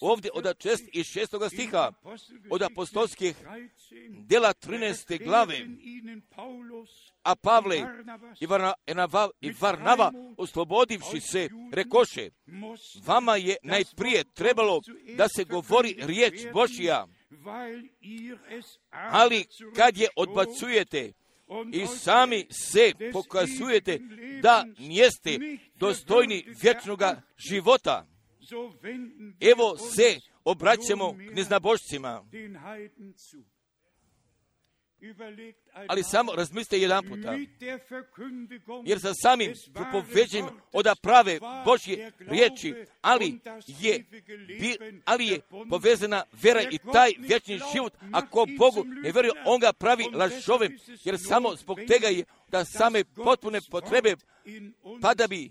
ovdje 0.00 0.30
od 0.34 0.58
čest 0.58 0.84
i 0.92 1.04
šestoga 1.04 1.48
stiha, 1.48 1.92
od 2.50 2.62
apostolskih 2.62 3.36
dela 4.08 4.52
13. 4.52 5.24
glave, 5.24 5.56
a 7.22 7.36
Pavle 7.36 7.76
i, 8.40 8.46
Varna, 8.46 8.74
i 9.40 9.52
Varnava, 9.60 10.12
oslobodivši 10.36 11.20
se, 11.20 11.48
rekoše, 11.72 12.30
vama 13.06 13.36
je 13.36 13.56
najprije 13.62 14.24
trebalo 14.34 14.80
da 15.16 15.28
se 15.28 15.44
govori 15.44 15.96
riječ 15.98 16.34
Božja, 16.52 17.06
ali 18.90 19.44
kad 19.76 19.96
je 19.96 20.08
odbacujete 20.16 21.12
i 21.72 21.86
sami 21.86 22.46
se 22.50 22.92
pokazujete 23.12 23.98
da 24.42 24.64
nijeste 24.78 25.38
dostojni 25.74 26.44
vječnoga 26.62 27.22
života, 27.48 28.06
evo 29.40 29.76
se 29.76 30.20
obraćamo 30.44 31.12
k 31.12 31.34
neznabošcima. 31.34 32.24
Ali 35.88 36.02
samo 36.02 36.32
razmislite 36.32 36.78
jedan 36.78 37.08
puta, 37.08 37.36
jer 38.84 39.00
sa 39.00 39.14
samim 39.14 39.52
propoveđenjem 39.74 40.46
od 40.72 40.86
prave 41.02 41.38
Božje 41.64 42.12
riječi, 42.18 42.74
ali 43.00 43.38
je, 43.66 44.04
ali 45.04 45.26
je 45.26 45.40
povezana 45.70 46.24
vera 46.42 46.62
i 46.62 46.78
taj 46.92 47.12
vječni 47.18 47.60
život, 47.72 47.92
ako 48.12 48.46
Bogu 48.58 48.84
ne 48.84 49.12
vjeruje, 49.12 49.32
on 49.46 49.60
ga 49.60 49.72
pravi 49.72 50.04
lažovem, 50.12 50.78
jer 51.04 51.18
samo 51.18 51.56
zbog 51.56 51.78
tega 51.88 52.08
je 52.08 52.24
da 52.48 52.64
same 52.64 53.04
potpune 53.04 53.60
potrebe, 53.70 54.16
pa 55.02 55.14
da 55.14 55.26
bi 55.26 55.50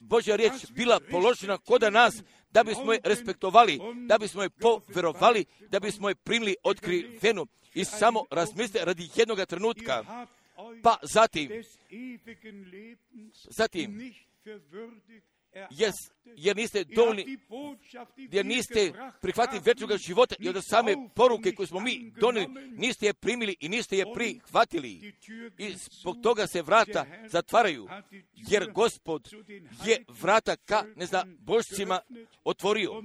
Božja 0.00 0.36
riječ 0.36 0.52
bila 0.70 1.00
položena 1.10 1.58
kod 1.58 1.82
nas, 1.92 2.22
da 2.50 2.64
bismo 2.64 2.92
je 2.92 3.00
respektovali, 3.04 3.80
da 4.06 4.18
bismo 4.18 4.42
je 4.42 4.50
poverovali, 4.50 5.44
da 5.70 5.80
bismo 5.80 6.08
je 6.08 6.14
primili 6.14 6.56
otkrivenu 6.62 7.46
i 7.76 7.84
samo 7.84 8.24
razmisle 8.30 8.84
radi 8.84 9.08
jednog 9.16 9.46
trenutka, 9.46 10.26
pa 10.82 10.96
zatim, 11.02 11.50
zatim, 13.58 14.14
jes, 15.70 15.94
jer 16.36 16.56
niste 16.56 16.84
dovoljni, 16.84 17.38
jer 18.16 18.46
niste 18.46 18.92
prihvatili 19.20 19.60
večnog 19.64 19.90
života 19.96 20.34
i 20.38 20.48
od 20.48 20.62
same 20.70 20.94
poruke 21.14 21.54
koje 21.54 21.66
smo 21.66 21.80
mi 21.80 22.12
donijeli, 22.20 22.54
niste 22.70 23.06
je 23.06 23.14
primili 23.14 23.56
i 23.60 23.68
niste 23.68 23.96
je 23.96 24.04
prihvatili. 24.14 25.14
I 25.58 25.74
zbog 26.00 26.16
toga 26.22 26.46
se 26.46 26.62
vrata 26.62 27.06
zatvaraju, 27.28 27.88
jer 28.34 28.72
gospod 28.72 29.28
je 29.86 30.04
vrata 30.08 30.56
ka, 30.56 30.84
ne 30.96 31.06
znam, 31.06 31.36
božcima 31.40 32.00
otvorio. 32.44 33.02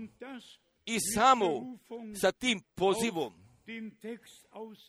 I 0.85 0.97
samo 1.15 1.77
sa 2.21 2.31
tim 2.31 2.61
pozivom, 2.75 3.40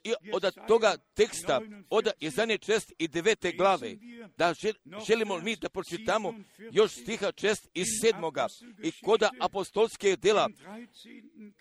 i 0.04 0.12
od 0.32 0.54
toga 0.68 0.96
teksta, 1.14 1.60
od 1.90 2.08
Jezanje 2.20 2.58
čest 2.58 2.92
i 2.98 3.08
devete 3.08 3.52
glave, 3.52 3.96
da 4.36 4.54
želimo 5.06 5.38
mi 5.38 5.56
da 5.56 5.68
pročitamo 5.68 6.34
još 6.72 6.92
stiha 6.92 7.32
čest 7.32 7.68
iz 7.74 7.86
sedmoga? 8.00 8.46
i 8.82 8.92
koda 9.04 9.30
apostolske 9.40 10.16
dela 10.16 10.48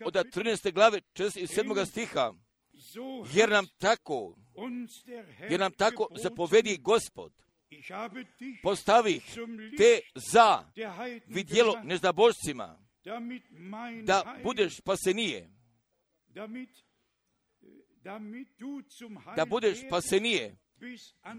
od 0.05 0.13
13. 0.13 0.73
glave 0.73 1.01
čest 1.13 1.37
iz 1.37 1.49
sedmoga 1.49 1.85
stiha, 1.85 2.33
jer 3.33 3.49
nam 3.49 3.67
tako, 3.77 4.35
jer 5.49 5.59
nam 5.59 5.71
tako 5.71 6.07
zapovedi 6.15 6.77
gospod, 6.77 7.33
postavi 8.63 9.21
te 9.77 9.99
za 10.15 10.71
vidjelo 11.27 11.81
neznabožcima, 11.83 12.79
da 14.03 14.39
budeš 14.43 14.77
spasenije, 14.77 15.49
da 19.35 19.45
budeš 19.45 19.77
spasenije 19.87 20.57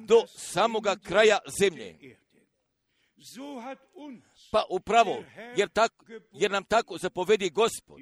do 0.06 0.26
samoga 0.26 0.96
kraja 0.96 1.38
zemlje. 1.60 2.16
Pa 4.50 4.64
upravo, 4.70 5.24
jer, 5.56 5.68
tako, 5.68 6.06
jer 6.32 6.50
nam 6.50 6.64
tako 6.64 6.98
zapovedi 6.98 7.50
gospod. 7.50 8.00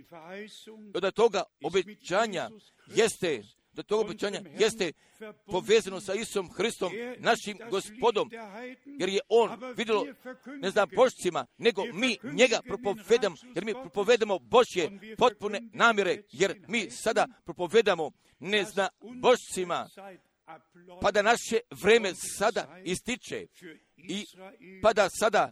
Od 0.94 1.14
toga 1.14 1.42
obećanja 1.64 2.50
jeste, 2.86 3.42
do 3.80 3.82
toga 3.82 4.04
obećanja 4.04 4.40
jeste 4.58 4.92
povezano 5.46 6.00
sa 6.00 6.14
Isom 6.14 6.50
Hristom, 6.52 6.92
našim 7.18 7.58
gospodom, 7.70 8.30
jer 8.86 9.08
je 9.08 9.20
on 9.28 9.50
vidjelo, 9.76 10.06
ne 10.46 10.70
znam, 10.70 10.88
božcima, 10.96 11.46
nego 11.58 11.84
mi 11.92 12.16
njega 12.22 12.60
propovedamo, 12.64 13.36
jer 13.54 13.64
mi 13.64 13.72
propovedamo 13.72 14.38
Božje 14.38 14.90
potpune 15.18 15.60
namjere, 15.72 16.22
jer 16.32 16.64
mi 16.68 16.90
sada 16.90 17.26
propovedamo 17.44 18.10
ne 18.38 18.64
zna 18.64 18.88
božcima, 19.00 19.88
pa 21.00 21.10
da 21.10 21.22
naše 21.22 21.58
vreme 21.70 22.14
sada 22.14 22.80
ističe 22.84 23.46
i 23.96 24.26
pa 24.82 24.92
da 24.92 25.08
sada 25.10 25.50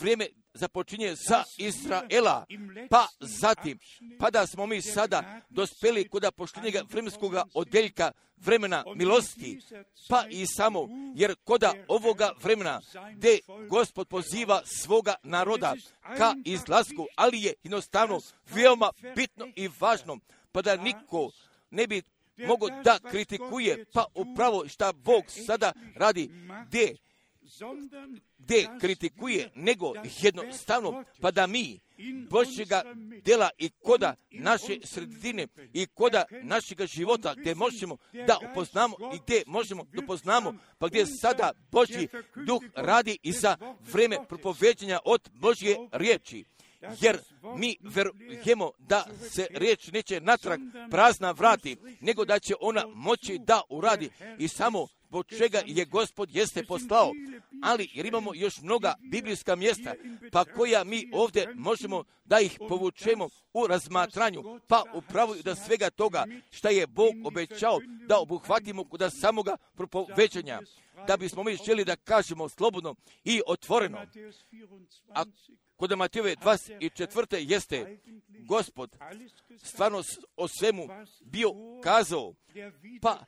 vrijeme 0.00 0.26
započinje 0.54 1.14
za 1.14 1.44
Izraela, 1.58 2.46
pa 2.90 3.06
zatim, 3.20 3.78
pa 4.18 4.30
da 4.30 4.46
smo 4.46 4.66
mi 4.66 4.82
sada 4.82 5.40
dospeli 5.50 6.08
kod 6.08 6.24
poštenjega 6.36 6.82
vremenskog 6.90 7.34
odeljka 7.54 8.12
vremena 8.36 8.84
milosti, 8.96 9.60
pa 10.08 10.24
i 10.30 10.46
samo, 10.46 10.88
jer 11.14 11.34
koda 11.44 11.74
ovoga 11.88 12.32
vremena, 12.42 12.80
gdje 13.16 13.38
Gospod 13.68 14.08
poziva 14.08 14.62
svoga 14.64 15.14
naroda 15.22 15.74
ka 16.16 16.34
izlasku, 16.44 17.06
ali 17.16 17.42
je 17.42 17.54
jednostavno 17.62 18.20
veoma 18.54 18.90
bitno 19.16 19.48
i 19.56 19.68
važno, 19.80 20.18
pa 20.52 20.62
da 20.62 20.76
niko 20.76 21.30
ne 21.70 21.86
bi 21.86 22.02
mogu 22.46 22.68
da 22.84 22.98
kritikuje, 23.10 23.84
pa 23.92 24.04
upravo 24.14 24.68
šta 24.68 24.92
Bog 24.92 25.24
sada 25.28 25.72
radi, 25.96 26.30
gdje 26.66 26.96
gdje 28.38 28.68
kritikuje, 28.80 29.50
nego 29.54 29.92
jednostavno, 30.20 31.04
pa 31.20 31.30
da 31.30 31.46
mi 31.46 31.80
Božjega 32.30 32.82
dela 33.24 33.50
i 33.58 33.70
koda 33.70 34.14
naše 34.30 34.78
sredine 34.84 35.46
i 35.72 35.86
koda 35.86 36.24
našega 36.42 36.86
života 36.86 37.34
gdje 37.34 37.54
možemo 37.54 37.96
da 38.26 38.38
upoznamo 38.50 38.96
i 39.14 39.18
gdje 39.22 39.42
možemo 39.46 39.84
da 39.92 40.02
upoznamo, 40.02 40.54
pa 40.78 40.88
gdje 40.88 41.06
sada 41.06 41.52
Božji 41.70 42.08
duh 42.46 42.62
radi 42.74 43.18
i 43.22 43.32
za 43.32 43.56
vreme 43.92 44.16
propoveđenja 44.28 44.98
od 45.04 45.30
Božje 45.32 45.76
riječi 45.92 46.44
jer 47.00 47.18
mi 47.56 47.76
verujemo 47.80 48.70
da 48.78 49.04
se 49.30 49.46
riječ 49.50 49.92
neće 49.92 50.20
natrag 50.20 50.60
prazna 50.90 51.30
vrati, 51.30 51.76
nego 52.00 52.24
da 52.24 52.38
će 52.38 52.54
ona 52.60 52.86
moći 52.94 53.38
da 53.38 53.62
uradi 53.68 54.10
i 54.38 54.48
samo 54.48 54.86
zbog 55.12 55.26
čega 55.26 55.62
je 55.66 55.84
gospod 55.84 56.34
jeste 56.34 56.64
poslao, 56.64 57.12
ali 57.62 57.88
jer 57.92 58.06
imamo 58.06 58.34
još 58.34 58.60
mnoga 58.60 58.94
biblijska 59.00 59.56
mjesta, 59.56 59.94
pa 60.32 60.44
koja 60.44 60.84
mi 60.84 61.10
ovdje 61.12 61.54
možemo 61.54 62.04
da 62.24 62.40
ih 62.40 62.58
povučemo 62.68 63.28
u 63.52 63.66
razmatranju, 63.66 64.60
pa 64.68 64.82
upravo 64.94 65.34
da 65.34 65.54
svega 65.54 65.90
toga 65.90 66.24
što 66.50 66.68
je 66.68 66.86
Bog 66.86 67.14
obećao 67.24 67.80
da 68.08 68.18
obuhvatimo 68.18 68.84
kod 68.84 69.12
samoga 69.20 69.56
propovećanja, 69.74 70.60
da 71.06 71.16
bismo 71.16 71.42
mi 71.42 71.56
želi 71.66 71.84
da 71.84 71.96
kažemo 71.96 72.48
slobodno 72.48 72.94
i 73.24 73.42
otvoreno. 73.46 73.98
A 75.14 75.24
kod 75.82 75.98
Matijeve 75.98 76.36
24. 76.36 77.36
jeste 77.50 77.98
gospod 78.48 78.96
stvarno 79.56 80.02
o 80.36 80.48
svemu 80.48 80.88
bio 81.20 81.50
kazao, 81.82 82.34
pa 83.00 83.24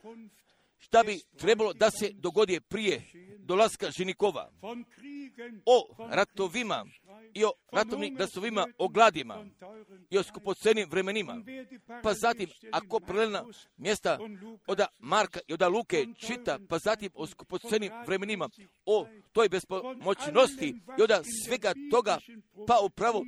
šta 0.85 1.03
bi 1.03 1.21
trebalo 1.39 1.73
da 1.73 1.91
se 1.91 2.11
dogodi 2.13 2.61
prije 2.61 3.03
dolaska 3.39 3.91
ženikova, 3.91 4.51
o 5.67 5.97
ratovima 6.11 6.87
i 7.35 7.45
o 7.45 7.53
ratovnim 7.73 8.15
glasovima, 8.15 8.67
o 8.79 8.89
gladima 8.89 9.47
i 10.11 10.19
o 10.19 10.23
skupocenim 10.23 10.89
vremenima. 10.91 11.43
Pa 12.03 12.15
zatim, 12.15 12.49
ako 12.73 13.01
prelena 13.01 13.45
mjesta 13.77 14.19
od 14.67 14.81
Marka 14.99 15.41
i 15.49 15.53
od 15.53 15.63
Luke 15.63 16.07
čita, 16.27 16.59
pa 16.69 16.79
zatim 16.79 17.11
o 17.15 17.27
skupocenim 17.27 17.93
vremenima, 18.07 18.49
o 18.87 19.07
toj 19.33 19.49
bespomoćnosti 19.49 20.75
i 20.99 21.03
od 21.03 21.11
svega 21.47 21.73
toga, 21.91 22.19
pa 22.67 22.79
upravo 22.85 23.25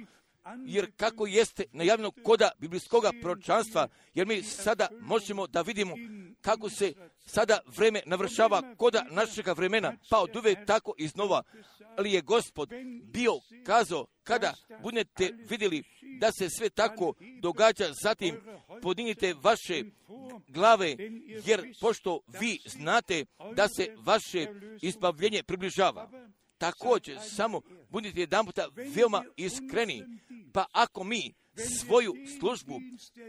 jer 0.66 0.92
kako 0.96 1.26
jeste 1.26 1.64
najavljeno 1.72 2.10
koda 2.22 2.50
biblijskoga 2.58 3.10
pročanstva, 3.22 3.88
jer 4.14 4.26
mi 4.26 4.42
sada 4.42 4.88
možemo 5.00 5.46
da 5.46 5.62
vidimo 5.62 5.94
kako 6.40 6.70
se 6.70 6.92
sada 7.26 7.58
vreme 7.76 8.02
navršava 8.06 8.74
koda 8.76 9.06
našega 9.10 9.52
vremena, 9.52 9.92
pa 10.10 10.18
od 10.18 10.36
uvek 10.36 10.58
tako 10.66 10.94
iznova. 10.98 11.42
Ali 11.96 12.12
je 12.12 12.20
gospod 12.20 12.70
bio 13.02 13.32
kazao, 13.64 14.06
kada 14.22 14.54
budete 14.82 15.32
vidjeli 15.50 15.82
da 16.20 16.30
se 16.38 16.50
sve 16.50 16.70
tako 16.70 17.14
događa, 17.40 17.92
zatim 18.02 18.40
podignite 18.82 19.34
vaše 19.42 19.84
glave, 20.48 20.96
jer 21.44 21.74
pošto 21.80 22.20
vi 22.40 22.58
znate 22.66 23.24
da 23.54 23.68
se 23.68 23.94
vaše 24.04 24.46
izbavljenje 24.82 25.42
približava. 25.42 26.10
Također, 26.58 27.18
samo 27.36 27.60
budite 27.96 28.20
jedan 28.20 28.46
puta 28.46 28.68
veoma 28.94 29.24
iskreni, 29.36 30.04
pa 30.52 30.64
ako 30.72 31.04
mi 31.04 31.34
svoju 31.78 32.14
službu, 32.38 32.80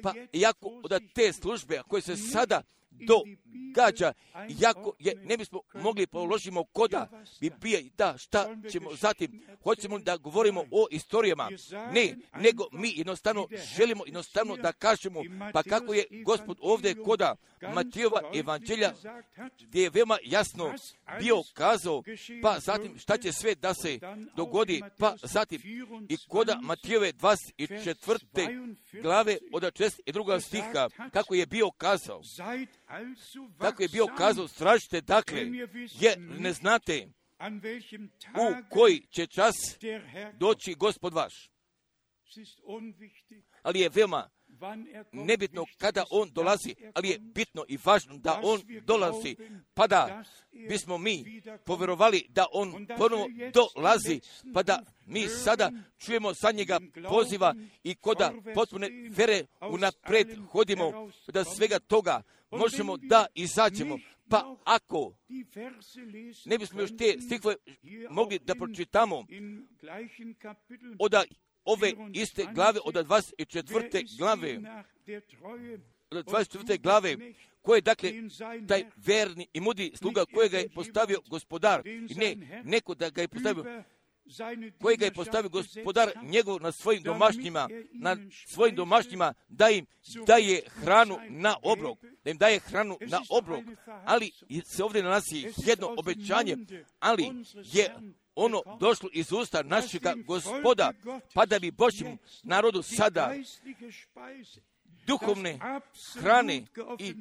pa 0.03 0.13
iako 0.33 0.67
od 0.83 1.01
te 1.13 1.33
službe 1.33 1.81
koje 1.87 2.01
se 2.01 2.17
sada 2.17 2.61
događa, 2.99 4.13
iako 4.61 4.93
je 4.99 5.15
ne 5.15 5.37
bismo 5.37 5.59
mogli 5.73 6.07
položimo 6.07 6.63
koda 6.63 7.09
bi 7.41 7.51
bije 7.61 7.89
da 7.97 8.17
šta 8.17 8.55
ćemo 8.71 8.95
zatim, 8.95 9.41
hoćemo 9.63 9.99
da 9.99 10.17
govorimo 10.17 10.63
o 10.71 10.87
istorijama, 10.91 11.49
ne, 11.93 12.15
nego 12.35 12.63
mi 12.71 12.93
jednostavno 12.95 13.47
želimo 13.77 14.03
jednostavno 14.05 14.57
da 14.57 14.71
kažemo, 14.71 15.21
pa 15.53 15.63
kako 15.63 15.93
je 15.93 16.05
gospod 16.25 16.57
ovdje 16.61 16.95
koda 17.03 17.35
Matijova 17.73 18.21
evanđelja, 18.35 18.93
gdje 19.59 19.83
je 19.83 19.89
veoma 19.89 20.17
jasno 20.23 20.73
bio 21.19 21.43
kazao, 21.53 22.03
pa 22.41 22.59
zatim 22.59 22.99
šta 22.99 23.17
će 23.17 23.31
sve 23.31 23.55
da 23.55 23.73
se 23.73 23.99
dogodi, 24.35 24.81
pa 24.97 25.15
zatim 25.23 25.61
i 26.09 26.17
koda 26.27 26.59
Matijove 26.61 27.13
24. 27.13 28.75
glave 29.01 29.37
od 29.53 29.63
62. 29.63 30.41
stiha, 30.41 30.89
kako 31.13 31.35
je 31.35 31.45
bio 31.45 31.71
kazao, 31.71 32.21
kako 33.57 33.81
je 33.81 33.89
bio 33.89 34.07
kazao, 34.17 34.47
stražite 34.47 35.01
dakle, 35.01 35.41
jer 35.99 36.19
ne 36.19 36.53
znate 36.53 37.07
u 38.33 38.69
koji 38.69 39.07
će 39.09 39.27
čas 39.27 39.55
doći 40.33 40.73
gospod 40.73 41.13
vaš. 41.13 41.51
Ali 43.63 43.79
je 43.79 43.89
veoma 43.89 44.29
nebitno 45.11 45.65
kada 45.77 46.05
on 46.11 46.29
dolazi, 46.31 46.75
ali 46.93 47.09
je 47.09 47.19
bitno 47.19 47.65
i 47.67 47.77
važno 47.83 48.17
da 48.17 48.41
on 48.43 48.61
dolazi, 48.83 49.35
pa 49.73 49.87
da 49.87 50.23
bismo 50.69 50.97
mi 50.97 51.41
povjerovali 51.65 52.25
da 52.29 52.45
on 52.51 52.87
ponovo 52.97 53.27
dolazi, 53.53 54.19
pa 54.53 54.63
da 54.63 54.83
mi 55.05 55.27
sada 55.27 55.71
čujemo 55.97 56.33
sa 56.33 56.51
njega 56.51 56.79
poziva 57.09 57.55
i 57.83 57.95
koda 57.95 58.33
potpune 58.53 58.89
vere 59.09 59.45
unapred 59.61 60.27
hodimo, 60.51 61.11
da 61.27 61.43
svega 61.43 61.79
toga 61.79 62.21
možemo 62.51 62.97
da 62.97 63.25
izađemo. 63.35 63.99
Pa 64.29 64.55
ako 64.63 65.13
ne 66.45 66.57
bismo 66.57 66.81
još 66.81 66.97
te 66.97 67.21
stikve 67.21 67.55
mogli 68.09 68.39
da 68.39 68.55
pročitamo 68.55 69.25
od 70.99 71.13
ove 71.65 71.93
iste 72.13 72.45
glave, 72.53 72.79
od 72.85 72.95
24. 72.95 74.17
glave, 74.17 74.59
od 76.11 76.25
24. 76.25 76.81
glave, 76.81 77.17
koje 77.61 77.81
dakle 77.81 78.11
taj 78.67 78.85
verni 78.95 79.47
i 79.53 79.59
mudi 79.59 79.91
sluga 79.95 80.25
kojega 80.33 80.57
je 80.57 80.69
postavio 80.69 81.21
gospodar 81.29 81.87
i 81.87 82.15
ne 82.15 82.61
neko 82.63 82.95
da 82.95 83.09
ga 83.09 83.21
je 83.21 83.27
postavio 83.27 83.83
kojega 84.81 85.05
je 85.05 85.13
postavio 85.13 85.49
gospodar 85.49 86.11
njegov 86.23 86.61
na 86.61 86.71
svojim 86.71 87.03
domašnjima, 87.03 87.69
na 87.93 88.17
svojim 88.47 88.75
domašnjima 88.75 89.33
da 89.49 89.69
im 89.69 89.85
daje 90.27 90.61
hranu 90.67 91.17
na 91.29 91.55
obrok, 91.63 91.97
da 92.23 92.31
im 92.31 92.37
daje 92.37 92.59
hranu 92.59 92.97
na 93.01 93.21
obrok, 93.29 93.63
ali 94.05 94.31
se 94.65 94.83
ovdje 94.83 95.03
nalazi 95.03 95.53
jedno 95.65 95.95
obećanje, 95.97 96.57
ali 96.99 97.31
je 97.73 97.95
ono 98.35 98.61
došlo 98.79 99.09
iz 99.13 99.31
usta 99.31 99.63
našega 99.63 100.13
gospoda, 100.25 100.93
pa 101.33 101.45
da 101.45 101.59
bi 101.59 101.71
Božjem 101.71 102.17
narodu 102.43 102.81
sada 102.81 103.33
duhovne 105.07 105.59
hrane 106.19 106.55
i, 106.99 107.13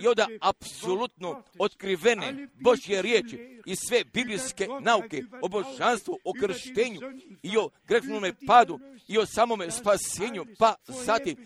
i 0.00 0.06
onda 0.06 0.28
apsolutno 0.40 1.42
otkrivene 1.58 2.48
Božje 2.60 3.02
riječi 3.02 3.60
i 3.66 3.76
sve 3.76 4.04
biblijske 4.04 4.68
nauke 4.80 5.22
o 5.42 5.48
božanstvu, 5.48 6.18
o 6.24 6.32
krštenju 6.40 7.00
i 7.42 7.56
o 7.56 7.70
grehnome 7.88 8.32
padu 8.46 8.80
i 9.08 9.18
o 9.18 9.26
samome 9.26 9.70
spasenju, 9.70 10.46
pa 10.58 10.74
zatim 10.86 11.36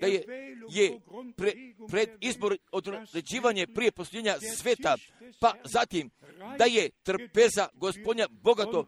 da 0.00 0.06
je, 0.06 0.24
je 0.70 1.00
pre, 1.36 1.52
pred 1.88 2.08
izbor 2.20 2.56
određivanje 2.72 3.66
prije 3.66 3.90
posljednja 3.90 4.34
sveta, 4.56 4.96
pa 5.40 5.54
zatim 5.64 6.10
da 6.58 6.64
je 6.64 6.90
trpeza 7.02 7.68
gospodnja 7.74 8.26
bogato 8.30 8.86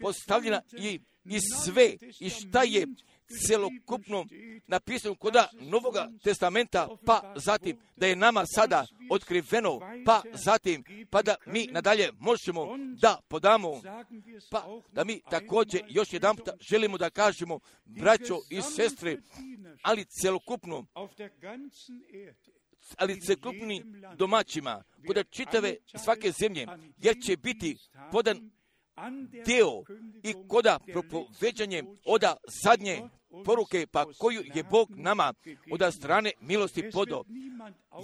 postavljena 0.00 0.62
i, 0.72 1.00
i 1.28 1.40
sve 1.64 1.96
i 2.20 2.30
šta 2.30 2.62
je 2.62 2.86
celokupno 3.46 4.26
napisano 4.66 5.14
koda 5.14 5.48
Novoga 5.52 6.08
testamenta, 6.24 6.88
pa 7.06 7.34
zatim 7.36 7.78
da 7.96 8.06
je 8.06 8.16
nama 8.16 8.46
sada 8.46 8.86
otkriveno, 9.10 9.80
pa 10.04 10.22
zatim 10.32 10.84
pa 11.10 11.22
da 11.22 11.34
mi 11.46 11.66
nadalje 11.66 12.10
možemo 12.18 12.66
da 13.00 13.20
podamo, 13.28 13.80
pa 14.50 14.64
da 14.92 15.04
mi 15.04 15.20
također 15.30 15.82
još 15.88 16.12
jedan 16.12 16.36
puta 16.36 16.52
želimo 16.70 16.98
da 16.98 17.10
kažemo, 17.10 17.60
braćo 17.84 18.38
i 18.50 18.62
sestre, 18.62 19.16
ali 19.82 20.04
celokupno 20.04 20.86
ali 22.96 23.20
celokupni 23.20 23.84
domaćima, 24.16 24.82
kod 25.06 25.30
čitave 25.30 25.76
svake 26.04 26.32
zemlje, 26.40 26.66
jer 26.98 27.16
će 27.26 27.36
biti 27.36 27.76
podan 28.12 28.50
deo 29.46 29.82
i 30.22 30.34
koda 30.48 30.78
propoveđanje 30.92 31.84
oda 32.04 32.36
zadnje 32.64 33.02
poruke 33.44 33.86
pa 33.86 34.04
koju 34.18 34.42
je 34.54 34.62
Bog 34.62 34.88
nama 34.90 35.34
od 35.70 35.94
strane 35.94 36.32
milosti 36.40 36.90
podao. 36.90 37.24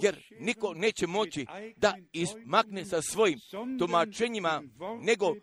Jer 0.01 0.23
niko 0.39 0.73
neće 0.73 1.07
moći 1.07 1.45
da 1.77 1.95
izmakne 2.13 2.85
sa 2.85 3.01
svojim 3.01 3.39
tumačenjima, 3.79 4.63
nego, 5.01 5.35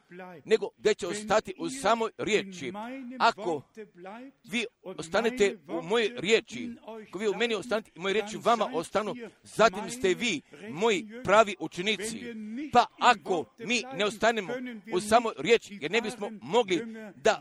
nego 0.45 0.69
da 0.77 0.95
će 0.95 1.07
ostati 1.07 1.55
u 1.59 1.71
samoj 1.71 2.11
riječi. 2.19 2.73
Ako 3.19 3.63
vi 4.45 4.65
ostanete 4.83 5.59
u 5.69 5.83
mojoj 5.83 6.13
riječi, 6.17 6.71
ako 7.09 7.19
vi 7.19 7.29
u 7.29 7.35
meni 7.35 7.55
ostanete 7.55 7.91
moje 7.95 8.13
riječi 8.13 8.39
vama 8.45 8.71
ostanu, 8.75 9.15
zatim 9.43 9.91
ste 9.91 10.15
vi 10.15 10.41
moji 10.71 11.09
pravi 11.25 11.57
učenici. 11.61 12.21
Pa 12.73 12.87
ako 12.99 13.45
mi 13.59 13.83
ne 13.95 14.05
ostanemo 14.05 14.53
u 14.95 15.01
samoj 15.01 15.33
riječi, 15.39 15.79
jer 15.81 15.91
ne 15.91 16.01
bismo 16.01 16.31
mogli 16.43 16.87
da 17.17 17.39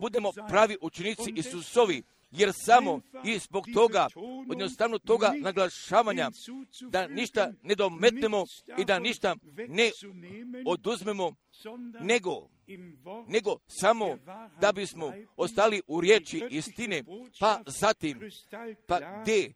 budemo 0.00 0.32
pravi 0.48 0.76
učenici 0.80 1.32
Isusovi, 1.36 1.91
jer 2.30 2.52
samo 2.52 3.00
i 3.24 3.38
zbog 3.38 3.66
toga, 3.74 4.08
jednostavno 4.50 4.98
toga 4.98 5.32
naglašavanja, 5.40 6.30
da 6.90 7.06
ništa 7.06 7.52
ne 7.62 7.74
dometnemo 7.74 8.44
i 8.78 8.84
da 8.84 8.98
ništa 8.98 9.36
ne 9.68 9.90
oduzmemo, 10.66 11.32
nego, 12.00 12.48
nego 13.28 13.58
samo 13.66 14.18
da 14.60 14.72
bismo 14.72 15.12
ostali 15.36 15.82
u 15.86 16.00
riječi 16.00 16.46
istine, 16.50 17.04
pa 17.40 17.60
zatim, 17.66 18.20
pa 18.86 19.00
gdje 19.22 19.52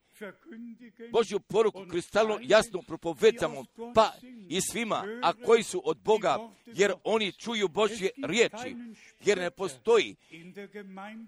Božju 1.12 1.40
poruku 1.40 1.86
kristalno 1.90 2.38
jasno 2.42 2.82
propovedamo, 2.82 3.64
pa 3.94 4.12
i 4.48 4.60
svima, 4.60 5.04
a 5.22 5.32
koji 5.32 5.62
su 5.62 5.82
od 5.84 5.98
Boga, 5.98 6.38
jer 6.66 6.92
oni 7.04 7.32
čuju 7.32 7.68
Božje 7.68 8.10
riječi, 8.24 8.76
jer 9.24 9.38
ne 9.38 9.50
postoji, 9.50 10.16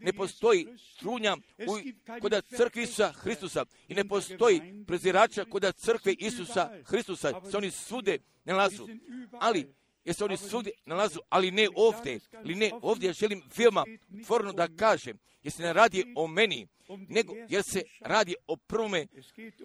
ne 0.01 0.13
postoji 0.13 0.67
trunja 0.99 1.37
u, 1.59 1.79
kod 2.21 2.45
crkvi 2.57 2.83
Isusa 2.83 3.13
Hristusa 3.13 3.65
i 3.89 3.95
ne 3.95 4.05
postoji 4.05 4.85
prezirača 4.87 5.45
kod 5.45 5.75
crkve 5.77 6.13
Isusa 6.13 6.71
Hristusa, 6.85 7.41
se 7.51 7.57
oni 7.57 7.71
svude 7.71 8.19
nalazu, 8.45 8.89
ali 9.33 9.75
jer 10.05 10.15
se 10.15 10.25
oni 10.25 10.37
svugdje 10.37 10.73
nalazu, 10.87 11.21
ali 11.29 11.51
ne 11.51 11.69
ovdje, 11.77 12.21
ali 12.33 12.55
ne 12.55 12.71
ovdje, 12.83 13.07
ja 13.09 13.13
želim 13.13 13.43
veoma 13.57 13.85
tvorno 14.27 14.53
da 14.53 14.69
kažem, 14.77 15.19
jer 15.49 15.53
se 15.53 15.63
ne 15.63 15.73
radi 15.73 16.13
o 16.17 16.27
meni, 16.27 16.67
nego 17.09 17.35
jer 17.49 17.63
se 17.63 17.83
radi 18.01 18.35
o 18.47 18.57
prvome 18.57 19.07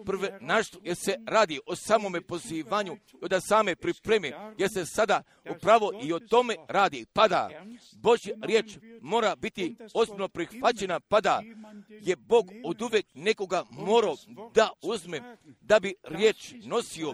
prve 0.05 0.37
naštvu, 0.41 0.81
jer 0.83 0.95
se 0.95 1.15
radi 1.25 1.59
o 1.65 1.75
samome 1.75 2.21
pozivanju, 2.21 2.97
od 3.21 3.33
same 3.47 3.75
pripreme, 3.75 4.31
jer 4.57 4.69
se 4.73 4.85
sada 4.85 5.23
upravo 5.49 5.91
i 6.03 6.13
o 6.13 6.19
tome 6.19 6.55
radi. 6.67 7.05
Pada, 7.13 7.49
Božja 7.93 8.35
riječ 8.41 8.77
mora 9.01 9.35
biti 9.35 9.75
ozbiljno 9.93 10.27
prihvaćena, 10.27 10.99
pada. 10.99 11.41
Je 11.89 12.15
Bog 12.15 12.51
od 12.63 12.81
uvek 12.81 13.05
nekoga 13.13 13.63
morao 13.71 14.15
da 14.53 14.69
uzme, 14.81 15.37
da 15.61 15.79
bi 15.79 15.93
riječ 16.03 16.53
nosio, 16.65 17.13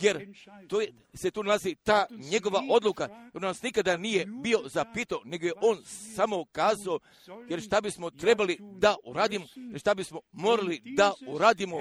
jer 0.00 0.34
to 0.68 0.80
je, 0.80 0.92
se 1.14 1.30
tu 1.30 1.42
nalazi 1.42 1.74
ta 1.74 2.06
njegova 2.10 2.62
odluka, 2.70 3.08
on 3.34 3.42
nas 3.42 3.62
nikada 3.62 3.96
nije 3.96 4.26
bio 4.26 4.62
zapitao, 4.64 5.20
nego 5.24 5.46
je 5.46 5.52
on 5.60 5.78
samo 6.14 6.44
kazao, 6.44 6.98
jer 7.48 7.60
šta 7.60 7.80
bismo 7.80 8.05
trebali 8.10 8.58
da 8.60 8.96
uradimo, 9.04 9.46
šta 9.78 9.94
bismo 9.94 10.20
morali 10.32 10.82
da 10.96 11.12
uradimo, 11.28 11.76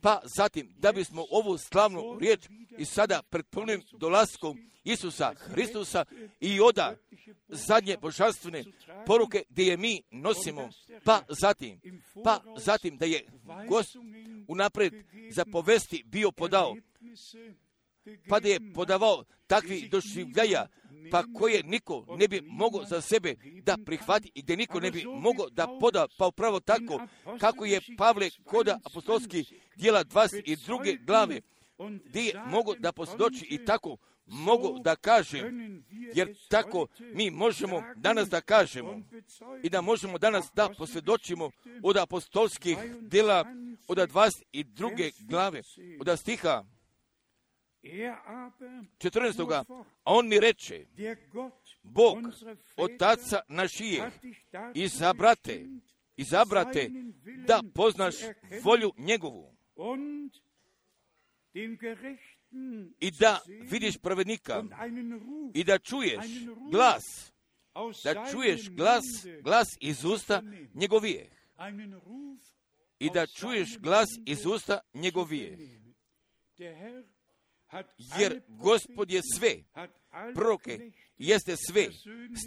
pa 0.00 0.20
zatim 0.36 0.74
da 0.78 0.92
bismo 0.92 1.26
ovu 1.30 1.58
slavnu 1.58 2.18
riječ 2.20 2.48
i 2.78 2.84
sada 2.84 3.22
pred 3.30 3.46
punim 3.46 3.82
dolaskom 3.92 4.58
Isusa 4.84 5.34
Hristusa 5.34 6.04
i 6.40 6.60
oda 6.60 6.96
zadnje 7.48 7.96
božanstvene 7.96 8.64
poruke 9.06 9.42
gdje 9.48 9.64
je 9.64 9.76
mi 9.76 10.02
nosimo, 10.10 10.70
pa 11.04 11.22
zatim, 11.28 11.80
pa 12.24 12.40
zatim 12.58 12.96
da 12.96 13.06
je 13.06 13.26
gost 13.68 13.96
unapred 14.48 14.94
za 15.30 15.44
povesti 15.44 16.02
bio 16.06 16.30
podao, 16.30 16.76
pa 18.28 18.40
da 18.40 18.48
je 18.48 18.72
podavao 18.74 19.24
takvi 19.46 19.88
doživljaja, 19.88 20.66
pa 21.10 21.24
koje 21.38 21.62
niko 21.62 22.06
ne 22.18 22.28
bi 22.28 22.40
mogao 22.40 22.84
za 22.84 23.00
sebe 23.00 23.34
da 23.62 23.76
prihvati 23.86 24.30
i 24.34 24.42
gdje 24.42 24.56
niko 24.56 24.80
ne 24.80 24.90
bi 24.90 25.04
mogao 25.04 25.50
da 25.50 25.68
poda, 25.80 26.06
pa 26.18 26.26
upravo 26.26 26.60
tako 26.60 27.00
kako 27.40 27.64
je 27.64 27.80
Pavle 27.98 28.30
koda 28.44 28.80
apostolski 28.84 29.44
dijela 29.76 30.04
22. 30.04 31.04
glave, 31.04 31.40
gdje 32.04 32.20
je 32.20 32.40
mogo 32.46 32.74
da 32.74 32.92
posvjedoči 32.92 33.46
i 33.50 33.64
tako 33.64 33.96
mogu 34.26 34.78
da 34.78 34.96
kažem, 34.96 35.84
jer 36.14 36.34
tako 36.48 36.86
mi 36.98 37.30
možemo 37.30 37.82
danas 37.96 38.28
da 38.28 38.40
kažemo 38.40 39.02
i 39.62 39.70
da 39.70 39.80
možemo 39.80 40.18
danas 40.18 40.50
da 40.54 40.68
posvjedočimo 40.78 41.50
od 41.82 41.96
apostolskih 41.96 42.76
dela 43.00 43.44
od 43.88 43.98
22. 43.98 45.12
glave, 45.20 45.62
od 46.00 46.18
stiha 46.18 46.64
14. 48.98 49.64
A 50.04 50.14
on 50.14 50.28
mi 50.28 50.40
reče, 50.40 50.86
Bog, 51.82 52.18
otaca 52.76 53.40
našije, 53.48 54.10
izabrate, 54.74 55.66
izabrate 56.16 56.90
da 57.46 57.62
poznaš 57.74 58.14
volju 58.62 58.92
njegovu 58.96 59.54
i 63.00 63.10
da 63.10 63.40
vidiš 63.70 63.98
pravednika 63.98 64.64
i 65.54 65.64
da 65.64 65.78
čuješ 65.78 66.24
glas, 66.70 67.32
da 68.04 68.26
čuješ 68.32 68.70
glas, 68.70 69.04
glas 69.42 69.68
iz 69.80 70.04
usta 70.04 70.42
njegovije 70.74 71.30
i 72.98 73.10
da 73.10 73.26
čuješ 73.26 73.78
glas 73.78 74.08
iz 74.26 74.46
usta 74.46 74.80
njegovije. 74.94 75.58
Jer 78.18 78.40
gospod 78.48 79.10
je 79.10 79.20
sve, 79.36 79.56
proke, 80.34 80.90
jeste 81.18 81.56
sve, 81.56 81.86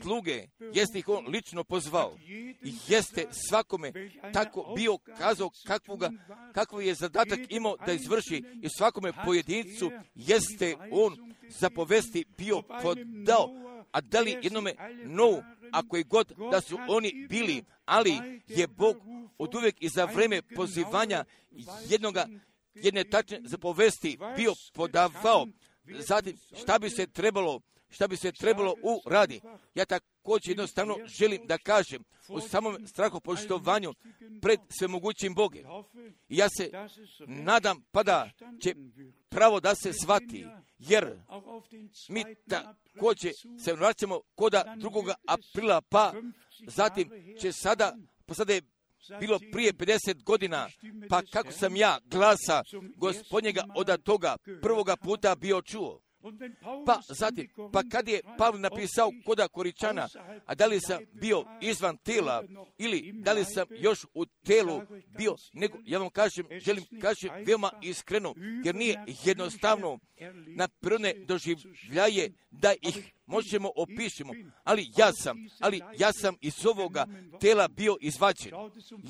sluge, 0.01 0.47
jeste 0.73 0.99
ih 0.99 1.09
on 1.09 1.27
lično 1.27 1.63
pozvao. 1.63 2.17
I 2.63 2.73
jeste 2.87 3.25
svakome 3.49 3.91
tako 4.33 4.73
bio 4.75 4.97
kazao 4.97 5.49
kakvoga, 5.67 6.11
kakvo 6.53 6.81
je 6.81 6.93
zadatak 6.93 7.39
imao 7.49 7.77
da 7.85 7.93
izvrši. 7.93 8.43
i 8.61 8.69
svakome 8.69 9.11
pojedincu 9.25 9.91
jeste 10.15 10.75
on 10.91 11.35
zapovesti 11.49 12.25
bio 12.37 12.61
podao, 12.61 13.49
a 13.91 14.01
da 14.01 14.21
li 14.21 14.37
jednome 14.41 14.73
novu, 15.05 15.43
ako 15.71 15.97
je 15.97 16.03
god 16.03 16.33
da 16.51 16.61
su 16.61 16.77
oni 16.87 17.27
bili, 17.29 17.63
ali 17.85 18.41
je 18.47 18.67
Bog 18.67 18.97
od 19.37 19.55
uvijek 19.55 19.75
i 19.79 19.89
za 19.89 20.05
vreme 20.05 20.41
pozivanja 20.41 21.25
jednoga 21.89 22.27
jedne 22.83 23.03
tačne 23.03 23.41
zapovesti 23.43 24.17
bio 24.35 24.53
podavao, 24.73 25.47
zatim 25.85 26.37
šta 26.55 26.79
bi 26.79 26.89
se 26.89 27.07
trebalo 27.07 27.61
šta 27.89 28.07
bi 28.07 28.17
se 28.17 28.31
trebalo 28.31 28.75
u 28.83 29.09
radi. 29.09 29.41
Ja 29.75 29.85
također 29.85 30.49
jednostavno 30.49 30.95
želim 31.19 31.47
da 31.47 31.57
kažem 31.57 32.03
u 32.29 32.39
samom 32.39 32.87
strahopoštovanju 32.87 33.93
pred 34.41 34.59
svemogućim 34.79 35.33
Bogem. 35.33 35.65
I 36.29 36.37
ja 36.37 36.49
se 36.49 36.71
nadam 37.27 37.83
pa 37.91 38.03
da 38.03 38.29
će 38.63 38.75
pravo 39.29 39.59
da 39.59 39.75
se 39.75 39.93
svati, 39.93 40.45
jer 40.79 41.19
mi 42.09 42.23
također 42.49 43.31
se 43.65 43.73
vraćamo 43.73 44.21
koda 44.35 44.75
drugoga 44.77 45.13
aprila, 45.27 45.81
pa 45.81 46.13
zatim 46.67 47.09
će 47.41 47.51
sada, 47.51 47.95
pa 48.25 48.33
sada 48.33 48.53
je 48.53 48.61
bilo 49.19 49.39
prije 49.51 49.73
50 49.73 50.23
godina, 50.23 50.69
pa 51.09 51.21
kako 51.33 51.51
sam 51.51 51.75
ja 51.75 51.99
glasa 52.05 52.63
gospodnjega 52.95 53.63
od 53.75 54.03
toga 54.03 54.37
prvoga 54.61 54.95
puta 54.95 55.35
bio 55.35 55.61
čuo. 55.61 56.01
Pa 56.85 57.01
zatim, 57.07 57.47
pa 57.73 57.83
kad 57.91 58.07
je 58.07 58.21
Pavle 58.37 58.59
napisao 58.59 59.11
koda 59.25 59.47
Koričana, 59.47 60.07
a 60.45 60.55
da 60.55 60.65
li 60.65 60.79
sam 60.79 61.03
bio 61.13 61.45
izvan 61.61 61.97
tela 61.97 62.43
ili 62.77 63.11
da 63.13 63.33
li 63.33 63.45
sam 63.45 63.67
još 63.69 64.05
u 64.13 64.25
telu 64.25 64.81
bio, 65.17 65.35
nego 65.53 65.77
ja 65.85 65.99
vam 65.99 66.09
kažem, 66.09 66.45
želim 66.59 66.85
kažem 67.01 67.29
veoma 67.45 67.71
iskreno, 67.81 68.33
jer 68.65 68.75
nije 68.75 69.05
jednostavno 69.23 69.99
na 70.47 70.67
prvne 70.67 71.13
doživljaje 71.13 72.33
da 72.51 72.73
ih 72.81 73.13
možemo 73.27 73.71
opišemo, 73.75 74.33
ali 74.63 74.91
ja 74.97 75.11
sam, 75.13 75.37
ali 75.59 75.81
ja 75.97 76.13
sam 76.13 76.35
iz 76.41 76.65
ovoga 76.65 77.05
tela 77.39 77.67
bio 77.67 77.97
izvađen. 78.01 78.51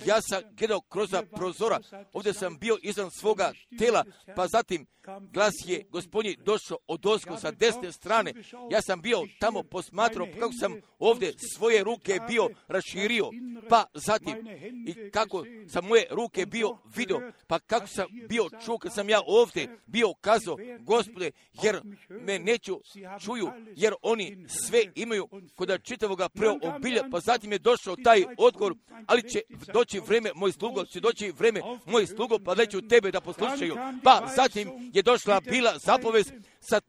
Ja 0.06 0.22
sam 0.22 0.42
gledao 0.58 0.82
kroz 0.82 1.10
prozora, 1.36 1.80
ovdje 2.14 2.34
sam 2.34 2.58
bio 2.58 2.78
izvan 2.84 3.12
svoga 3.12 3.52
tela, 3.80 4.06
pa 4.36 4.48
zatim 4.48 4.86
glas 5.34 5.54
je 5.66 5.84
gospodin 5.90 6.36
došao 6.46 6.78
od 6.88 7.06
osko 7.06 7.38
sa 7.38 7.52
desne 7.52 7.92
strane. 7.92 8.34
Ja 8.72 8.82
sam 8.82 9.02
bio 9.02 9.24
tamo 9.40 9.64
posmatrao 9.64 10.28
kako 10.40 10.54
sam 10.60 10.74
ovdje 11.00 11.34
svoje 11.56 11.84
ruke 11.84 12.20
bio 12.28 12.50
raširio, 12.68 13.30
pa 13.70 13.86
zatim 13.94 14.48
i 14.88 15.12
kako 15.12 15.46
sam 15.70 15.86
moje 15.86 16.08
ruke 16.12 16.46
bio 16.46 16.78
vidio, 16.96 17.32
pa 17.48 17.60
kako 17.60 17.88
sam 17.88 18.06
bio 18.30 18.50
čuo 18.66 18.78
kad 18.78 18.94
sam 18.94 19.10
ja 19.10 19.22
ovdje 19.28 19.80
bio 19.86 20.14
kazao, 20.22 20.58
gospode, 20.80 21.32
jer 21.64 21.82
me 22.10 22.40
neću 22.40 22.82
čuju, 23.26 23.50
jer 23.76 23.94
oni 24.08 24.46
sve 24.48 24.84
imaju 24.96 25.28
kod 25.56 25.84
čitavoga 25.84 26.30
preobilja, 26.30 27.04
pa 27.12 27.20
zatim 27.20 27.52
je 27.52 27.60
došao 27.60 27.96
taj 27.96 28.26
odgovor, 28.38 28.76
ali 29.06 29.30
će 29.30 29.42
doći 29.74 30.00
vreme, 30.00 30.32
moj 30.36 30.52
slugo, 30.52 30.86
će 30.86 31.00
doći 31.00 31.32
vreme, 31.32 31.62
moj 31.86 32.06
slugo, 32.06 32.40
pa 32.40 32.56
neću 32.56 32.88
tebe 32.88 33.12
da 33.12 33.22
poslušaju. 33.22 33.76
Pa 34.04 34.28
zatim 34.36 34.92
je 34.94 35.02
došla 35.02 35.40
bila 35.40 35.78
zapovest 35.78 36.34
sa 36.60 36.82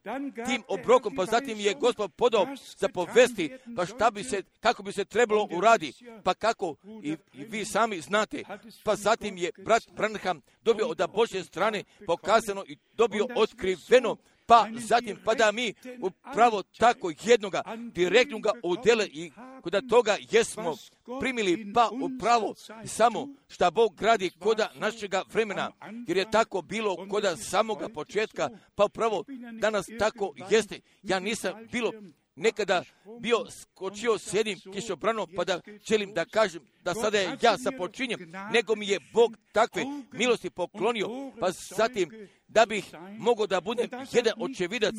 tim 0.47 0.63
obrokom, 0.69 1.15
pa 1.17 1.25
zatim 1.25 1.61
je 1.61 1.75
gospod 1.75 2.13
podao 2.17 2.47
za 2.77 2.89
povesti, 2.89 3.57
pa 3.77 3.87
šta 3.87 4.11
bi 4.11 4.25
se, 4.25 4.43
kako 4.61 4.83
bi 4.83 4.93
se 4.93 5.05
trebalo 5.05 5.49
uradi, 5.53 5.93
pa 6.25 6.35
kako 6.35 6.77
i, 7.03 7.17
i 7.33 7.45
vi 7.45 7.65
sami 7.65 8.01
znate, 8.01 8.43
pa 8.85 8.97
zatim 8.97 9.37
je 9.37 9.51
brat 9.65 9.83
Branham 9.97 10.41
dobio 10.63 10.87
od 10.87 11.03
Božje 11.15 11.45
strane 11.45 11.85
pokazano 12.07 12.65
i 12.67 12.77
dobio 12.93 13.27
otkriveno 13.37 14.17
pa 14.49 14.69
zatim 14.73 15.17
pa 15.25 15.35
da 15.35 15.53
mi 15.53 15.75
upravo 16.01 16.63
tako 16.63 17.13
jednoga 17.25 17.63
direktnoga 17.93 18.51
udjela 18.63 19.05
i 19.05 19.31
kod 19.63 19.89
toga 19.89 20.17
jesmo 20.31 20.77
primili 21.21 21.73
pa 21.75 21.91
upravo 21.93 22.55
samo 22.85 23.29
šta 23.49 23.71
Bog 23.71 23.95
gradi 23.97 24.31
koda 24.31 24.73
našega 24.75 25.23
vremena, 25.33 25.73
jer 26.07 26.17
je 26.17 26.31
tako 26.31 26.63
bilo 26.63 27.09
koda 27.11 27.37
samoga 27.37 27.89
početka, 27.89 28.49
pa 28.75 28.85
upravo 28.85 29.25
danas 29.61 29.87
tako 29.99 30.35
jeste. 30.51 30.81
Ja 31.03 31.19
nisam 31.19 31.53
bilo 31.73 31.93
nekada 32.39 32.85
bio 33.21 33.47
skočio 33.51 34.19
s 34.19 34.35
jednim 34.35 34.61
kišobranom 34.73 35.29
pa 35.37 35.45
da 35.45 35.61
želim 35.89 36.15
da 36.15 36.25
kažem 36.25 36.63
da 36.85 36.95
sada 36.95 37.19
ja 37.19 37.57
započinjem, 37.57 38.33
nego 38.53 38.75
mi 38.77 38.89
je 38.89 39.01
Bog 39.13 39.37
takve 39.53 39.85
milosti 40.13 40.51
poklonio, 40.51 41.09
pa 41.41 41.51
zatim 41.51 42.29
da 42.49 42.67
bih 42.67 42.85
mogao 43.19 43.47
da 43.47 43.61
budem 43.61 43.91
jedan 44.13 44.33
očevidac, 44.41 44.95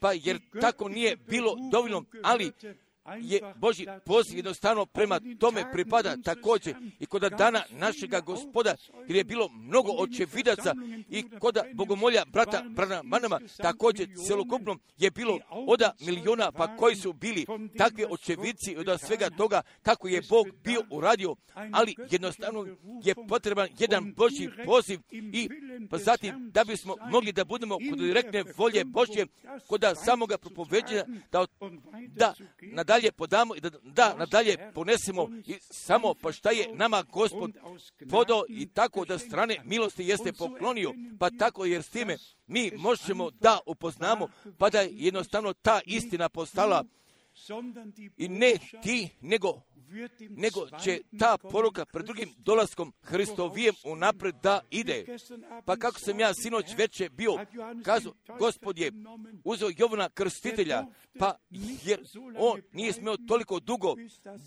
pa 0.00 0.12
jer 0.12 0.38
tako 0.60 0.88
nije 0.88 1.16
bilo 1.16 1.56
dovoljno, 1.72 2.04
ali 2.22 2.52
je 3.20 3.40
Boži 3.56 3.86
poziv 4.04 4.36
jednostavno 4.36 4.86
prema 4.86 5.20
tome 5.38 5.72
pripada 5.72 6.16
također 6.24 6.74
i 6.98 7.06
kod 7.06 7.22
dana 7.22 7.62
našega 7.70 8.20
gospoda, 8.20 8.74
jer 9.08 9.16
je 9.16 9.24
bilo 9.24 9.48
mnogo 9.48 9.92
očevidaca 9.92 10.74
i 11.08 11.24
kod 11.38 11.58
bogomolja 11.74 12.24
brata 12.24 12.64
Branamanama 12.70 13.40
također 13.56 14.08
celokupno 14.26 14.76
je 14.96 15.10
bilo 15.10 15.38
oda 15.50 15.92
miliona 16.00 16.52
pa 16.52 16.76
koji 16.76 16.96
su 16.96 17.12
bili 17.12 17.46
takvi 17.78 18.04
očevici 18.10 18.76
od 18.76 19.00
svega 19.00 19.30
toga 19.30 19.62
kako 19.82 20.08
je 20.08 20.22
Bog 20.28 20.46
bio 20.64 20.82
uradio, 20.90 21.36
ali 21.72 21.94
jednostavno 22.10 22.66
je 23.04 23.14
potreban 23.28 23.68
jedan 23.78 24.12
Boži 24.16 24.48
poziv 24.64 25.00
i 25.10 25.48
pa 25.90 25.98
zatim 25.98 26.50
da 26.50 26.64
bismo 26.64 26.96
mogli 27.10 27.32
da 27.32 27.44
budemo 27.44 27.78
kod 27.90 27.98
direktne 27.98 28.44
volje 28.56 28.84
Božje, 28.84 29.26
kod 29.66 29.84
samoga 30.04 30.38
propoveđenja 30.38 31.04
da, 31.32 31.46
da 32.72 32.93
nadalje 32.94 33.12
podamo 33.12 33.56
i 33.56 33.60
da, 33.60 33.70
da 33.82 34.14
nadalje 34.18 34.70
ponesemo 34.74 35.28
i 35.46 35.56
samo 35.60 36.14
pa 36.14 36.32
šta 36.32 36.50
je 36.50 36.68
nama 36.74 37.02
gospod 37.02 37.52
podao 38.10 38.44
i 38.48 38.66
tako 38.66 39.04
da 39.04 39.18
strane 39.18 39.56
milosti 39.64 40.04
jeste 40.04 40.32
poklonio, 40.32 40.94
pa 41.18 41.30
tako 41.30 41.64
jer 41.64 41.82
s 41.82 41.88
time 41.88 42.16
mi 42.46 42.70
možemo 42.76 43.30
da 43.30 43.58
upoznamo, 43.66 44.28
pa 44.58 44.70
da 44.70 44.80
je 44.80 44.88
jednostavno 44.92 45.52
ta 45.52 45.80
istina 45.86 46.28
postala 46.28 46.84
i 48.16 48.28
ne 48.28 48.54
ti, 48.82 49.08
nego 49.20 49.62
nego 50.30 50.66
će 50.84 51.00
ta 51.18 51.38
poruka 51.38 51.84
pred 51.84 52.06
drugim 52.06 52.34
dolaskom 52.38 52.92
Hristovijem 53.02 53.74
unapred 53.84 54.34
da 54.42 54.60
ide. 54.70 55.04
Pa 55.64 55.76
kako 55.76 56.00
sam 56.00 56.20
ja 56.20 56.34
sinoć 56.34 56.66
veće 56.76 57.08
bio 57.08 57.46
kazao, 57.84 58.12
gospod 58.38 58.78
je 58.78 58.92
uzeo 59.44 59.70
Jovana 59.78 60.08
krstitelja, 60.08 60.86
pa 61.18 61.36
jer 61.84 62.00
on 62.38 62.60
nije 62.72 62.92
smio 62.92 63.16
toliko 63.28 63.60
dugo 63.60 63.94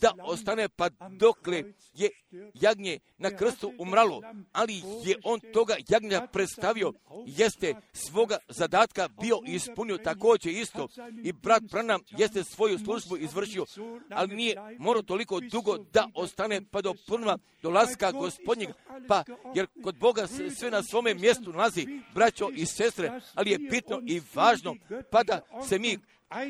da 0.01 0.13
ostane, 0.23 0.69
pa 0.69 0.89
dokle 1.19 1.63
je 1.93 2.09
jagnje 2.53 2.99
na 3.17 3.29
krstu 3.29 3.73
umralo, 3.79 4.21
ali 4.51 4.73
je 5.05 5.15
on 5.23 5.39
toga 5.53 5.75
jagnja 5.89 6.27
predstavio, 6.27 6.93
jeste 7.25 7.75
svoga 7.93 8.37
zadatka 8.49 9.09
bio 9.21 9.39
ispunio 9.47 9.97
također 9.97 10.51
isto. 10.51 10.87
i 11.23 11.31
brat 11.31 11.63
Branham 11.71 12.01
jeste 12.17 12.43
svoju 12.43 12.76
službu 12.77 13.17
izvršio, 13.17 13.65
ali 14.09 14.35
nije 14.35 14.55
morao 14.79 15.01
toliko 15.01 15.39
dugo 15.39 15.77
da 15.77 16.07
ostane 16.13 16.61
pa 16.71 16.81
do 16.81 16.93
punva 17.07 17.37
dolaska 17.61 18.11
gospodnjeg, 18.11 18.69
pa 19.07 19.23
jer 19.55 19.67
kod 19.83 19.97
Boga 19.97 20.27
se 20.27 20.49
sve 20.49 20.71
na 20.71 20.83
svome 20.83 21.13
mjestu 21.13 21.51
nalazi, 21.51 21.87
braćo 22.13 22.49
i 22.55 22.65
sestre, 22.65 23.21
ali 23.33 23.51
je 23.51 23.57
bitno 23.57 24.01
i 24.05 24.21
važno 24.33 24.75
pa 25.11 25.23
da 25.23 25.41
se 25.67 25.79
mi 25.79 25.97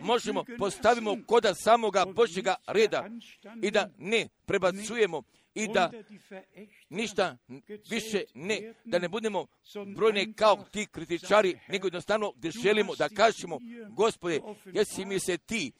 možemo 0.01 0.43
postavimo 0.57 1.17
koda 1.25 1.53
samoga 1.53 2.05
Božjega 2.05 2.55
reda 2.67 3.09
i 3.61 3.71
da 3.71 3.89
ne 3.97 4.27
prebacujemo 4.45 5.23
i 5.57 5.67
da 5.73 5.91
ništa 6.89 7.37
više 7.89 8.23
ne, 8.33 8.73
da 8.85 8.99
ne 8.99 9.09
budemo 9.09 9.45
brojne 9.95 10.33
kao 10.35 10.65
ti 10.71 10.87
kritičari, 10.91 11.59
nego 11.67 11.87
jednostavno 11.87 12.31
gdje 12.35 12.51
želimo 12.51 12.95
da 12.95 13.09
kažemo, 13.09 13.59
gospode, 13.89 14.41
jesi 14.65 15.05
mi 15.05 15.19
se 15.19 15.37
ti 15.37 15.71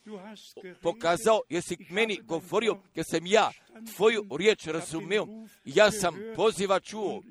pokazao, 0.82 1.41
jesi 1.49 1.78
meni 1.89 2.19
govorio, 2.23 2.78
jer 2.95 3.05
sam 3.11 3.25
ja 3.25 3.51
tvoju 3.95 4.28
riječ 4.38 4.65
razumio, 4.65 5.28
ja 5.65 5.91
sam 5.91 6.15
poziva 6.36 6.80
čuo 6.80 7.23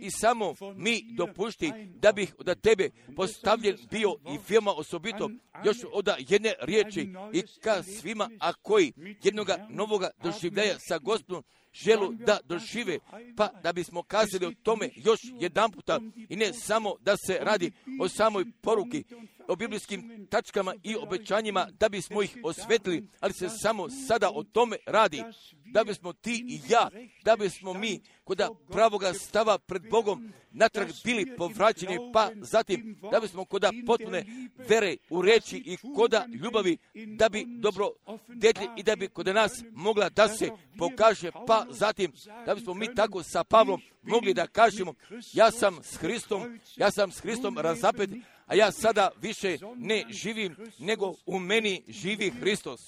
i 0.00 0.10
samo 0.10 0.54
mi 0.76 1.02
dopušti 1.16 1.72
da 1.86 2.12
bih 2.12 2.34
od 2.38 2.60
tebe 2.60 2.90
postavljen 3.16 3.76
bio 3.90 4.14
i 4.34 4.38
veoma 4.48 4.72
osobito 4.72 5.30
još 5.64 5.76
od 5.92 6.08
jedne 6.18 6.54
riječi 6.60 7.08
i 7.32 7.42
ka 7.60 7.82
svima, 7.82 8.30
a 8.40 8.52
koji 8.52 8.92
jednoga 9.22 9.66
novoga 9.70 10.10
doživljaja 10.22 10.76
sa 10.78 10.98
gospodom 10.98 11.44
želu 11.84 12.12
da 12.12 12.38
dožive, 12.44 12.98
pa 13.36 13.48
da 13.62 13.72
bismo 13.72 14.02
kazali 14.02 14.46
o 14.46 14.52
tome 14.62 14.90
još 14.96 15.20
jedan 15.40 15.70
puta 15.70 16.00
i 16.28 16.36
ne 16.36 16.52
samo 16.52 16.94
da 17.00 17.16
se 17.26 17.38
radi 17.40 17.72
o 18.00 18.08
samoj 18.08 18.44
poruki, 18.60 19.04
o 19.48 19.56
biblijskim 19.56 20.26
tačkama 20.30 20.74
i 20.82 20.96
obećanjima 20.96 21.68
da 21.80 21.88
bismo 21.88 22.22
ih 22.22 22.36
osvetili, 22.44 23.08
ali 23.20 23.32
se 23.32 23.48
samo 23.48 23.88
sada 24.08 24.30
o 24.34 24.42
tome 24.42 24.76
radi, 24.86 25.22
da 25.64 25.84
bismo 25.84 26.12
ti 26.12 26.44
i 26.48 26.60
ja, 26.68 26.90
da 27.24 27.36
bismo 27.36 27.74
mi 27.74 28.00
kod 28.24 28.42
pravoga 28.72 29.14
stava 29.14 29.58
pred 29.58 29.82
Bogom 29.90 30.32
natrag 30.50 30.88
bili 31.04 31.36
povraćeni, 31.36 31.98
pa 32.12 32.30
zatim 32.34 33.00
da 33.12 33.20
bismo 33.20 33.44
kod 33.44 33.64
potpune 33.86 34.24
vere 34.68 34.96
u 35.10 35.22
reći 35.22 35.56
i 35.56 35.76
koda 35.96 36.26
ljubavi, 36.42 36.78
da 37.06 37.28
bi 37.28 37.44
dobro 37.48 37.90
detlji 38.28 38.66
i 38.76 38.82
da 38.82 38.96
bi 38.96 39.08
kod 39.08 39.26
nas 39.26 39.64
mogla 39.72 40.08
da 40.08 40.28
se 40.28 40.50
pokaže, 40.78 41.30
pa 41.46 41.66
zatim 41.70 42.12
da 42.46 42.54
bismo 42.54 42.74
mi 42.74 42.94
tako 42.94 43.22
sa 43.22 43.44
Pavlom 43.44 43.80
mogli 44.02 44.34
da 44.34 44.46
kažemo, 44.46 44.94
ja 45.32 45.50
sam 45.50 45.78
s 45.82 45.96
Hristom, 45.96 46.60
ja 46.76 46.90
sam 46.90 47.12
s 47.12 47.20
Hristom 47.20 47.58
razapet, 47.58 48.10
a 48.48 48.54
ja 48.54 48.72
sada 48.72 49.10
više 49.22 49.58
ne 49.76 50.04
živim, 50.22 50.56
nego 50.78 51.14
u 51.26 51.38
meni 51.38 51.82
živi 51.88 52.30
Hristos. 52.30 52.80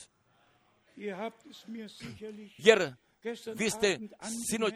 Jer 2.58 2.92
vi 3.54 3.70
ste 3.70 3.98
sinoć 4.50 4.74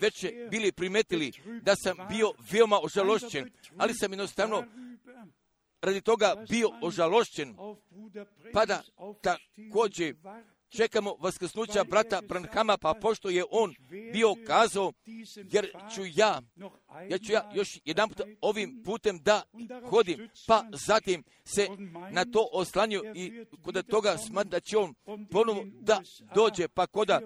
već 0.00 0.26
bili 0.50 0.72
primetili 0.72 1.32
da 1.62 1.76
sam 1.76 1.96
bio 2.08 2.32
veoma 2.52 2.78
ožalošćen, 2.82 3.50
ali 3.76 3.94
sam 3.94 4.12
jednostavno 4.12 4.64
radi 5.80 6.00
toga 6.00 6.44
bio 6.48 6.70
ožalošćen, 6.82 7.56
pa 8.52 8.66
da 8.66 8.82
također 9.22 10.14
čekamo 10.68 11.16
vaskrsnuća 11.20 11.84
brata 11.84 12.20
Branhama, 12.28 12.76
pa 12.76 12.94
pošto 12.94 13.28
je 13.28 13.44
on 13.50 13.74
bio 14.12 14.34
kazao, 14.46 14.92
jer 15.52 15.70
ću 15.94 16.02
ja, 16.14 16.42
ja 17.08 17.18
ću 17.18 17.32
ja 17.32 17.50
još 17.54 17.78
jedan 17.84 18.08
put 18.08 18.20
ovim 18.40 18.82
putem 18.84 19.18
da 19.18 19.42
hodim, 19.90 20.28
pa 20.46 20.64
zatim 20.72 21.24
se 21.44 21.68
na 22.10 22.24
to 22.24 22.48
oslanju 22.52 23.02
i 23.14 23.44
kod 23.62 23.86
toga 23.86 24.18
smatram 24.18 24.50
da 24.50 24.60
će 24.60 24.78
on 24.78 24.94
ponovo 25.30 25.64
da 25.80 26.02
dođe, 26.34 26.68
pa 26.68 26.86
koda 26.86 27.20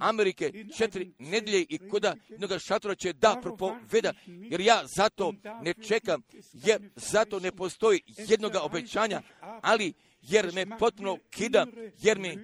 Amerike 0.00 0.52
četiri 0.76 1.12
nedelje 1.18 1.66
i 1.68 1.88
koda 1.88 2.14
jednoga 2.28 2.58
šatora 2.58 2.94
će 2.94 3.12
da 3.12 3.38
propoveda, 3.42 4.12
jer 4.26 4.60
ja 4.60 4.82
zato 4.86 5.32
ne 5.62 5.74
čekam, 5.74 6.22
jer 6.52 6.90
zato 6.96 7.40
ne 7.40 7.52
postoji 7.52 8.00
jednoga 8.06 8.60
obećanja, 8.62 9.22
ali 9.40 9.92
jer 10.22 10.52
me 10.54 10.78
potpuno 10.78 11.18
kida, 11.30 11.66
jer 12.02 12.18
mi 12.18 12.38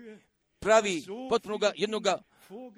pravi 0.60 1.04
potpunoga 1.30 1.72
jednoga 1.76 2.22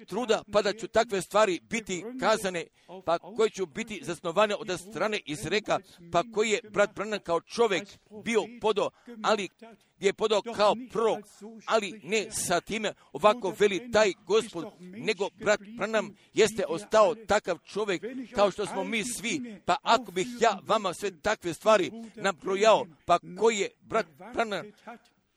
truda, 0.07 0.43
pa 0.51 0.61
da 0.61 0.73
ću 0.73 0.87
takve 0.87 1.21
stvari 1.21 1.59
biti 1.69 2.03
kazane, 2.19 2.65
pa 3.05 3.19
koje 3.19 3.49
ću 3.49 3.65
biti 3.65 3.99
zasnovane 4.03 4.55
od 4.55 4.79
strane 4.79 5.19
iz 5.25 5.45
reka, 5.45 5.79
pa 6.11 6.23
koji 6.33 6.49
je 6.49 6.61
brat 6.69 6.95
Branham 6.95 7.19
kao 7.19 7.41
čovjek 7.41 7.87
bio 8.23 8.41
podo, 8.61 8.89
ali 9.23 9.49
je 9.99 10.13
podao 10.13 10.41
kao 10.55 10.75
prorok, 10.91 11.19
ali 11.65 11.99
ne 12.03 12.31
sa 12.31 12.61
time 12.61 12.93
ovako 13.13 13.55
veli 13.59 13.91
taj 13.91 14.13
gospod, 14.25 14.65
nego 14.79 15.29
brat 15.35 15.59
Branham 15.77 16.15
jeste 16.33 16.65
ostao 16.67 17.15
takav 17.15 17.57
čovjek 17.65 18.03
kao 18.35 18.51
što 18.51 18.65
smo 18.65 18.83
mi 18.83 19.03
svi, 19.03 19.61
pa 19.65 19.75
ako 19.81 20.11
bih 20.11 20.27
ja 20.39 20.59
vama 20.67 20.93
sve 20.93 21.21
takve 21.21 21.53
stvari 21.53 21.91
nabrojao, 22.15 22.85
pa 23.05 23.19
koji 23.39 23.57
je 23.57 23.69
brat 23.81 24.05
Branham 24.33 24.71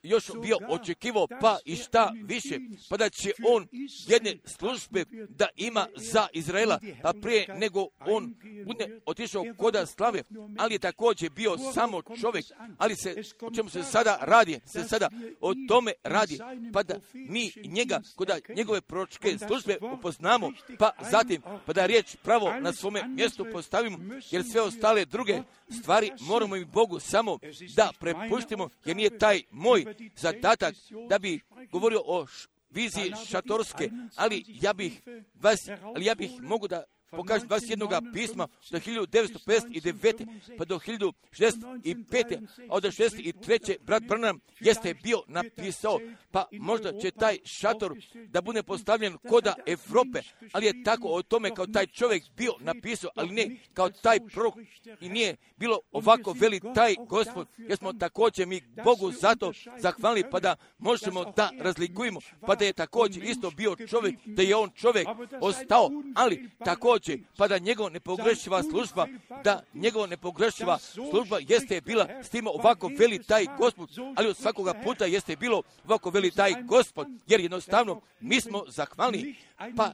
još 0.09 0.30
bio 0.42 0.59
očekivao 0.68 1.26
pa 1.40 1.59
i 1.64 1.76
šta 1.76 2.12
više, 2.24 2.59
pa 2.88 2.96
da 2.96 3.11
će 3.11 3.32
on 3.48 3.66
jedne 4.09 4.38
službe 4.44 5.04
da 5.28 5.48
ima 5.57 5.86
za 5.96 6.26
Izraela, 6.32 6.80
pa 7.02 7.12
prije 7.22 7.54
nego 7.59 7.86
on 8.00 8.34
bude 8.66 9.00
otišao 9.07 9.44
koda 9.59 9.86
slave, 9.86 10.22
ali 10.59 10.74
je 10.74 10.78
također 10.78 11.30
bio 11.30 11.59
samo 11.74 12.02
čovjek, 12.20 12.44
ali 12.78 12.96
se, 12.96 13.22
o 13.40 13.50
čemu 13.54 13.70
se 13.70 13.82
sada 13.82 14.18
radi, 14.22 14.61
se 14.66 14.84
sada 14.84 15.09
o 15.40 15.54
tome 15.68 15.92
radi, 16.04 16.38
pa 16.72 16.82
da 16.82 17.00
mi 17.12 17.52
njega, 17.64 18.00
koda 18.16 18.38
njegove 18.57 18.80
proročke 18.80 19.38
službe 19.46 19.78
upoznamo, 19.94 20.52
pa 20.78 20.90
zatim, 21.11 21.42
pa 21.66 21.72
da 21.72 21.86
riječ 21.86 22.16
pravo 22.22 22.61
na 22.61 22.72
svome 22.72 23.02
mjestu 23.09 23.46
postavimo, 23.52 23.98
jer 24.30 24.44
sve 24.44 24.61
ostale 24.61 25.04
druge 25.04 25.42
stvari 25.80 26.12
moramo 26.20 26.57
i 26.57 26.64
Bogu 26.64 27.00
samo 27.00 27.38
da 27.76 27.90
prepuštimo, 28.00 28.68
jer 28.84 28.96
nije 28.96 29.18
taj 29.18 29.42
moj 29.50 29.84
zadatak 30.16 30.74
da 31.09 31.18
bi 31.18 31.40
govorio 31.72 32.03
o 32.05 32.26
viziji 32.70 33.12
šatorske, 33.28 33.90
ali 34.16 34.44
ja 34.49 34.72
bih 34.72 35.03
vas, 35.34 35.68
ali 35.68 36.05
ja 36.05 36.14
bih 36.14 36.30
mogu 36.42 36.68
da 36.68 36.84
pokažem 37.11 37.48
21. 37.48 38.12
pisma 38.12 38.48
do 38.70 38.78
1959. 38.78 40.26
pa 40.59 40.64
do 40.64 40.78
1965. 40.78 42.38
a 42.68 42.74
od 42.74 42.84
63. 42.84 43.76
brat 43.82 44.02
Branham 44.02 44.40
jeste 44.61 44.94
bio 44.94 45.22
napisao, 45.26 46.00
pa 46.30 46.44
možda 46.52 46.98
će 46.98 47.11
taj 47.11 47.38
šator 47.44 47.94
da 48.28 48.40
bude 48.40 48.62
postavljen 48.62 49.18
koda 49.28 49.54
Evrope, 49.66 50.20
ali 50.52 50.66
je 50.66 50.82
tako 50.82 51.09
o 51.09 51.22
tome 51.22 51.54
kao 51.54 51.66
taj 51.66 51.86
čovjek 51.86 52.24
bio 52.36 52.52
napisao, 52.61 53.11
ali 53.16 53.34
ne 53.34 53.57
kao 53.74 53.90
taj 53.90 54.20
prorok 54.26 54.54
i 55.00 55.09
nije 55.09 55.36
bilo 55.57 55.80
ovako 55.92 56.32
veli 56.32 56.61
taj 56.74 56.94
gospod, 57.07 57.48
jer 57.59 57.78
smo 57.78 57.92
također 57.92 58.46
mi 58.46 58.61
Bogu 58.84 59.12
zato 59.12 59.52
zahvalili, 59.78 60.30
pa 60.30 60.40
da 60.40 60.57
možemo 60.78 61.32
da 61.36 61.50
razlikujemo, 61.59 62.20
pa 62.40 62.54
da 62.54 62.64
je 62.64 62.72
također 62.72 63.24
isto 63.24 63.50
bio 63.50 63.76
čovjek, 63.88 64.14
da 64.24 64.42
je 64.42 64.57
on 64.57 64.70
čovjek 64.70 65.09
ostao, 65.40 65.90
ali 66.14 66.50
također, 66.99 67.18
pa 67.36 67.49
da 67.49 67.59
njegov 67.59 67.90
nepogrešiva 67.90 68.62
služba, 68.62 69.07
da 69.44 69.62
njegov 69.74 70.09
nepogrešiva 70.09 70.78
služba 70.78 71.38
jeste 71.49 71.80
bila 71.80 72.09
s 72.22 72.28
tim 72.30 72.47
ovako 72.47 72.90
veli 72.99 73.22
taj 73.22 73.47
gospod, 73.59 73.88
ali 74.16 74.28
od 74.28 74.36
svakoga 74.36 74.74
puta 74.84 75.05
jeste 75.05 75.36
bilo 75.36 75.62
ovako 75.84 76.11
veli 76.11 76.30
taj 76.30 76.55
gospod, 76.62 77.07
jer 77.26 77.40
jednostavno 77.40 78.01
mi 78.20 78.40
smo 78.40 78.64
zahvalni, 78.68 79.36
pa 79.76 79.92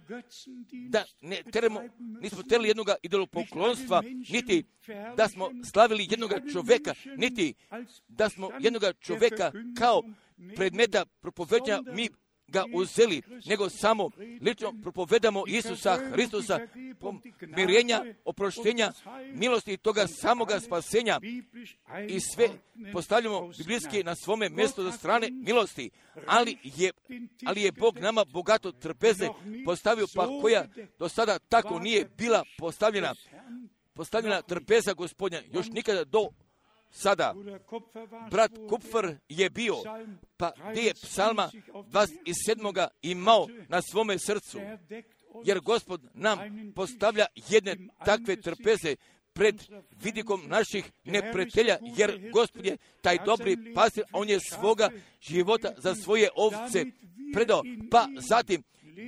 da 0.89 1.05
ne 1.21 1.43
teremo, 1.53 1.81
nismo 1.99 2.43
terali 2.43 2.69
jednog 2.69 2.89
idolopoklonstva, 3.03 4.03
niti 4.31 4.65
da 5.17 5.29
smo 5.29 5.51
slavili 5.73 6.07
jednog 6.11 6.31
čovjeka, 6.53 6.95
niti 7.17 7.55
da 8.09 8.29
smo 8.29 8.51
jednog 8.61 8.83
čovjeka 9.01 9.53
kao 9.79 10.03
predmeta 10.57 11.05
propoveđanja 11.21 11.83
mi 11.93 12.09
ga 12.53 12.65
uzeli, 12.75 13.23
nego 13.47 13.69
samo 13.71 14.11
lično 14.41 14.75
propovedamo 14.83 15.45
Isusa 15.47 15.99
Hristusa, 16.13 16.61
mirenja, 17.41 18.05
oproštenja, 18.25 18.93
milosti 19.35 19.77
toga 19.77 20.07
samoga 20.07 20.61
spasenja. 20.61 21.21
I 22.09 22.21
sve 22.21 22.49
postavljamo 22.93 23.51
biblijski 23.59 24.05
na 24.05 24.15
svome 24.15 24.49
mjestu 24.49 24.83
za 24.83 24.93
strane 24.93 25.29
milosti, 25.31 25.91
ali 26.27 26.57
je, 26.63 26.93
ali 27.47 27.63
je 27.63 27.73
Bog 27.73 27.99
nama 27.99 28.25
bogato 28.25 28.73
trpeze 28.73 29.29
postavio, 29.65 30.07
pa 30.15 30.27
koja 30.43 30.67
do 30.99 31.09
sada 31.09 31.39
tako 31.39 31.79
nije 31.79 32.09
bila 32.19 32.45
postavljena, 32.59 33.15
postavljena 33.95 34.43
trpeza 34.43 34.93
gospodnja, 34.93 35.43
još 35.53 35.67
nikada 35.71 36.05
do 36.05 36.29
sada. 36.93 37.35
Brat 38.31 38.53
Kupfer 38.69 39.17
je 39.29 39.51
bio, 39.51 39.77
pa 40.37 40.53
gdje 40.71 40.83
je 40.83 40.95
psalma 40.95 41.51
27. 41.73 42.89
imao 43.03 43.49
na 43.69 43.83
svome 43.83 44.19
srcu, 44.19 44.61
jer 45.45 45.61
gospod 45.61 46.01
nam 46.15 46.39
postavlja 46.75 47.27
jedne 47.49 47.77
takve 48.05 48.37
trpeze 48.37 48.97
pred 49.33 49.63
vidikom 50.03 50.43
naših 50.47 50.93
neprijatelja, 51.05 51.79
jer 51.97 52.31
gospod 52.33 52.67
je 52.67 52.77
taj 53.01 53.19
dobri 53.25 53.75
pasir, 53.75 54.05
on 54.13 54.29
je 54.29 54.39
svoga 54.41 54.91
života 55.21 55.73
za 55.77 55.95
svoje 55.95 56.29
ovce 56.35 56.85
predao, 57.35 57.63
pa 57.91 58.09
zatim 58.29 58.63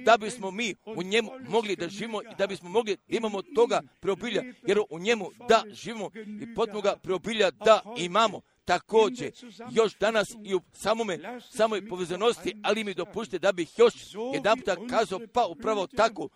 da 0.04 0.16
bismo 0.16 0.50
mi 0.50 0.74
u 0.84 1.02
njemu 1.02 1.30
mogli 1.48 1.76
da 1.76 1.88
živimo 1.88 2.22
i 2.22 2.34
da 2.38 2.46
bismo 2.46 2.68
mogli 2.68 2.96
da 2.96 3.16
imamo 3.16 3.42
toga 3.42 3.82
preobilja, 4.00 4.42
jer 4.66 4.78
u 4.90 4.98
njemu 4.98 5.30
da 5.48 5.62
živimo 5.72 6.10
i 6.40 6.54
potpuno 6.54 6.80
ga 6.80 6.96
preobilja 6.96 7.50
da 7.50 7.82
imamo 7.96 8.40
također 8.64 9.32
još 9.70 9.98
danas 9.98 10.28
i 10.44 10.54
u 10.54 10.60
samome, 10.72 11.18
samoj 11.50 11.88
povezanosti, 11.88 12.54
ali 12.62 12.84
mi 12.84 12.94
dopušte 12.94 13.38
da 13.38 13.52
bih 13.52 13.78
još 13.78 13.94
jedan 14.34 14.58
puta 14.58 14.76
kazao 14.90 15.20
pa 15.32 15.46
upravo 15.46 15.86
tako, 15.86 16.28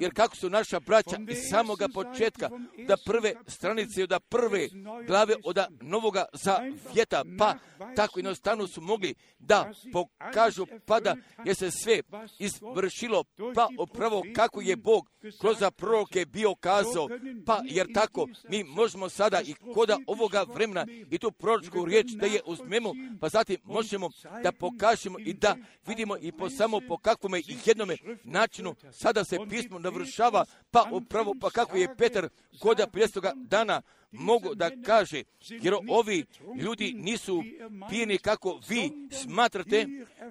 jer 0.00 0.14
kako 0.14 0.36
su 0.36 0.50
naša 0.50 0.80
braća 0.80 1.16
iz 1.28 1.38
samoga 1.50 1.88
početka, 1.94 2.50
da 2.88 2.96
prve 3.06 3.34
stranice, 3.46 4.06
da 4.06 4.20
prve 4.20 4.68
glave 5.06 5.34
od 5.44 5.58
novoga 5.80 6.24
zavjeta, 6.32 7.22
pa 7.38 7.54
tako 7.96 8.18
jednostavno 8.18 8.66
su 8.66 8.80
mogli 8.80 9.14
da 9.38 9.70
pokažu, 9.92 10.66
pa 10.86 11.00
da 11.00 11.16
je 11.44 11.54
se 11.54 11.70
sve 11.70 12.00
izvršilo, 12.38 13.24
pa 13.54 13.68
upravo 13.78 14.22
kako 14.34 14.60
je 14.60 14.76
Bog 14.76 15.10
kroz 15.40 15.56
proroke 15.76 16.26
bio 16.26 16.54
kazao, 16.54 17.08
pa 17.46 17.60
jer 17.64 17.86
tako 17.94 18.28
mi 18.48 18.64
možemo 18.64 19.08
sada 19.08 19.40
i 19.40 19.54
koda 19.74 19.98
ovoga 20.06 20.42
vremena 20.54 20.86
i 21.10 21.18
tu 21.18 21.30
proročku 21.32 21.63
riječ 21.86 22.10
da 22.10 22.26
je 22.26 22.40
uzmemo, 22.46 22.92
pa 23.20 23.28
zatim 23.28 23.56
možemo 23.64 24.10
da 24.42 24.52
pokažemo 24.52 25.18
i 25.18 25.34
da 25.34 25.56
vidimo 25.86 26.16
i 26.20 26.32
po 26.32 26.50
samo 26.50 26.80
po 26.88 26.96
kakvome 26.98 27.38
i 27.40 27.56
jednome 27.64 27.96
načinu 28.24 28.74
sada 28.92 29.24
se 29.24 29.38
pismo 29.50 29.78
navršava, 29.78 30.44
pa 30.70 30.88
upravo 30.92 31.34
pa 31.40 31.50
kako 31.50 31.76
je 31.76 31.96
Petar 31.96 32.28
koda 32.58 32.86
50. 32.86 33.32
dana 33.34 33.82
mogu 34.14 34.54
da 34.54 34.70
kaže, 34.86 35.22
jer 35.50 35.74
ovi 35.88 36.24
ljudi 36.56 36.92
nisu 36.96 37.42
pijeni 37.90 38.18
kako 38.18 38.60
vi 38.68 38.90
smatrate, 39.10 39.86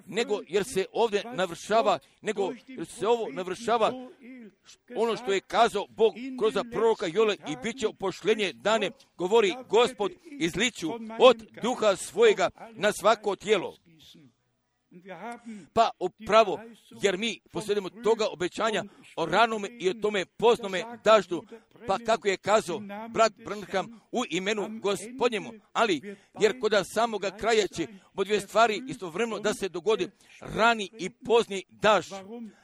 nego 0.06 0.40
jer 0.48 0.64
se 0.64 0.86
ovdje 0.92 1.22
navršava, 1.34 1.98
nego 2.22 2.52
jer 2.66 2.86
se 2.86 3.08
ovo 3.08 3.28
navršava 3.32 3.92
ono 4.96 5.16
što 5.16 5.32
je 5.32 5.40
kazao 5.40 5.86
Bog 5.88 6.14
kroz 6.38 6.54
proroka 6.72 7.06
Jole 7.06 7.36
i 7.48 7.56
bit 7.62 7.78
će 7.78 7.86
pošljenje 7.98 8.52
dane, 8.52 8.90
govori 9.16 9.54
gospod 9.68 10.12
izliću 10.24 10.92
od 11.18 11.46
duha 11.62 11.96
svojega 11.96 12.50
na 12.72 12.92
svako 12.92 13.36
tijelo. 13.36 13.76
Pa 15.72 15.90
upravo, 15.98 16.60
jer 17.02 17.18
mi 17.18 17.40
posljedimo 17.52 17.90
toga 17.90 18.26
obećanja 18.32 18.84
o 19.16 19.26
ranome 19.26 19.68
i 19.80 19.90
o 19.90 19.94
tome 19.94 20.24
poznome 20.24 20.84
daždu, 21.04 21.44
pa 21.86 21.98
kako 21.98 22.28
je 22.28 22.36
kazao 22.36 22.80
brat 23.10 23.32
Branham 23.44 24.00
u 24.12 24.22
imenu 24.30 24.80
gospodnjemu, 24.80 25.52
ali 25.72 26.16
jer 26.40 26.60
kod 26.60 26.72
samoga 26.84 27.30
kraja 27.30 27.66
će 27.66 27.86
od 28.14 28.26
dvije 28.26 28.40
stvari 28.40 28.82
istovremeno 28.88 29.38
da 29.38 29.54
se 29.54 29.68
dogodi 29.68 30.08
rani 30.40 30.90
i 30.98 31.10
pozni 31.10 31.64
daž. 31.68 32.06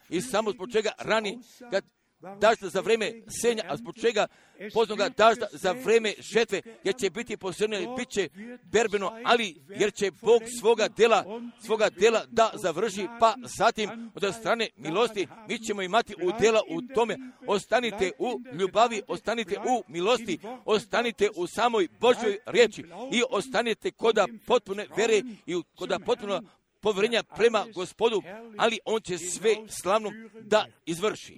I 0.08 0.20
samo 0.20 0.50
zbog 0.50 0.72
čega 0.72 0.90
rani, 0.98 1.38
kad 1.70 1.84
dažda 2.20 2.68
za 2.68 2.80
vreme 2.80 3.12
senja, 3.42 3.62
a 3.68 3.76
zbog 3.76 3.94
čega 4.00 4.26
poznoga 4.74 5.08
dažda 5.08 5.46
za 5.52 5.72
vreme 5.72 6.14
žetve, 6.18 6.62
jer 6.84 6.96
će 6.96 7.10
biti 7.10 7.36
posebno, 7.36 7.96
bit 7.96 8.08
će 8.08 8.28
berbeno, 8.62 9.12
ali 9.24 9.56
jer 9.68 9.92
će 9.92 10.10
Bog 10.10 10.42
svoga 10.60 10.88
dela, 10.88 11.24
svoga 11.64 11.90
dela 11.90 12.24
da 12.30 12.50
završi, 12.54 13.06
pa 13.20 13.34
zatim 13.58 14.10
od 14.14 14.34
strane 14.34 14.68
milosti 14.76 15.26
mi 15.48 15.58
ćemo 15.58 15.82
imati 15.82 16.14
u 16.22 16.30
dela 16.40 16.60
u 16.70 16.94
tome. 16.94 17.16
Ostanite 17.46 18.10
u 18.18 18.40
ljubavi, 18.52 19.02
ostanite 19.08 19.56
u 19.58 19.82
milosti, 19.88 20.38
ostanite 20.64 21.30
u 21.36 21.46
samoj 21.46 21.88
Božoj 22.00 22.38
riječi 22.46 22.84
i 23.12 23.22
ostanite 23.30 23.90
koda 23.90 24.26
potpune 24.46 24.86
vere 24.96 25.22
i 25.46 25.62
koda 25.76 25.98
potpuno 25.98 26.42
povjerenja 26.80 27.22
prema 27.22 27.66
gospodu, 27.74 28.22
ali 28.56 28.78
on 28.84 29.00
će 29.00 29.18
sve 29.18 29.56
slavno 29.82 30.10
da 30.40 30.66
izvrši 30.86 31.34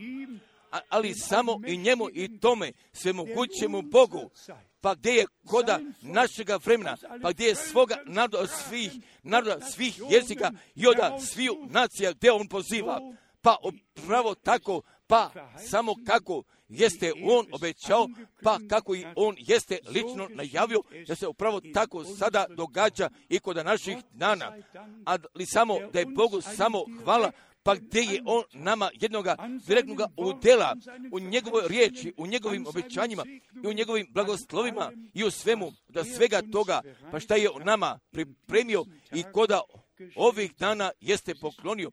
ali 0.89 1.15
samo 1.15 1.61
i 1.67 1.77
njemu 1.77 2.09
i 2.13 2.41
tome 2.41 2.73
svemogućemu 2.93 3.83
Bogu. 3.83 4.31
Pa 4.81 4.95
gdje 4.95 5.11
je 5.11 5.27
koda 5.47 5.81
našega 6.03 6.59
vremena, 6.65 6.97
pa 7.23 7.33
gdje 7.33 7.47
je 7.47 7.55
svoga 7.55 7.97
naroda 8.07 8.47
svih, 8.47 8.93
naroda 9.23 9.61
svih 9.61 10.01
jezika 10.11 10.51
i 10.75 10.87
oda 10.87 11.19
sviju 11.21 11.67
nacija 11.71 12.13
gdje 12.13 12.33
on 12.33 12.49
poziva. 12.49 13.01
Pa 13.41 13.57
upravo 13.97 14.35
tako, 14.35 14.83
pa 15.07 15.31
samo 15.71 15.95
kako 16.07 16.43
jeste 16.69 17.13
on 17.25 17.47
obećao, 17.53 18.09
pa 18.43 18.59
kako 18.69 18.95
i 18.95 19.07
on 19.17 19.35
jeste 19.39 19.79
lično 19.89 20.29
najavio, 20.31 20.83
da 21.07 21.15
se 21.15 21.27
upravo 21.27 21.61
tako 21.75 22.05
sada 22.05 22.47
događa 22.57 23.11
i 23.29 23.39
kod 23.39 23.57
naših 23.57 23.97
dana. 24.11 24.53
Ali 25.05 25.47
samo 25.47 25.79
da 25.93 25.99
je 25.99 26.07
Bogu 26.07 26.41
samo 26.41 26.85
hvala, 27.05 27.33
pa 27.63 27.75
gdje 27.75 28.01
je 28.01 28.23
on 28.25 28.43
nama 28.53 28.91
jednoga 29.01 29.37
direktnog 29.67 30.01
udela 30.17 30.77
u 31.13 31.21
njegovoj 31.21 31.63
riječi, 31.69 32.15
u 32.17 32.27
njegovim 32.27 32.67
obećanjima 32.67 33.25
i 33.65 33.67
u 33.67 33.73
njegovim 33.73 34.07
blagoslovima 34.11 34.93
i 35.15 35.25
u 35.25 35.31
svemu, 35.31 35.73
da 35.89 36.05
svega 36.05 36.43
toga, 36.53 36.81
pa 37.11 37.21
šta 37.21 37.37
je 37.37 37.51
on 37.51 37.63
nama 37.65 37.99
pripremio 38.11 38.85
i 39.15 39.25
koda 39.33 39.61
ovih 40.17 40.55
dana 40.59 40.91
jeste 41.01 41.35
poklonio, 41.41 41.91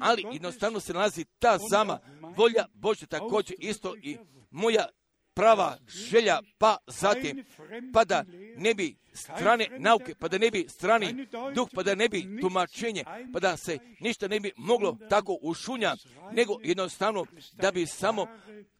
ali 0.00 0.24
jednostavno 0.32 0.80
se 0.80 0.92
nalazi 0.92 1.24
ta 1.38 1.58
sama 1.58 1.98
volja 2.36 2.66
Bože 2.74 3.06
također 3.06 3.56
isto 3.58 3.96
i 4.02 4.18
moja 4.50 4.86
prava 5.34 5.78
želja, 5.88 6.40
pa 6.58 6.76
zatim, 6.86 7.44
pa 7.92 8.04
da 8.04 8.24
ne 8.56 8.74
bi 8.74 8.96
strane 9.12 9.68
nauke, 9.78 10.14
pa 10.14 10.28
da 10.28 10.38
ne 10.38 10.50
bi 10.50 10.66
strani 10.68 11.26
duh, 11.54 11.68
pa 11.74 11.82
da 11.82 11.94
ne 11.94 12.08
bi 12.08 12.40
tumačenje, 12.40 13.04
pa 13.32 13.40
da 13.40 13.56
se 13.56 13.78
ništa 14.00 14.28
ne 14.28 14.40
bi 14.40 14.52
moglo 14.56 14.98
tako 15.10 15.38
ušunja, 15.42 15.96
nego 16.32 16.56
jednostavno 16.62 17.26
da 17.52 17.72
bi 17.72 17.86
samo 17.86 18.26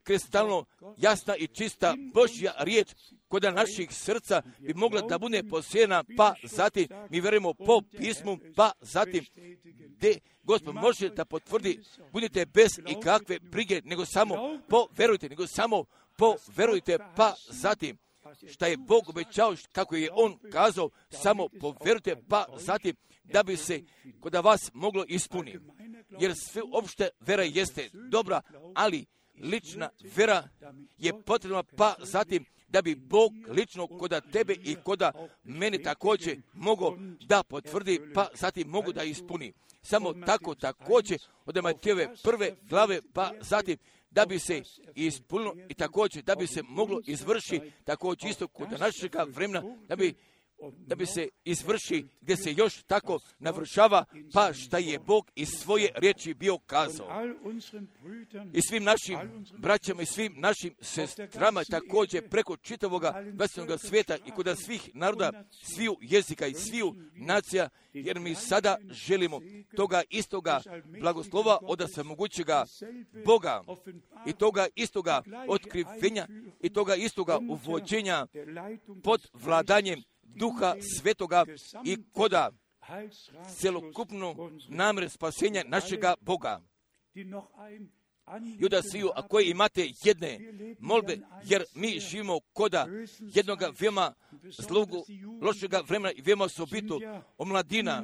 kristalno 0.03 0.65
jasna 0.97 1.35
i 1.35 1.47
čista 1.47 1.95
Božja 2.13 2.53
riječ 2.59 2.87
kod 3.27 3.43
naših 3.43 3.91
srca 3.91 4.41
bi 4.59 4.73
mogla 4.73 5.01
da 5.01 5.17
bude 5.17 5.43
posjena, 5.49 6.03
pa 6.17 6.33
zatim 6.43 6.87
mi 7.09 7.21
verujemo 7.21 7.53
po 7.53 7.81
pismu, 7.97 8.37
pa 8.55 8.71
zatim 8.81 9.25
gdje 9.97 10.19
Gospod 10.43 10.75
može 10.75 11.09
da 11.09 11.25
potvrdi, 11.25 11.79
budite 12.11 12.45
bez 12.45 12.69
ikakve 12.87 13.39
brige, 13.39 13.81
nego 13.85 14.05
samo 14.05 14.59
poverujte, 14.69 15.29
nego 15.29 15.47
samo 15.47 15.85
poverujte, 16.17 16.97
pa 17.15 17.33
zatim 17.49 17.97
šta 18.51 18.67
je 18.67 18.77
Bog 18.77 19.09
obećao, 19.09 19.55
kako 19.71 19.95
je 19.95 20.09
On 20.13 20.39
kazao, 20.51 20.89
samo 21.09 21.47
poverujte, 21.59 22.15
pa 22.29 22.45
zatim 22.57 22.95
da 23.23 23.43
bi 23.43 23.57
se 23.57 23.83
kod 24.19 24.35
vas 24.35 24.71
moglo 24.73 25.05
ispuniti. 25.07 25.59
Jer 26.19 26.35
sve 26.35 26.61
opšte 26.71 27.09
vera 27.19 27.43
jeste 27.43 27.89
dobra, 27.93 28.41
ali 28.75 29.05
lična 29.39 29.89
vera 30.15 30.47
je 30.97 31.21
potrebna, 31.23 31.63
pa 31.63 31.95
zatim 31.99 32.45
da 32.67 32.81
bi 32.81 32.95
Bog 32.95 33.31
lično 33.47 33.87
koda 33.87 34.21
tebe 34.21 34.53
i 34.63 34.75
koda 34.83 35.11
mene 35.43 35.83
također 35.83 36.41
mogo 36.53 36.97
da 37.27 37.43
potvrdi, 37.43 38.01
pa 38.13 38.27
zatim 38.33 38.67
mogu 38.67 38.93
da 38.93 39.03
ispuni. 39.03 39.53
Samo 39.81 40.13
tako 40.13 40.55
također 40.55 41.19
od 41.45 41.63
Matijeve 41.63 42.15
prve 42.23 42.55
glave, 42.61 43.01
pa 43.13 43.31
zatim 43.41 43.77
da 44.11 44.25
bi 44.25 44.39
se 44.39 44.63
ispunilo 44.95 45.55
i 45.69 45.73
također 45.73 46.23
da 46.23 46.35
bi 46.35 46.47
se 46.47 46.63
moglo 46.63 47.01
izvrši 47.05 47.61
također 47.83 48.29
isto 48.29 48.47
kod 48.47 48.71
našega 48.79 49.23
vremena, 49.23 49.63
da 49.87 49.95
bi 49.95 50.15
da 50.69 50.95
bi 50.95 51.05
se 51.05 51.29
izvrši 51.43 52.05
gdje 52.21 52.37
se 52.37 52.53
još 52.53 52.83
tako 52.83 53.19
navršava, 53.39 54.05
pa 54.33 54.53
šta 54.53 54.77
je 54.77 54.99
Bog 54.99 55.31
iz 55.35 55.49
svoje 55.49 55.91
riječi 55.95 56.33
bio 56.33 56.57
kazao. 56.57 57.07
I 58.53 58.61
svim 58.61 58.83
našim 58.83 59.45
braćama 59.57 60.01
i 60.01 60.05
svim 60.05 60.33
našim 60.37 60.75
sestrama 60.81 61.63
također 61.63 62.29
preko 62.29 62.57
čitavoga 62.57 63.23
vesnog 63.33 63.79
svijeta 63.79 64.17
i 64.25 64.31
kod 64.31 64.57
svih 64.65 64.89
naroda, 64.93 65.43
sviju 65.51 65.97
jezika 66.01 66.47
i 66.47 66.53
sviju 66.53 66.95
nacija, 67.15 67.69
jer 67.93 68.19
mi 68.19 68.35
sada 68.35 68.77
želimo 68.89 69.39
toga 69.75 70.01
istoga 70.09 70.61
blagoslova 71.01 71.57
od 71.61 71.81
mogućega 72.05 72.65
Boga 73.25 73.61
i 74.27 74.33
toga 74.33 74.67
istoga 74.75 75.21
otkrivenja 75.47 76.27
i 76.61 76.69
toga 76.69 76.95
istoga 76.95 77.39
uvođenja 77.49 78.27
pod 79.03 79.29
vladanjem 79.33 80.03
duha 80.35 80.75
svetoga 80.81 81.45
i 81.83 81.97
koda 82.13 82.51
celokupnu 83.59 84.35
namre 84.69 85.09
spasenja 85.09 85.63
našega 85.63 86.15
Boga. 86.21 86.61
I 88.59 88.69
da 88.69 88.81
sviju, 88.81 89.09
a 89.15 89.27
koji 89.27 89.49
imate 89.49 89.89
jedne 90.03 90.39
molbe, 90.79 91.17
jer 91.43 91.63
mi 91.75 91.99
živimo 91.99 92.39
koda 92.53 92.87
jednoga 93.19 93.71
veoma 93.79 94.13
zlogu, 94.49 95.03
lošega 95.41 95.81
vremena 95.87 96.11
i 96.11 96.21
veoma 96.21 96.49
sobitu 96.49 97.01
omladina 97.37 98.03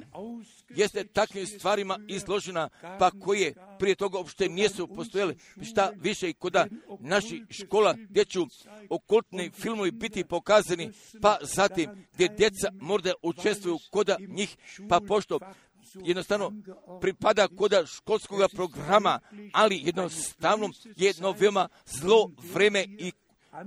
jeste 0.70 1.04
takvim 1.04 1.46
stvarima 1.46 2.00
izložena, 2.08 2.70
pa 3.00 3.12
koje 3.12 3.54
prije 3.80 3.96
toga 3.96 4.18
uopšte 4.18 4.50
nisu 4.50 4.88
postojale. 4.88 5.36
Šta 5.72 5.92
više 5.96 6.30
i 6.30 6.34
koda 6.34 6.68
naši 7.00 7.44
škola, 7.50 7.96
gdje 8.10 8.26
ću 8.26 8.46
okultni 8.90 9.50
filmovi 9.50 9.92
biti 9.92 10.24
pokazani, 10.24 10.92
pa 11.22 11.38
zatim 11.42 12.08
gdje 12.14 12.28
djeca 12.28 12.72
možda 12.74 13.14
učestvuju 13.22 13.78
koda 13.92 14.18
njih, 14.28 14.58
pa 14.90 15.00
pošto 15.08 15.40
jednostavno 15.94 16.54
pripada 17.02 17.48
koda 17.48 17.86
školskog 17.86 18.42
programa, 18.56 19.20
ali 19.54 19.82
jednostavno 19.84 20.70
jedno 20.96 21.32
veoma 21.32 21.68
zlo 21.86 22.32
vreme 22.54 22.84
i 22.84 23.12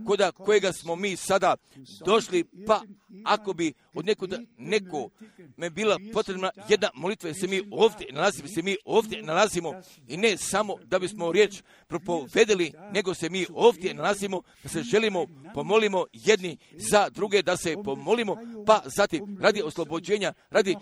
koda 0.06 0.32
kojega 0.32 0.72
smo 0.72 0.97
mi 0.97 1.16
sada 1.16 1.56
došli, 2.05 2.44
pa 2.66 2.82
ako 3.24 3.52
bi 3.52 3.72
od 3.94 4.06
nekuda 4.06 4.38
neko 4.58 5.10
me 5.56 5.70
bila 5.70 5.98
potrebna 6.12 6.50
jedna 6.68 6.90
molitva, 6.94 7.28
jer 7.28 7.36
se 7.36 7.46
mi 7.46 7.62
ovdje 7.70 8.06
nalazimo, 8.12 8.48
se 8.48 8.62
mi 8.62 8.76
ovdje 8.84 9.22
nalazimo 9.22 9.74
i 10.08 10.16
ne 10.16 10.36
samo 10.36 10.76
da 10.84 10.98
bismo 10.98 11.32
riječ 11.32 11.62
propovedeli, 11.86 12.72
nego 12.92 13.14
se 13.14 13.30
mi 13.30 13.46
ovdje 13.54 13.94
nalazimo, 13.94 14.42
da 14.62 14.68
se 14.68 14.82
želimo, 14.82 15.26
pomolimo 15.54 16.06
jedni 16.12 16.56
za 16.72 17.08
druge, 17.08 17.42
da 17.42 17.56
se 17.56 17.76
pomolimo, 17.84 18.36
pa 18.66 18.82
zatim 18.84 19.38
radi 19.40 19.62
oslobođenja, 19.62 20.32
radi 20.50 20.76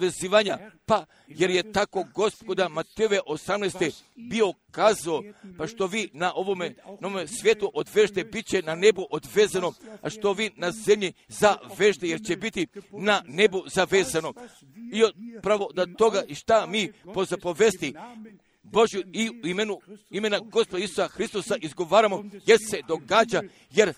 vezivanja, 0.00 0.58
pa 0.86 1.06
jer 1.28 1.50
je 1.50 1.72
tako 1.72 2.04
gospoda 2.14 2.68
Mateve 2.68 3.20
18. 3.26 4.02
bio 4.14 4.52
kazao, 4.70 5.22
pa 5.58 5.66
što 5.66 5.86
vi 5.86 6.10
na 6.12 6.32
ovome, 6.34 6.74
na 7.00 7.08
ovome 7.08 7.26
svijetu 7.26 7.70
odvežete, 7.74 8.24
bit 8.24 8.46
će 8.46 8.62
na 8.62 8.74
nebu 8.74 9.06
odvezano, 9.10 9.72
a 10.02 10.10
što 10.10 10.32
vi 10.32 10.50
na 10.56 10.70
zemlji 10.70 11.12
zavežete, 11.68 12.08
jer 12.08 12.20
će 12.26 12.36
biti 12.36 12.66
na 12.92 13.22
nebu 13.26 13.62
zavezano. 13.74 14.32
I 14.92 15.02
pravo 15.42 15.70
da 15.74 15.86
toga 15.86 16.22
i 16.28 16.34
šta 16.34 16.66
mi 16.66 16.92
po 17.14 17.24
zapovesti 17.24 17.94
Božju 18.64 19.02
i 19.12 19.30
imenu, 19.44 19.80
imena 20.10 20.38
Gospoda 20.38 20.84
Isusa 20.84 21.08
Hristusa 21.08 21.56
izgovaramo 21.60 22.24
jer 22.46 22.58
se 22.70 22.80
događa, 22.88 23.42
jer 23.70 23.94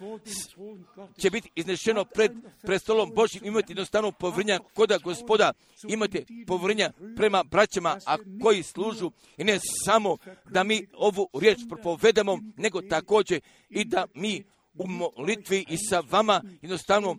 će 1.18 1.30
biti 1.30 1.50
iznešeno 1.54 2.04
pred 2.04 2.32
prestolom 2.62 3.12
Božjim 3.14 3.44
imati 3.44 3.72
jednostavno 3.72 4.12
povrnja 4.12 4.60
koda 4.74 4.98
gospoda, 4.98 5.52
imate 5.88 6.24
povrnja 6.46 6.92
prema 7.16 7.44
braćama, 7.44 7.98
a 8.06 8.16
koji 8.42 8.62
služu 8.62 9.10
i 9.36 9.44
ne 9.44 9.58
samo 9.84 10.16
da 10.50 10.64
mi 10.64 10.86
ovu 10.94 11.28
riječ 11.40 11.58
propovedamo, 11.68 12.38
nego 12.56 12.82
također 12.82 13.40
i 13.70 13.84
da 13.84 14.06
mi 14.14 14.44
u 14.78 14.86
molitvi 14.88 15.64
i 15.68 15.76
sa 15.78 16.02
vama 16.10 16.42
jednostavno 16.62 17.16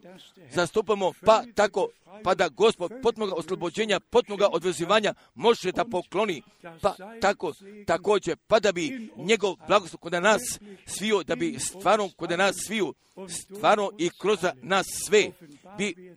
zastupamo, 0.51 1.11
pa 1.25 1.43
tako, 1.55 1.87
pa 2.23 2.35
da 2.35 2.49
gospod 2.49 2.91
potmoga 3.03 3.35
oslobođenja, 3.35 3.99
potmoga 3.99 4.47
odvezivanja 4.51 5.13
može 5.35 5.71
da 5.71 5.85
pokloni, 5.85 6.41
pa 6.81 6.95
tako, 7.21 7.53
također, 7.85 8.37
pa 8.47 8.59
da 8.59 8.71
bi 8.71 9.11
njegov 9.17 9.55
blagoslov 9.67 9.99
kod 9.99 10.13
nas 10.13 10.41
svio, 10.85 11.23
da 11.23 11.35
bi 11.35 11.59
stvarno 11.59 12.09
kod 12.17 12.31
nas 12.31 12.55
sviju, 12.65 12.93
stvarno 13.29 13.91
i 13.97 14.09
kroz 14.09 14.39
nas 14.61 14.85
sve 15.07 15.31
bi 15.77 16.15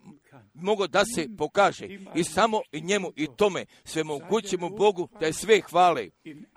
mogo 0.55 0.86
da 0.86 1.05
se 1.05 1.28
pokaže 1.39 1.89
i 2.15 2.24
samo 2.24 2.61
i 2.73 2.81
njemu 2.81 3.12
i 3.16 3.28
tome 3.36 3.65
sve 3.85 4.05
mogućemu 4.05 4.69
Bogu 4.69 5.09
da 5.20 5.27
je 5.27 5.32
sve 5.32 5.61
hvale, 5.61 6.09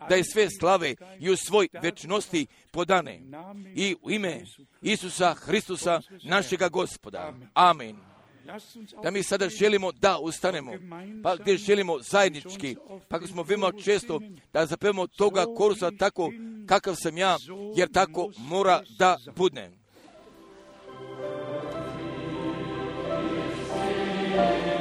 da 0.09 0.15
je 0.15 0.23
sve 0.23 0.47
slave 0.59 0.95
i 1.19 1.29
u 1.29 1.35
svoj 1.35 1.67
večnosti 1.81 2.47
podane 2.71 3.21
i 3.75 3.95
u 4.01 4.11
ime 4.11 4.41
Isusa 4.81 5.33
Hristusa 5.33 6.01
našega 6.23 6.69
gospoda. 6.69 7.33
Amen. 7.53 8.13
Da 9.03 9.11
mi 9.11 9.23
sada 9.23 9.49
želimo 9.49 9.91
da 9.91 10.17
ustanemo, 10.19 10.71
pa 11.23 11.35
gdje 11.35 11.57
želimo 11.57 11.99
zajednički, 11.99 12.75
pa 13.09 13.19
smo 13.27 13.43
veoma 13.43 13.71
često 13.83 14.19
da 14.53 14.65
zapevamo 14.65 15.07
toga 15.07 15.45
korusa 15.57 15.91
tako 15.99 16.31
kakav 16.67 16.95
sam 16.95 17.17
ja, 17.17 17.37
jer 17.75 17.91
tako 17.91 18.31
mora 18.37 18.83
da 18.97 19.17
budne. 19.35 19.82
Mi 24.33 24.72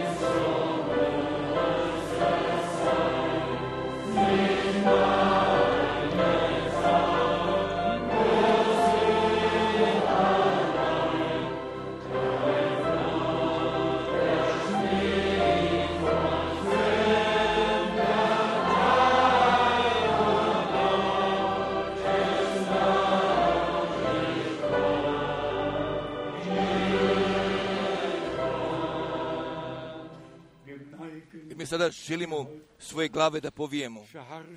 sada 31.73 31.91
želimo 31.91 32.47
svoje 32.79 33.09
glave 33.09 33.41
da 33.41 33.51
povijemo, 33.51 34.07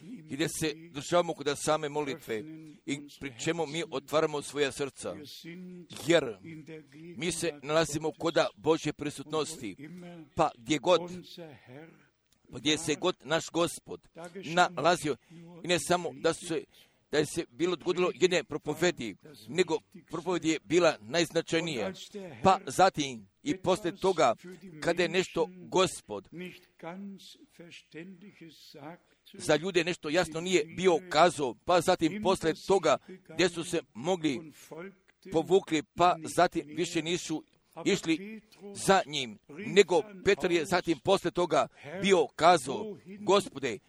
im 0.03 0.27
gdje 0.29 0.47
se 0.49 0.73
državamo 0.91 1.33
kod 1.33 1.57
same 1.57 1.89
molitve 1.89 2.43
i 2.85 3.07
pri 3.19 3.33
čemu 3.43 3.65
mi 3.65 3.83
otvaramo 3.91 4.41
svoja 4.41 4.71
srca, 4.71 5.15
jer 6.07 6.37
mi 7.17 7.31
se 7.31 7.59
nalazimo 7.61 8.11
koda 8.11 8.47
Božje 8.55 8.93
prisutnosti, 8.93 9.75
pa 10.35 10.51
gdje 10.57 10.77
god, 10.77 11.01
pa 12.51 12.57
gdje 12.59 12.77
se 12.77 12.95
god 12.95 13.15
naš 13.23 13.49
gospod 13.49 14.07
nalazio, 14.45 15.15
i 15.63 15.67
ne 15.67 15.79
samo 15.79 16.13
da 16.13 16.33
se 16.33 16.63
da 17.11 17.25
se 17.25 17.45
bilo 17.49 17.75
dogodilo 17.75 18.11
jedne 18.15 18.43
propovedi, 18.43 19.15
nego 19.47 19.79
propoved 20.09 20.45
je 20.45 20.59
bila 20.63 20.97
najznačajnija. 21.01 21.93
Pa 22.43 22.59
zatim 22.67 23.27
i 23.43 23.57
poslije 23.57 23.95
toga, 23.95 24.35
kada 24.81 25.03
je 25.03 25.09
nešto 25.09 25.47
gospod 25.57 26.29
za 29.33 29.55
ljude 29.55 29.83
nešto 29.83 30.09
jasno 30.09 30.41
nije 30.41 30.65
bio 30.65 30.99
kazao, 31.09 31.55
pa 31.65 31.81
zatim 31.81 32.23
poslije 32.23 32.53
toga 32.67 32.97
gdje 33.29 33.49
su 33.49 33.63
se 33.63 33.81
mogli 33.93 34.51
povukli, 35.31 35.83
pa 35.83 36.15
zatim 36.23 36.63
više 36.67 37.01
nisu 37.01 37.43
išli 37.85 38.41
za 38.73 39.01
njim, 39.05 39.37
nego 39.49 40.01
Petar 40.25 40.51
je 40.51 40.65
zatim 40.65 40.99
poslije 40.99 41.31
toga 41.31 41.67
bio 42.01 42.27
kazao, 42.35 42.97
gospode, 43.19 43.79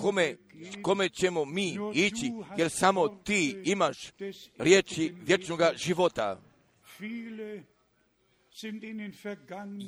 kome, 0.00 0.36
kome 0.82 1.08
ćemo 1.08 1.44
mi 1.44 1.78
ići, 1.94 2.32
jer 2.56 2.70
samo 2.70 3.08
ti 3.08 3.56
imaš 3.64 4.12
riječi 4.58 5.14
vječnog 5.22 5.60
života. 5.76 6.40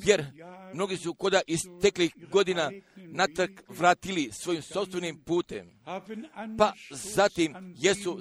Jer 0.04 0.24
mnogi 0.74 0.96
su 0.96 1.14
koda 1.14 1.40
isteklih 1.46 2.12
godina 2.30 2.70
natrag 2.96 3.50
vratili 3.68 4.30
svojim 4.32 4.62
sobstvenim 4.62 5.18
putem. 5.24 5.70
Pa 6.58 6.72
zatim 6.90 7.74
jesu 7.76 8.20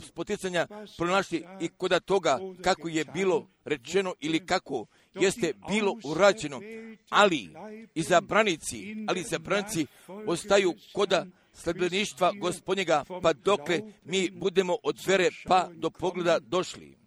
spoticanja 0.00 0.66
pronašli 0.98 1.44
i 1.60 1.68
koda 1.68 2.00
toga 2.00 2.38
kako 2.62 2.88
je 2.88 3.04
bilo 3.04 3.48
rečeno 3.64 4.14
ili 4.20 4.46
kako 4.46 4.86
jeste 5.14 5.52
bilo 5.68 5.96
urađeno, 6.04 6.60
ali 7.08 7.50
izabranici, 7.94 8.96
ali 9.08 9.20
izabranici 9.20 9.86
ostaju 10.26 10.74
koda 10.92 11.26
sledbeništva 11.52 12.32
gospodnjega, 12.32 13.04
pa 13.22 13.32
dokle 13.32 13.80
mi 14.04 14.30
budemo 14.30 14.76
od 14.82 14.96
vere 15.06 15.28
pa 15.46 15.70
do 15.74 15.90
pogleda 15.90 16.38
došli. 16.38 17.03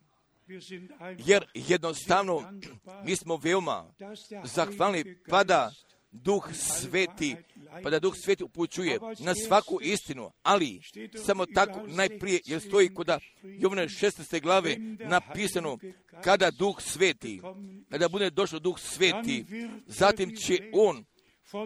Jer 1.18 1.46
jednostavno 1.54 2.60
mi 3.04 3.16
smo 3.16 3.38
veoma 3.38 3.94
zahvalni 4.44 5.16
pa 5.30 5.44
da 5.44 5.72
Duh 6.12 6.50
Sveti, 6.54 7.36
pa 7.84 7.90
da 7.90 8.00
Duh 8.00 8.14
Sveti 8.16 8.44
upućuje 8.44 9.00
na 9.20 9.36
svaku 9.36 9.80
istinu, 9.82 10.32
ali 10.44 10.82
samo 11.26 11.46
tako 11.46 11.88
najprije, 11.88 12.40
jer 12.46 12.62
stoji 12.62 12.94
kod 12.94 13.10
Jovne 13.44 13.84
16. 13.88 14.42
glave 14.42 14.78
napisano, 15.00 15.78
kada 16.24 16.52
Duh 16.52 16.82
Sveti, 16.82 17.42
kada 17.90 18.10
bude 18.10 18.30
došao 18.30 18.60
Duh 18.60 18.80
Sveti, 18.80 19.46
zatim 19.86 20.36
će 20.36 20.72
On, 20.74 21.06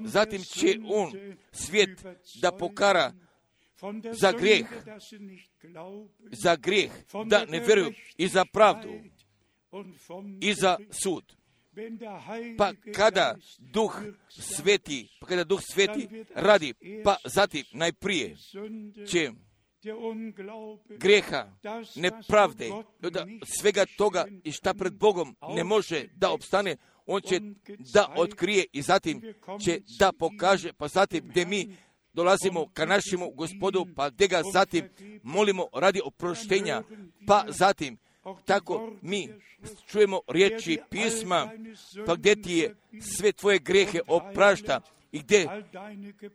zatim 0.03 0.43
će 0.43 0.79
On 0.85 1.11
svijet 1.51 2.05
da 2.41 2.51
pokara 2.51 3.13
za 4.11 4.31
grijeh, 4.31 4.65
za 6.31 6.55
grijeh, 6.55 6.91
da 7.25 7.45
ne 7.45 7.59
vjeruju 7.59 7.93
i 8.17 8.27
za 8.27 8.45
pravdu. 8.45 8.89
I 10.41 10.53
za 10.53 10.77
sud. 11.03 11.23
Pa 12.57 12.73
kada 12.95 13.35
Duh 13.59 14.01
Sveti, 14.29 15.09
pa 15.19 15.27
kada 15.27 15.43
Duh 15.43 15.59
Sveti 15.73 16.25
radi, 16.35 16.73
pa 17.03 17.15
zatim 17.25 17.63
najprije 17.71 18.35
će 19.07 19.31
greha, 20.99 21.53
nepravde, 21.95 22.69
da 22.99 23.27
svega 23.59 23.85
toga 23.97 24.25
i 24.43 24.51
šta 24.51 24.73
pred 24.73 24.93
Bogom 24.93 25.35
ne 25.55 25.63
može 25.63 26.07
da 26.15 26.31
opstane, 26.31 26.77
on 27.05 27.21
će 27.21 27.41
da 27.93 28.13
otkrije 28.17 28.65
i 28.73 28.81
zatim 28.81 29.21
će 29.65 29.81
da 29.99 30.11
pokaže, 30.11 30.73
pa 30.73 30.87
zatim 30.87 31.27
gdje 31.27 31.45
mi 31.45 31.75
dolazimo 32.13 32.67
ka 32.73 32.85
našemu 32.85 33.31
gospodu, 33.31 33.88
pa 33.95 34.09
gdje 34.09 34.27
ga 34.27 34.41
zatim 34.53 34.89
molimo 35.23 35.67
radi 35.73 36.01
oproštenja, 36.05 36.83
pa 37.27 37.45
zatim 37.47 37.97
tako 38.45 38.91
mi 39.01 39.29
čujemo 39.88 40.21
riječi 40.27 40.79
pisma, 40.89 41.51
pa 42.05 42.15
gdje 42.15 42.41
ti 42.41 42.53
je 42.53 42.75
sve 43.01 43.31
tvoje 43.31 43.59
grehe 43.59 43.99
oprašta 44.07 44.81
i 45.11 45.19
gdje 45.19 45.47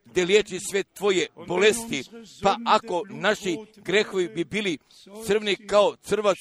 gdje 0.04 0.24
liječi 0.24 0.60
sve 0.60 0.82
tvoje 0.82 1.26
bolesti, 1.46 2.02
pa 2.42 2.56
ako 2.66 3.02
naši 3.10 3.56
grehovi 3.76 4.28
bi 4.28 4.44
bili 4.44 4.78
crveni 5.26 5.56
kao 5.56 5.96
crvac, 6.02 6.36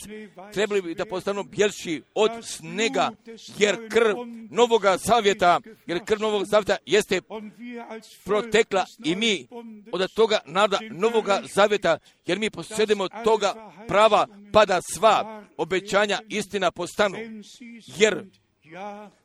trebali 0.54 0.82
bi 0.82 0.96
da 0.96 1.06
postanu 1.06 1.44
bjelši 1.44 2.02
od 2.14 2.32
snega, 2.44 3.12
jer 3.58 3.90
krv 3.90 4.16
novoga 4.52 4.98
zavjeta, 4.98 5.60
jer 5.86 6.06
krv 6.06 6.22
novog 6.22 6.46
zavjeta 6.46 6.78
jeste 6.86 7.22
protekla 8.24 8.86
i 9.06 9.16
mi 9.16 9.48
od 9.92 10.14
toga 10.14 10.40
nada 10.46 10.80
novoga 10.92 11.42
zavjeta, 11.54 11.98
jer 12.26 12.40
mi 12.40 12.50
posjedimo 12.50 13.08
toga 13.24 13.72
prava, 13.88 14.28
pa 14.54 14.66
da 14.66 14.80
sva 14.94 15.44
obećanja 15.58 16.20
istina 16.30 16.72
postanu, 16.72 17.18
jer 17.98 18.26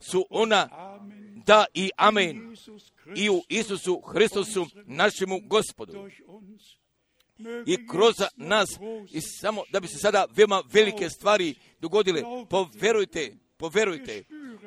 su 0.01 0.27
ona 0.31 0.69
da 1.47 1.65
i 1.75 1.91
amen 1.97 2.57
i 3.17 3.31
u 3.31 3.43
Isusu 3.49 4.01
Hristusu 4.01 4.67
našemu 4.87 5.41
gospodu. 5.45 6.09
i 7.67 7.87
kroz 7.87 8.15
nas 8.37 8.69
i 9.13 9.21
samo 9.21 9.63
da 9.73 9.81
bi 9.81 9.89
se 9.89 9.99
sada 9.99 10.27
veoma 10.37 10.63
velike 10.73 11.11
stvari 11.11 11.55
dogodile. 11.81 12.23
Poverujte, 12.51 13.33
poverujte, 13.57 14.25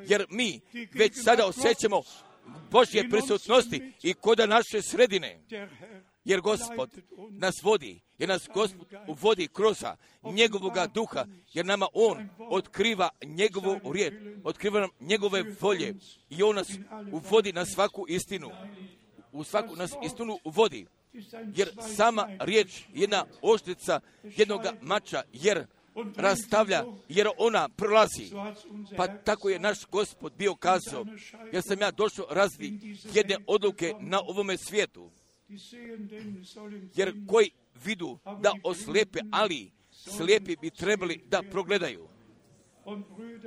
jer 0.07 0.25
mi 0.29 0.61
već 0.93 1.23
sada 1.23 1.45
osjećamo 1.45 2.01
Božje 2.71 3.09
prisutnosti 3.09 3.91
i 4.03 4.13
koda 4.13 4.45
naše 4.45 4.81
sredine, 4.81 5.39
jer 6.25 6.41
Gospod 6.41 6.89
nas 7.29 7.63
vodi, 7.63 8.01
jer 8.17 8.29
nas 8.29 8.49
Gospod 8.53 8.87
uvodi 9.07 9.47
kroz 9.47 9.83
njegovoga 10.23 10.87
duha, 10.87 11.25
jer 11.53 11.65
nama 11.65 11.87
On 11.93 12.29
otkriva 12.49 13.09
njegovu 13.25 13.93
riječ, 13.93 14.13
otkriva 14.43 14.79
nam 14.79 14.89
njegove 14.99 15.43
volje 15.61 15.95
i 16.29 16.43
On 16.43 16.55
nas 16.55 16.67
uvodi 17.11 17.53
na 17.53 17.65
svaku 17.65 18.05
istinu. 18.09 18.49
U 19.31 19.43
svaku 19.43 19.75
nas 19.75 19.91
istinu 20.03 20.39
uvodi 20.43 20.85
jer 21.55 21.69
sama 21.95 22.29
riječ 22.39 22.79
je 22.79 22.85
jedna 22.93 23.25
oštrica 23.41 23.99
jednoga 24.23 24.73
mača, 24.81 25.23
jer 25.33 25.65
rastavlja, 26.15 26.85
jer 27.09 27.27
ona 27.37 27.69
prolazi. 27.69 28.31
Pa 28.97 29.07
tako 29.07 29.49
je 29.49 29.59
naš 29.59 29.77
gospod 29.91 30.33
bio 30.37 30.55
kazao, 30.55 31.05
jer 31.51 31.63
sam 31.67 31.81
ja 31.81 31.91
došao 31.91 32.25
razvi 32.29 32.97
jedne 33.13 33.37
odluke 33.47 33.93
na 33.99 34.21
ovome 34.21 34.57
svijetu, 34.57 35.11
jer 36.95 37.13
koji 37.27 37.51
vidu 37.85 38.17
da 38.41 38.53
oslijepe, 38.63 39.19
ali 39.31 39.71
slijepi 39.91 40.55
bi 40.61 40.69
trebali 40.69 41.23
da 41.27 41.43
progledaju. 41.51 42.07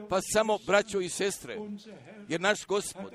Pa 0.08 0.20
samo 0.20 0.58
braćo 0.66 1.00
i 1.00 1.08
sestre, 1.08 1.58
jer 2.28 2.40
naš 2.40 2.66
gospod 2.66 3.12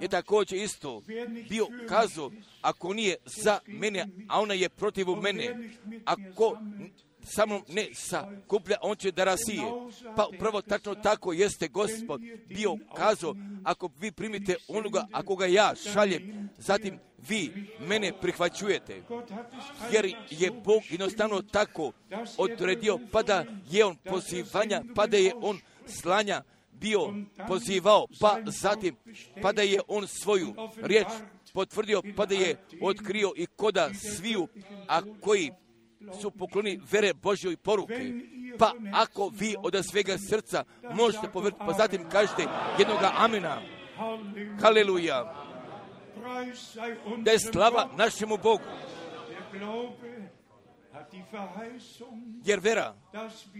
je 0.00 0.08
također 0.08 0.58
isto 0.58 1.02
bio 1.48 1.66
kazao, 1.88 2.30
ako 2.62 2.94
nije 2.94 3.16
za 3.24 3.58
mene, 3.66 4.06
a 4.28 4.40
ona 4.40 4.54
je 4.54 4.68
protiv 4.68 5.06
mene, 5.22 5.70
ako 6.04 6.58
sa 7.24 7.46
mnom 7.46 7.62
ne 7.68 7.88
sakuplja, 7.94 8.76
on 8.82 8.96
će 8.96 9.10
da 9.10 9.24
rasije. 9.24 9.62
Pa 10.16 10.26
upravo 10.34 10.62
tačno 10.62 10.94
tako 10.94 11.32
jeste 11.32 11.68
gospod 11.68 12.20
bio 12.48 12.76
kazao, 12.96 13.34
ako 13.64 13.90
vi 14.00 14.12
primite 14.12 14.56
onoga, 14.68 15.06
ako 15.12 15.36
ga 15.36 15.46
ja 15.46 15.74
šaljem, 15.92 16.50
zatim 16.58 16.98
vi 17.28 17.52
mene 17.80 18.12
prihvaćujete. 18.20 19.02
Jer 19.92 20.14
je 20.30 20.50
Bog 20.50 20.82
jednostavno 20.90 21.42
tako 21.42 21.92
odredio, 22.36 22.98
pa 23.12 23.22
da 23.22 23.44
je 23.70 23.84
on 23.84 23.96
pozivanja, 23.96 24.82
pa 24.94 25.06
da 25.06 25.16
je 25.16 25.32
on 25.40 25.58
slanja 25.86 26.42
bio 26.72 27.14
pozivao, 27.48 28.06
pa 28.20 28.38
zatim, 28.46 28.96
pa 29.42 29.52
da 29.52 29.62
je 29.62 29.80
on 29.88 30.06
svoju 30.06 30.54
riječ 30.76 31.06
potvrdio, 31.52 32.02
pa 32.16 32.26
da 32.26 32.34
je 32.34 32.56
otkrio 32.82 33.32
i 33.36 33.46
koda 33.46 33.90
sviju, 33.94 34.48
a 34.88 35.00
koji 35.20 35.50
su 36.20 36.30
pokloni 36.30 36.80
vere 36.90 37.14
Božjoj 37.14 37.56
poruke. 37.56 38.12
Pa 38.58 38.72
ako 38.92 39.28
vi 39.28 39.54
od 39.62 39.84
svega 39.90 40.18
srca 40.18 40.64
možete 40.94 41.30
povrti, 41.32 41.58
pa 41.58 41.72
zatim 41.72 42.08
kažete 42.08 42.46
jednoga 42.78 43.12
amena, 43.16 43.62
haleluja, 44.60 45.34
da 47.18 47.30
je 47.30 47.38
slava 47.38 47.90
našemu 47.96 48.36
Bogu, 48.36 48.64
jer 52.44 52.60
vera 52.60 52.94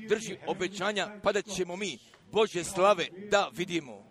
drži 0.09 0.37
obećanja, 0.47 1.09
pa 1.23 1.33
da 1.33 1.43
ćemo 1.43 1.77
mi 1.77 1.99
Božje 2.33 2.65
slave 2.65 3.07
da 3.31 3.51
vidimo. 3.53 4.11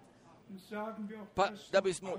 Pa 1.36 1.50
da 1.72 1.82
bismo 1.82 2.10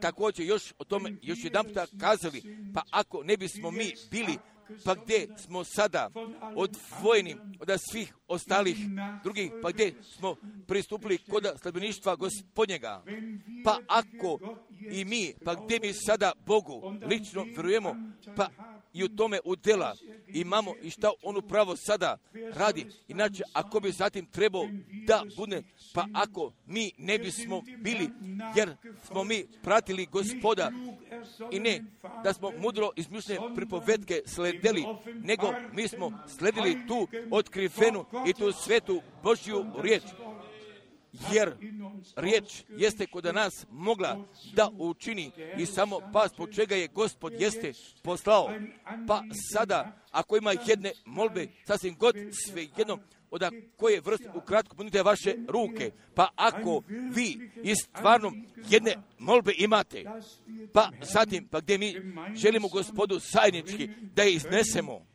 također 0.00 0.46
još 0.46 0.74
o 0.78 0.84
tome 0.84 1.16
još 1.22 1.44
jedan 1.44 1.64
puta 1.64 1.86
kazali, 2.00 2.42
pa 2.74 2.82
ako 2.90 3.22
ne 3.22 3.36
bismo 3.36 3.70
mi 3.70 3.94
bili 4.10 4.38
pa 4.84 4.94
gdje 4.94 5.28
smo 5.36 5.64
sada? 5.64 6.10
Odvojeni 6.54 7.36
od 7.60 7.68
svih 7.90 8.14
ostalih 8.28 8.76
drugih, 9.22 9.52
pa 9.62 9.70
gdje 9.70 9.94
smo 10.02 10.36
pristupili 10.66 11.18
kod 11.18 11.46
sledbeništva 11.62 12.16
gospodnjega, 12.16 13.04
pa 13.64 13.78
ako 13.88 14.38
i 14.90 15.04
mi, 15.04 15.34
pa 15.44 15.54
gdje 15.54 15.80
mi 15.80 15.92
sada 15.92 16.32
Bogu 16.46 16.94
lično 17.06 17.42
vjerujemo, 17.42 17.96
pa 18.36 18.48
i 18.96 19.04
u 19.04 19.08
tome 19.08 19.40
udjela 19.44 19.96
imamo 20.28 20.74
i 20.82 20.90
šta 20.90 21.10
on 21.22 21.36
upravo 21.36 21.76
sada 21.76 22.18
radi. 22.54 22.86
Inače, 23.08 23.42
ako 23.52 23.80
bi 23.80 23.92
zatim 23.92 24.26
trebao 24.26 24.68
da 25.06 25.22
bude, 25.36 25.62
pa 25.94 26.06
ako 26.14 26.52
mi 26.66 26.92
ne 26.98 27.18
bismo 27.18 27.62
bili, 27.78 28.10
jer 28.56 28.76
smo 29.06 29.24
mi 29.24 29.46
pratili 29.62 30.06
gospoda 30.06 30.72
i 31.50 31.60
ne 31.60 31.84
da 32.24 32.32
smo 32.32 32.50
mudro 32.58 32.90
izmišljene 32.96 33.54
pripovedke 33.54 34.22
sledili, 34.26 34.84
nego 35.22 35.52
mi 35.72 35.88
smo 35.88 36.12
sledili 36.38 36.86
tu 36.88 37.08
otkrivenu 37.30 38.04
i 38.26 38.32
tu 38.32 38.52
svetu 38.52 39.02
Božju 39.22 39.66
riječ 39.82 40.02
jer 41.32 41.52
riječ 42.16 42.62
jeste 42.68 43.06
kod 43.06 43.24
nas 43.24 43.66
mogla 43.70 44.24
da 44.54 44.70
učini 44.78 45.30
i 45.58 45.66
samo 45.66 46.00
pas 46.12 46.32
po 46.36 46.46
čega 46.46 46.76
je 46.76 46.88
gospod 46.88 47.40
jeste 47.40 47.72
poslao. 48.02 48.50
Pa 49.06 49.22
sada, 49.52 49.92
ako 50.10 50.36
ima 50.36 50.52
jedne 50.66 50.92
molbe, 51.04 51.48
sasvim 51.66 51.96
god 51.98 52.16
sve 52.32 52.66
jedno, 52.76 52.98
od 53.30 53.42
koje 53.76 54.00
vrste 54.00 54.30
ukratko 54.34 54.76
punite 54.76 55.02
vaše 55.02 55.34
ruke. 55.48 55.90
Pa 56.14 56.28
ako 56.36 56.82
vi 56.88 57.50
i 57.62 57.74
stvarno 57.74 58.32
jedne 58.68 58.96
molbe 59.18 59.52
imate, 59.58 60.04
pa 60.72 60.90
zatim, 61.12 61.48
pa 61.48 61.60
gdje 61.60 61.78
mi 61.78 61.94
želimo 62.34 62.68
gospodu 62.68 63.18
zajednički 63.18 63.88
da 64.14 64.22
je 64.22 64.34
iznesemo, 64.34 65.06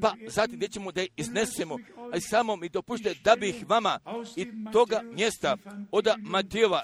pa 0.00 0.14
zatim 0.28 0.56
gdje 0.56 0.68
ćemo 0.68 0.92
da 0.92 1.00
je 1.00 1.08
iznesemo, 1.16 1.78
a 2.12 2.20
samo 2.20 2.56
mi 2.56 2.68
dopušte 2.68 3.14
da 3.24 3.36
bih 3.36 3.64
vama 3.68 3.98
i 4.36 4.46
toga 4.72 5.02
mjesta 5.02 5.56
od 5.90 6.08
Matijeva 6.18 6.82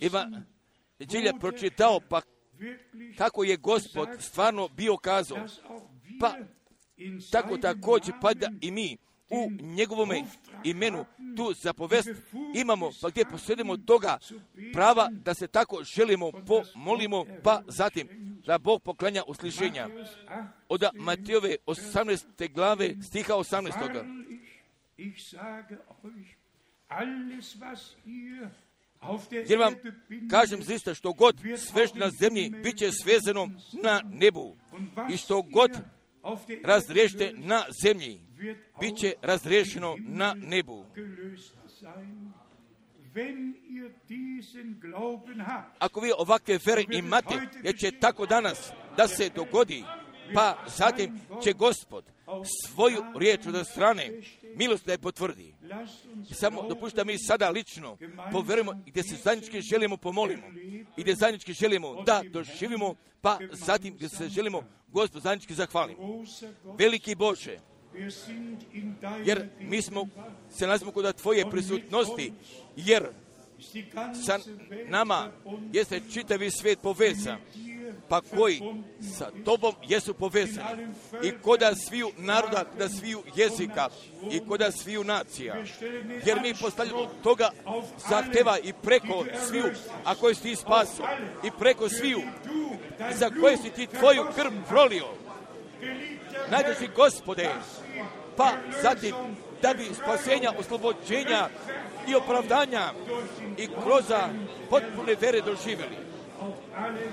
Evanđelja 0.00 1.32
pročitao, 1.40 2.00
pa 2.08 2.20
kako 3.18 3.44
je 3.44 3.56
gospod 3.56 4.08
stvarno 4.18 4.68
bio 4.68 4.96
kazao, 4.96 5.46
pa 6.20 6.34
tako 7.30 7.58
također 7.58 8.14
pa 8.20 8.34
da 8.34 8.50
i 8.60 8.70
mi 8.70 8.96
u 9.30 9.50
njegovome 9.62 10.24
imenu 10.64 11.04
tu 11.36 11.54
zapovest 11.54 12.08
imamo, 12.54 12.90
pa 13.02 13.08
gdje 13.08 13.24
posjedimo 13.24 13.76
toga 13.76 14.18
prava 14.72 15.08
da 15.24 15.34
se 15.34 15.46
tako 15.46 15.84
želimo, 15.84 16.30
pomolimo, 16.46 17.24
pa 17.42 17.62
zatim 17.68 18.08
da 18.46 18.58
Bog 18.58 18.82
poklanja 18.82 19.22
uslišenja. 19.26 19.88
Od 20.68 20.84
Matijove 20.94 21.56
18. 21.66 22.52
glave 22.52 22.94
stiha 23.02 23.32
18. 23.32 24.30
Jer 29.48 29.58
vam 29.58 29.74
kažem 30.30 30.62
zista 30.62 30.94
što 30.94 31.12
god 31.12 31.36
sveš 31.56 31.94
na 31.94 32.10
zemlji 32.10 32.50
bit 32.62 32.78
će 32.78 32.90
svezano 33.02 33.50
na 33.82 34.00
nebu 34.04 34.56
i 35.12 35.16
što 35.16 35.42
god 35.42 35.70
razriješite 36.64 37.32
na 37.36 37.64
zemlji 37.82 38.20
bit 38.80 38.96
će 38.98 39.14
razriješeno 39.22 39.96
na 39.98 40.34
nebu. 40.34 40.86
Ako 45.78 46.00
vi 46.00 46.12
ovakve 46.18 46.58
vere 46.66 46.84
imate, 46.90 47.34
jer 47.62 47.76
će 47.76 47.90
tako 47.90 48.26
danas 48.26 48.72
da 48.96 49.08
se 49.08 49.28
dogodi, 49.28 49.84
pa 50.34 50.64
zatim 50.76 51.20
će 51.44 51.52
gospod 51.52 52.04
svoju 52.66 53.02
riječ 53.16 53.46
od 53.46 53.66
strane 53.66 54.10
milost 54.56 54.86
da 54.86 54.92
je 54.92 54.98
potvrdi. 54.98 55.54
Samo 56.32 56.68
dopušta 56.68 57.04
mi 57.04 57.18
sada 57.18 57.50
lično 57.50 57.96
poverujemo 58.32 58.72
gdje 58.86 59.02
se 59.02 59.16
zajednički 59.16 59.60
želimo 59.60 59.96
pomolimo 59.96 60.42
i 60.96 61.02
gdje 61.02 61.14
zajednički 61.14 61.52
želimo 61.52 62.02
da 62.02 62.22
doživimo, 62.30 62.94
pa 63.20 63.38
zatim 63.52 63.94
gdje 63.94 64.08
se 64.08 64.28
želimo 64.28 64.62
gospod 64.88 65.22
zajednički 65.22 65.54
zahvalimo. 65.54 66.24
Veliki 66.78 67.14
Bože, 67.14 67.58
jer 69.24 69.48
mi 69.60 69.82
smo, 69.82 70.08
se 70.50 70.66
nalazimo 70.66 70.92
kod 70.92 71.16
tvoje 71.16 71.50
prisutnosti, 71.50 72.32
jer 72.76 73.08
sa 74.26 74.38
nama 74.88 75.30
jeste 75.72 76.00
čitavi 76.12 76.50
svijet 76.50 76.78
povezan, 76.82 77.38
pa 78.08 78.20
koji 78.20 78.60
sa 79.18 79.30
tobom 79.44 79.74
jesu 79.88 80.14
povezani 80.14 80.86
i 81.22 81.32
koda 81.42 81.74
sviju 81.74 82.10
naroda, 82.18 82.64
koda 82.64 82.88
sviju 82.88 83.22
jezika 83.36 83.88
i 84.30 84.40
koda 84.48 84.72
sviju 84.72 85.04
nacija. 85.04 85.56
Jer 86.26 86.40
mi 86.42 86.54
postavljamo 86.60 87.06
toga 87.22 87.50
zahteva 88.08 88.58
i 88.58 88.72
preko 88.82 89.24
sviju, 89.48 89.64
a 90.04 90.14
koji 90.14 90.34
si 90.34 90.42
ti 90.42 90.56
spaso, 90.56 91.02
i 91.44 91.50
preko 91.58 91.88
sviju, 91.88 92.20
za 93.14 93.30
koje 93.40 93.56
si 93.56 93.70
ti 93.70 93.86
tvoju 93.86 94.22
krv 94.36 94.52
prolio. 94.68 95.06
Najduži 96.48 96.88
gospode, 96.96 97.48
pa 98.36 98.52
zatim 98.82 99.14
da 99.62 99.74
bi 99.74 99.84
spasenja, 99.94 100.52
oslobođenja 100.58 101.48
i 102.08 102.14
opravdanja 102.14 102.92
i 103.58 103.68
kroza 103.82 104.28
potpune 104.70 105.16
vere 105.20 105.40
doživjeli. 105.40 105.96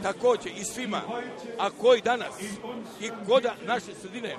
Također 0.04 0.52
i 0.58 0.64
svima, 0.64 1.02
a 1.60 1.70
koji 1.70 2.02
danas 2.02 2.42
i 3.02 3.10
koda 3.28 3.56
naše 3.66 3.94
sredine, 4.02 4.36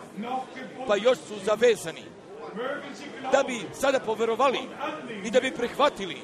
pa 0.86 0.96
još 0.96 1.18
su 1.18 1.34
zavezani, 1.44 2.02
da 3.32 3.42
bi 3.42 3.60
sada 3.72 4.00
poverovali 4.00 4.58
i 5.24 5.30
da 5.30 5.40
bi 5.40 5.50
prihvatili 5.50 6.16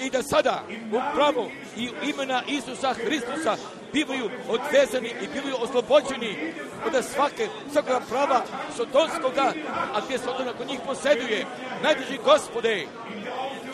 i 0.00 0.10
da 0.10 0.22
sada 0.22 0.62
upravo 0.88 1.50
i 1.76 1.90
imena 2.02 2.42
Isusa 2.48 2.94
Hristusa 2.94 3.56
bivaju 3.92 4.30
odvezani 4.48 5.08
i 5.08 5.26
bivaju 5.34 5.56
oslobođeni 5.60 6.54
od 6.86 7.04
svake, 7.04 7.48
svakoga 7.72 8.00
prava 8.10 8.42
sotonskoga, 8.76 9.52
a 9.94 10.00
gdje 10.04 10.18
se 10.18 10.24
kod 10.58 10.66
njih 10.66 10.80
posjeduje. 10.86 11.46
Najduži 11.82 12.18
gospode, 12.24 12.86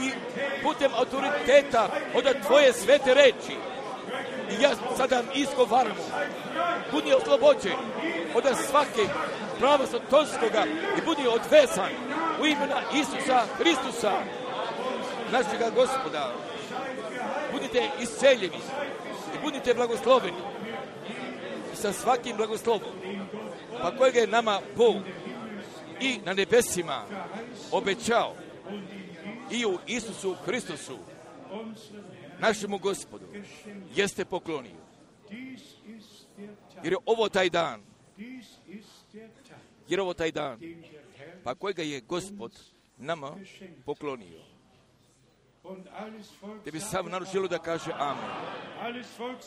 i 0.00 0.10
putem 0.62 0.90
autoriteta 0.96 1.88
od 2.14 2.24
tvoje 2.46 2.72
svete 2.72 3.14
reči, 3.14 3.56
i 4.50 4.62
ja 4.62 4.70
sada 4.96 5.22
izgovaramo, 5.34 6.04
budi 6.92 7.12
oslobođen 7.12 7.76
od 8.34 8.44
svake 8.68 9.08
prava 9.58 9.86
sotonskoga 9.86 10.64
i 10.98 11.04
budi 11.04 11.22
odvezan 11.28 11.90
u 12.42 12.46
imena 12.46 12.80
Isusa 12.94 13.42
Hristusa, 13.58 14.12
našega 15.32 15.70
gospoda. 15.70 16.32
Budite 17.52 17.88
isceljeni 18.00 18.60
budite 19.44 19.74
blagosloveni 19.74 20.36
sa 21.74 21.92
svakim 21.92 22.36
blagoslovom, 22.36 22.94
pa 23.82 23.96
kojeg 23.96 24.16
je 24.16 24.26
nama 24.26 24.60
Bog 24.76 24.96
i 26.00 26.18
na 26.24 26.32
nebesima 26.32 27.04
obećao? 27.72 28.34
I 29.50 29.66
u 29.66 29.78
Isusu 29.86 30.34
Hristusu, 30.44 30.98
našemu 32.38 32.78
gospodu, 32.78 33.26
jeste 33.94 34.24
poklonio. 34.24 34.84
Jer 36.82 36.92
je 36.92 36.98
ovo 37.06 37.28
taj 37.28 37.50
dan, 37.50 37.82
jer 39.88 40.00
ovo 40.00 40.14
taj 40.14 40.30
dan, 40.30 40.60
pa 41.44 41.54
kojega 41.54 41.82
je 41.82 42.00
gospod 42.00 42.52
nama 42.98 43.36
poklonio. 43.84 44.53
Te 46.64 46.70
bi 46.72 46.80
sam 46.80 47.06
naručilo 47.06 47.48
da 47.48 47.58
kaže 47.58 47.90
amen. 47.98 48.24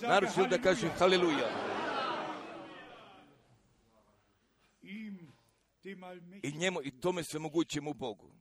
Naručilo 0.02 0.48
da 0.48 0.58
kaže 0.58 0.90
haleluja. 0.90 1.50
I 6.44 6.52
njemu 6.52 6.80
i 6.84 7.00
tome 7.00 7.24
sve 7.24 7.40
mogućemu 7.40 7.94
Bogu. 7.94 8.32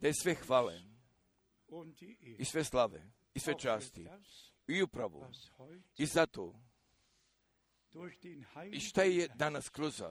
Da 0.00 0.06
je 0.06 0.14
sve 0.14 0.34
hvale 0.34 0.82
i 2.38 2.44
sve 2.44 2.64
slave 2.64 3.10
i 3.34 3.38
sve 3.38 3.58
časti 3.58 4.06
i 4.66 4.82
upravo 4.82 5.30
i 5.96 6.06
zato 6.06 6.54
i 8.72 8.80
šta 8.80 9.02
je 9.02 9.28
danas 9.28 9.68
kroz 9.68 10.02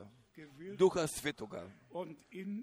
Duha 0.77 1.07
Svetoga 1.07 1.71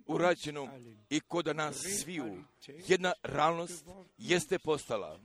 urađeno 0.06 0.68
i 1.10 1.20
kod 1.20 1.56
nas 1.56 1.76
sviju. 2.02 2.44
Jedna 2.88 3.12
realnost 3.22 3.86
jeste 4.18 4.58
postala. 4.58 5.20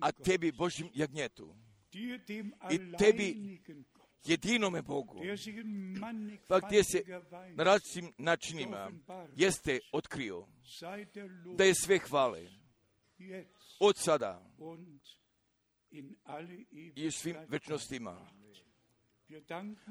A 0.00 0.12
tebi 0.12 0.52
Božim 0.52 0.90
jagnjetu 0.94 1.54
i 2.70 2.78
tebi 2.98 3.60
jedinome 4.24 4.82
Bogu, 4.82 5.20
pa 6.48 6.60
gdje 6.60 6.84
se 6.84 7.02
na 7.54 7.64
različitim 7.64 8.12
načinima 8.18 8.90
jeste 9.36 9.80
otkrio. 9.92 10.46
Da 11.56 11.64
je 11.64 11.74
sve 11.74 11.98
hvale. 11.98 12.46
Od 13.80 13.96
sada 13.96 14.42
i 16.96 17.06
u 17.06 17.10
svim 17.10 17.36
večnostima. 17.48 18.26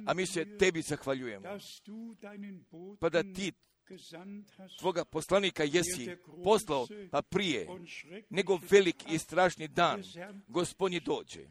A 0.06 0.14
mi 0.14 0.26
se 0.26 0.58
tebi 0.58 0.82
zahvaljujemo, 0.82 1.46
pa 3.00 3.10
da 3.10 3.24
ti 3.24 3.52
tvoga 4.80 5.06
poslanika 5.06 5.64
jesi 5.64 6.10
poslao, 6.44 6.88
pa 7.12 7.22
prije 7.22 7.68
nego 8.30 8.60
velik 8.72 8.96
i 9.12 9.18
strašni 9.18 9.68
dan 9.68 10.04
gospodnji 10.48 11.00
dođe. 11.00 11.46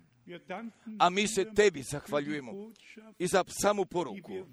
A 0.98 1.10
mi 1.10 1.26
se 1.26 1.54
tebi 1.54 1.82
zahvaljujemo 1.82 2.72
i 3.18 3.26
za 3.26 3.44
samu 3.48 3.84
poruku, 3.84 4.46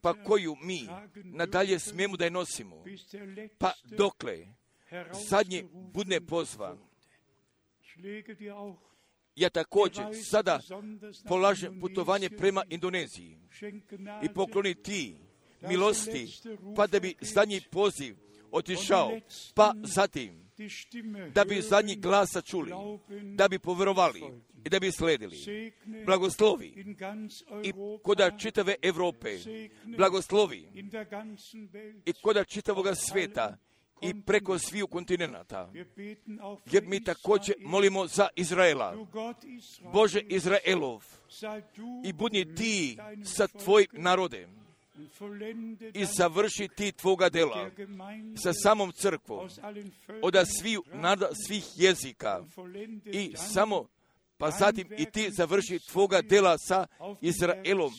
pa 0.00 0.24
koju 0.24 0.56
mi 0.62 0.88
nadalje 1.24 1.78
smijemo 1.78 2.16
da 2.16 2.24
je 2.24 2.30
nosimo, 2.30 2.84
pa 3.58 3.72
dokle 3.84 4.46
zadnji 5.28 5.64
bude 5.72 6.20
pozvan. 6.20 6.78
Ja 9.36 9.50
također 9.50 10.04
sada 10.24 10.60
polažem 11.28 11.80
putovanje 11.80 12.30
prema 12.30 12.64
Indoneziji 12.68 13.38
i 14.22 14.28
pokloni 14.34 14.74
ti 14.74 15.16
milosti, 15.68 16.28
pa 16.76 16.86
da 16.86 17.00
bi 17.00 17.14
zadnji 17.20 17.60
poziv 17.70 18.16
otišao, 18.50 19.10
pa 19.54 19.74
zatim 19.82 20.42
da 21.34 21.44
bi 21.44 21.62
zadnji 21.62 21.96
glasa 21.96 22.40
čuli, 22.40 22.72
da 23.22 23.48
bi 23.48 23.58
povjerovali 23.58 24.22
i 24.64 24.68
da 24.68 24.80
bi 24.80 24.92
sledili. 24.92 25.36
Blagoslovi 26.06 26.84
i 27.62 27.72
koda 28.02 28.38
čitave 28.38 28.74
Evrope, 28.82 29.38
blagoslovi 29.96 30.68
i 32.04 32.12
koda 32.12 32.44
čitavoga 32.44 32.94
svijeta 32.94 33.56
i 34.02 34.22
preko 34.26 34.58
sviju 34.58 34.86
kontinenta. 34.86 35.72
Jer 36.70 36.86
mi 36.86 37.04
također 37.04 37.54
molimo 37.60 38.06
za 38.06 38.28
Izraela. 38.36 38.96
Bože 39.92 40.20
Izraelov, 40.20 41.04
i 42.04 42.12
budni 42.12 42.54
ti 42.54 42.98
sa 43.24 43.46
tvojim 43.46 43.88
narodem. 43.92 44.62
i 45.94 46.04
završi 46.04 46.68
ti 46.76 46.92
tvoga 46.92 47.28
dela 47.28 47.70
sa 48.36 48.52
samom 48.52 48.92
crkvom 48.92 49.48
od 50.22 50.34
sviju 50.60 50.82
naroda, 50.92 51.28
svih 51.46 51.64
jezika. 51.76 52.44
I 53.04 53.34
samo 53.36 53.86
pa 54.38 54.50
zatim 54.50 54.88
i 54.98 55.04
ti 55.04 55.30
završi 55.30 55.78
tvoga 55.78 56.20
dela 56.22 56.58
sa 56.58 56.86
Izraelom 57.20 57.92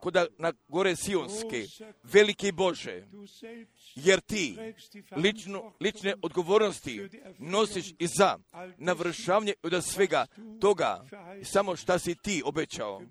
Koda 0.00 0.26
na 0.38 0.52
gore 0.68 0.96
Sionske, 0.96 1.66
veliki 2.02 2.52
Bože, 2.52 3.06
jer 3.94 4.20
ti 4.20 4.56
lično, 5.16 5.72
lične 5.80 6.14
odgovornosti 6.22 7.08
nosiš 7.38 7.90
i 7.98 8.06
za 8.06 8.38
navršavanje 8.78 9.54
od 9.62 9.84
svega 9.84 10.26
toga, 10.60 11.04
samo 11.42 11.76
šta 11.76 11.98
si 11.98 12.14
ti 12.14 12.42
obećao. 12.44 13.02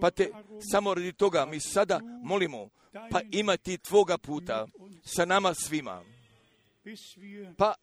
Pa 0.00 0.10
te 0.10 0.30
samo 0.72 0.94
radi 0.94 1.12
toga 1.12 1.46
mi 1.46 1.60
sada 1.60 2.00
molimo, 2.24 2.68
pa 3.10 3.20
ima 3.30 3.56
ti 3.56 3.78
tvoga 3.78 4.18
puta 4.18 4.66
sa 5.04 5.24
nama 5.24 5.54
svima, 5.54 6.04
pa 7.56 7.74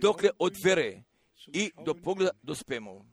dokle 0.00 0.30
od 0.38 0.54
vere 0.64 1.02
i 1.46 1.70
do 1.84 1.94
pogleda 1.94 2.30
dospemo. 2.42 3.04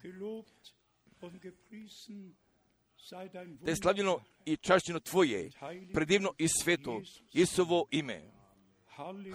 Dein 3.09 3.57
Te 3.65 3.75
slavljeno 3.75 4.21
i 4.45 4.57
čašćeno 4.57 4.99
Tvoje, 4.99 5.51
predivno 5.93 6.33
i 6.37 6.47
sveto, 6.47 7.01
Isuvo 7.33 7.87
ime. 7.91 8.21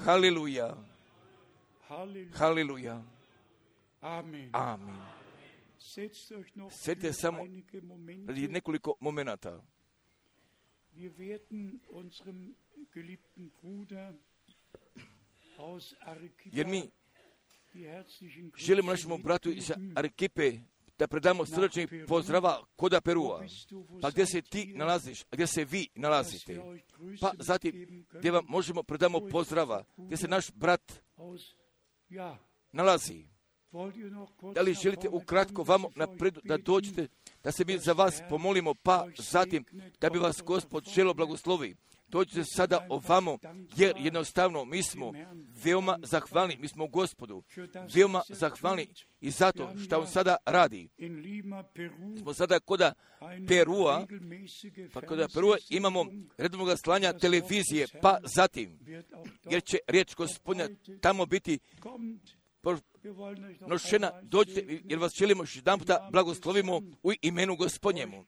Halleluja. 0.05 0.77
haleluja, 2.35 3.03
Amen. 4.01 4.51
noch 6.55 6.73
Sjetite 6.73 7.13
samo. 7.13 7.39
Radi 8.29 8.49
nekoliko 8.49 8.95
momenata. 9.01 9.63
Jer 16.45 16.67
mi 16.67 16.91
želimo 18.57 18.91
našemu 18.91 19.19
bratu 19.19 19.51
iz 19.51 19.73
mitgeben. 19.77 20.74
Da 20.99 21.07
predamo 21.07 21.47
srčni 21.47 22.07
pozdrava 22.09 22.65
koda 22.77 23.01
Perua. 23.01 23.43
Pa 24.03 24.11
gdje 24.11 24.27
se 24.27 24.43
ti 24.43 24.73
nalaziš, 24.75 25.23
a 25.23 25.27
gdje 25.33 25.47
se 25.47 25.65
vi 25.65 25.89
nalazite. 25.95 26.61
Pa 27.21 27.33
zatim 27.39 28.07
gdje 28.13 28.31
vam 28.31 28.45
možemo 28.49 28.83
predamo 28.83 29.21
pozdrava, 29.21 29.85
gdje 29.97 30.17
se 30.17 30.29
naš 30.29 30.51
brat 30.53 30.93
nalazi. 32.73 33.27
Da 34.55 34.61
li 34.61 34.75
želite 34.75 35.09
ukratko 35.09 35.63
vamo 35.63 35.91
napredu 35.97 36.41
da 36.45 36.57
dođete, 36.57 37.09
da 37.43 37.53
se 37.53 37.65
mi 37.65 37.79
za 37.79 37.93
vas 37.93 38.23
pomolimo, 38.29 38.75
pa 38.75 39.07
zatim 39.19 39.65
da 40.01 40.11
bi 40.11 40.19
vas 40.19 40.43
gospod 40.43 40.89
želo 40.89 41.15
blagoslovi. 41.15 41.77
Dođite 42.15 42.45
sada 42.45 42.87
ovamo, 42.89 43.39
jer 43.77 43.93
jednostavno 43.99 44.65
mi 44.65 44.83
smo 44.83 45.13
veoma 45.65 45.99
zahvalni, 46.03 46.57
mi 46.61 46.69
smo 46.69 46.87
gospodu 46.87 47.43
veoma 47.95 48.23
zahvalni 48.29 48.87
i 49.21 49.31
zato 49.31 49.73
što 49.85 50.01
on 50.01 50.07
sada 50.07 50.37
radi. 50.47 50.89
Smo 52.23 52.35
sada 52.35 52.61
koda 52.61 52.93
Perua, 53.49 54.07
pa 54.93 55.01
koda 55.01 55.29
Perua 55.35 55.57
imamo 55.69 56.05
redovnog 56.39 56.79
slanja 56.79 57.13
televizije, 57.13 57.87
pa 58.03 58.19
zatim, 58.35 58.79
jer 59.51 59.63
će 59.63 59.79
riječ 59.87 60.15
gospodina 60.15 60.69
tamo 61.01 61.27
biti 61.27 61.59
einmal 63.93 64.11
dođite, 64.23 64.81
jer 64.85 64.99
vas 64.99 65.13
želimo 65.15 65.43
još 65.43 65.57
jedan 65.57 65.79
puta 65.79 66.09
blagoslovimo 66.13 66.81
u 67.03 67.13
imenu 67.23 67.57
gospodnjemu. 67.57 68.25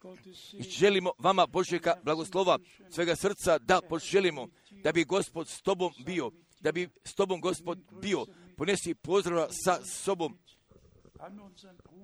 I 0.52 0.62
želimo 0.62 1.12
vama 1.18 1.46
Božjega 1.46 1.94
blagoslova 2.02 2.58
svega 2.90 3.16
srca 3.16 3.58
da 3.58 3.80
poželimo 3.88 4.48
da 4.70 4.92
bi 4.92 5.04
gospod 5.04 5.48
s 5.48 5.62
tobom 5.62 5.92
bio, 6.04 6.30
da 6.60 6.72
bi 6.72 6.88
s 7.04 7.14
tobom 7.14 7.40
gospod 7.40 7.78
bio. 8.02 8.26
Ponesi 8.56 8.94
pozdrava 8.94 9.48
sa 9.50 9.84
sobom. 9.84 10.38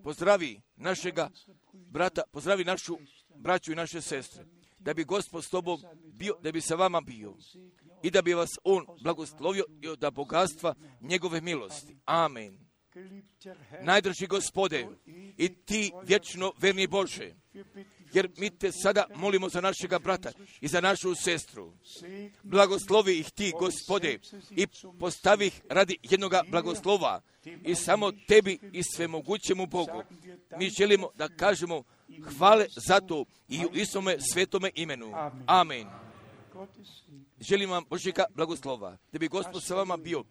Pozdravi 0.03 0.61
našega 0.77 1.31
brata, 1.73 2.23
pozdravi 2.33 2.65
našu 2.65 2.99
braću 3.37 3.73
i 3.73 3.77
naše 3.77 4.01
sestre. 4.01 4.45
Da 4.83 4.95
bi 4.95 5.05
gospod 5.05 5.45
s 5.45 5.49
tobom 5.49 5.81
bio, 6.13 6.35
da 6.43 6.53
bi 6.53 6.61
sa 6.61 6.75
vama 6.75 7.01
bio. 7.01 7.35
I 8.03 8.11
da 8.11 8.23
bi 8.23 8.35
vas 8.35 8.51
on 8.65 8.87
blagoslovio 9.03 9.65
i 9.81 9.89
od 9.89 10.05
bogatstva 10.13 10.75
njegove 11.01 11.41
milosti. 11.41 11.97
Amen. 12.05 12.59
Najdrži 13.83 14.27
gospode 14.27 14.87
i 15.39 15.49
ti 15.49 15.93
vječno 16.05 16.53
verni 16.59 16.87
Bože, 16.87 17.35
jer 18.13 18.31
mi 18.37 18.51
te 18.51 18.73
sada 18.73 19.07
molimo 19.15 19.49
za 19.49 19.61
našega 19.61 19.99
brata 19.99 20.33
i 20.61 20.69
za 20.69 20.81
našu 20.81 21.15
sestru. 21.15 21.73
Blagoslovi 22.43 23.19
ih 23.19 23.31
ti, 23.31 23.53
gospode, 23.59 24.19
i 24.51 24.67
postavi 24.99 25.47
ih 25.47 25.63
radi 25.69 25.99
jednoga 26.03 26.43
blagoslova 26.49 27.21
i 27.65 27.75
samo 27.75 28.13
tebi 28.29 28.59
i 28.73 28.83
svemogućemu 28.83 29.67
Bogu. 29.67 30.03
Mi 30.59 30.71
želimo 30.71 31.09
da 31.15 31.29
kažemo 31.29 31.83
hvale 32.21 32.67
za 32.87 33.01
to 33.01 33.25
i 33.49 33.67
u 33.67 33.71
istome 33.75 34.17
svetome 34.33 34.71
imenu. 34.75 35.13
Amen. 35.47 35.87
Želim 37.41 37.71
vam 37.71 37.85
Božjega 37.91 38.25
blagoslova, 38.35 38.97
da 39.13 39.19
bi 39.19 39.29
gospod 39.29 39.65
sa 39.65 39.75
vama 39.75 39.97
bio. 39.97 40.25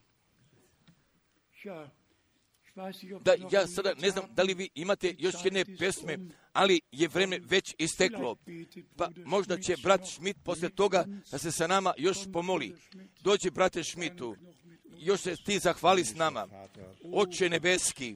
Da 3.21 3.33
ja 3.51 3.67
sada 3.67 3.93
ne 3.93 4.09
znam 4.09 4.25
da 4.33 4.43
li 4.43 4.53
vi 4.53 4.69
imate 4.75 5.15
još 5.17 5.35
jedne 5.43 5.65
pesme, 5.79 6.17
ali 6.53 6.81
je 6.91 7.07
vreme 7.07 7.39
već 7.43 7.75
isteklo. 7.77 8.37
Pa 8.97 9.09
možda 9.25 9.57
će 9.57 9.75
brat 9.83 10.07
Schmidt 10.07 10.43
posle 10.43 10.69
toga 10.69 11.05
da 11.31 11.37
se 11.37 11.51
sa 11.51 11.67
nama 11.67 11.93
još 11.97 12.17
pomoli. 12.33 12.75
Dođi, 13.21 13.49
brate 13.49 13.83
Schmidtu, 13.83 14.35
još 14.97 15.21
se 15.21 15.35
ti 15.45 15.59
zahvali 15.59 16.05
s 16.05 16.15
nama. 16.15 16.47
Oče 17.13 17.49
nebeski, 17.49 18.15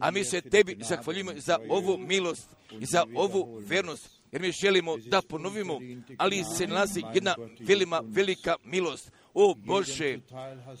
a 0.00 0.10
mi 0.10 0.24
se 0.24 0.40
tebi 0.40 0.76
zahvaljujemo 0.80 1.32
za 1.36 1.58
ovu 1.68 1.98
milost 1.98 2.48
i 2.80 2.86
za 2.86 3.04
ovu 3.14 3.62
vernost, 3.66 4.10
jer 4.32 4.42
mi 4.42 4.52
želimo 4.52 4.96
da 4.96 5.22
ponovimo, 5.22 5.80
ali 6.16 6.44
se 6.56 6.66
nalazi 6.66 7.02
jedna 7.14 7.36
velima, 7.60 8.02
velika 8.04 8.56
milost. 8.64 9.12
O 9.34 9.54
Bože, 9.54 10.18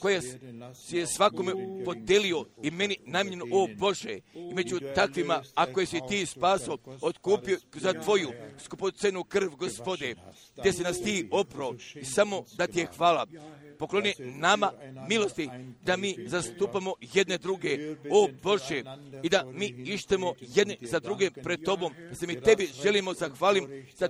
koja 0.00 0.20
si 0.74 0.96
je 0.96 1.06
svakome 1.06 1.52
podelio 1.84 2.44
i 2.62 2.70
meni 2.70 2.96
namjeno, 3.06 3.44
o 3.52 3.68
Bože, 3.76 4.18
i 4.34 4.54
među 4.54 4.80
takvima, 4.94 5.42
ako 5.54 5.80
je 5.80 5.86
si 5.86 6.00
ti 6.08 6.26
spaso, 6.26 6.78
otkupio 7.00 7.58
za 7.74 7.92
tvoju 7.92 8.28
skupocenu 8.58 9.24
krv, 9.24 9.50
gospode, 9.50 10.14
gdje 10.56 10.72
si 10.72 10.82
nas 10.82 11.00
ti 11.02 11.28
opro 11.30 11.74
i 11.94 12.04
samo 12.04 12.44
da 12.56 12.66
ti 12.66 12.78
je 12.78 12.86
hvala. 12.96 13.26
Pokloni 13.80 14.14
nama 14.18 14.72
milosti 15.08 15.48
da 15.82 15.96
mi 15.96 16.16
zastupamo 16.26 16.94
jedne 17.00 17.38
druge, 17.38 17.96
o 18.10 18.28
Bože, 18.42 18.82
i 19.22 19.28
da 19.28 19.44
mi 19.52 19.66
ištemo 19.66 20.34
jedne 20.40 20.76
za 20.80 21.00
druge 21.00 21.30
pred 21.30 21.64
Tobom, 21.64 21.92
da 22.08 22.14
se 22.14 22.26
mi 22.26 22.40
Tebi 22.40 22.68
želimo 22.82 23.14
zahvalim 23.14 23.84
za 23.98 24.08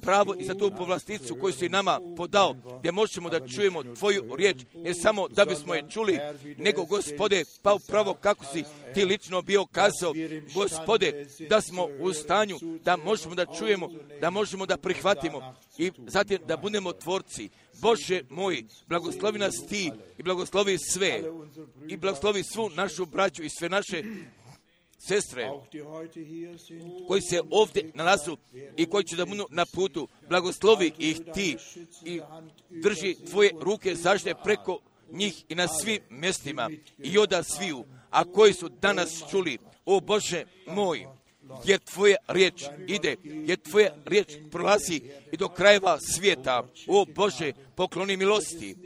pravo 0.00 0.34
i 0.38 0.44
za 0.44 0.54
tu 0.54 0.72
povlasticu 0.78 1.36
koju 1.40 1.52
si 1.52 1.68
nama 1.68 2.00
podao, 2.16 2.54
gdje 2.78 2.92
možemo 2.92 3.30
da 3.30 3.46
čujemo 3.48 3.82
Tvoju 3.82 4.36
riječ, 4.36 4.56
ne 4.74 4.94
samo 4.94 5.28
da 5.28 5.44
bismo 5.44 5.74
je 5.74 5.84
čuli, 5.90 6.18
nego, 6.58 6.84
Gospode, 6.84 7.44
pa 7.62 7.74
upravo 7.74 8.14
kako 8.14 8.44
si 8.44 8.64
Ti 8.94 9.04
lično 9.04 9.42
bio 9.42 9.66
kazao, 9.66 10.12
Gospode, 10.54 11.26
da 11.48 11.60
smo 11.60 11.88
u 12.00 12.12
stanju 12.12 12.58
da 12.84 12.96
možemo 12.96 13.34
da 13.34 13.46
čujemo, 13.58 13.88
da 14.20 14.30
možemo 14.30 14.66
da 14.66 14.76
prihvatimo 14.76 15.54
i 15.78 15.92
zatim 16.06 16.38
da 16.46 16.56
budemo 16.56 16.92
tvorci. 16.92 17.50
Bože 17.82 18.22
moj, 18.30 18.64
blagoslovi 18.86 19.38
nas 19.38 19.54
Ti 19.68 19.90
i 20.18 20.22
blagoslovi 20.22 20.78
sve. 20.78 21.22
I 21.88 21.96
blagoslovi 21.96 22.42
svu 22.42 22.70
našu 22.70 23.06
braću 23.06 23.42
i 23.42 23.48
sve 23.48 23.68
naše 23.68 24.02
sestre 24.98 25.50
koji 27.08 27.22
se 27.22 27.40
ovdje 27.50 27.90
nalazu 27.94 28.36
i 28.76 28.86
koji 28.86 29.04
će 29.04 29.16
da 29.16 29.26
budu 29.26 29.46
na 29.50 29.66
putu, 29.74 30.08
blagoslovi 30.28 30.92
ih 30.98 31.20
ti 31.34 31.56
i 32.04 32.20
drži 32.70 33.16
tvoje 33.30 33.50
ruke 33.60 33.94
zaštite 33.94 34.34
preko 34.44 34.78
njih 35.10 35.44
i 35.48 35.54
na 35.54 35.68
svim 35.68 36.00
mjestima 36.10 36.70
i 36.98 37.18
oda 37.18 37.42
sviju, 37.42 37.84
a 38.10 38.24
koji 38.24 38.52
su 38.52 38.68
danas 38.68 39.22
čuli, 39.30 39.58
o 39.84 40.00
Bože 40.00 40.44
moj, 40.66 41.06
jer 41.64 41.78
tvoja 41.78 42.16
riječ 42.28 42.64
ide, 42.86 43.16
jer 43.24 43.58
tvoja 43.58 43.94
riječ 44.04 44.28
prolazi 44.50 45.00
i 45.32 45.36
do 45.36 45.48
krajeva 45.48 45.98
svijeta. 46.00 46.64
O 46.88 47.04
Bože, 47.14 47.52
pokloni 47.74 48.16
milosti. 48.16 48.76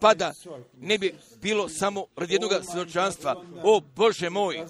Pa 0.00 0.14
da 0.14 0.32
ne 0.80 0.98
bi 0.98 1.14
bilo 1.42 1.68
samo 1.68 2.06
radi 2.16 2.34
jednog 2.34 2.50
svjedočanstva, 2.72 3.44
o 3.62 3.80
Bože 3.96 4.30
moj, 4.30 4.60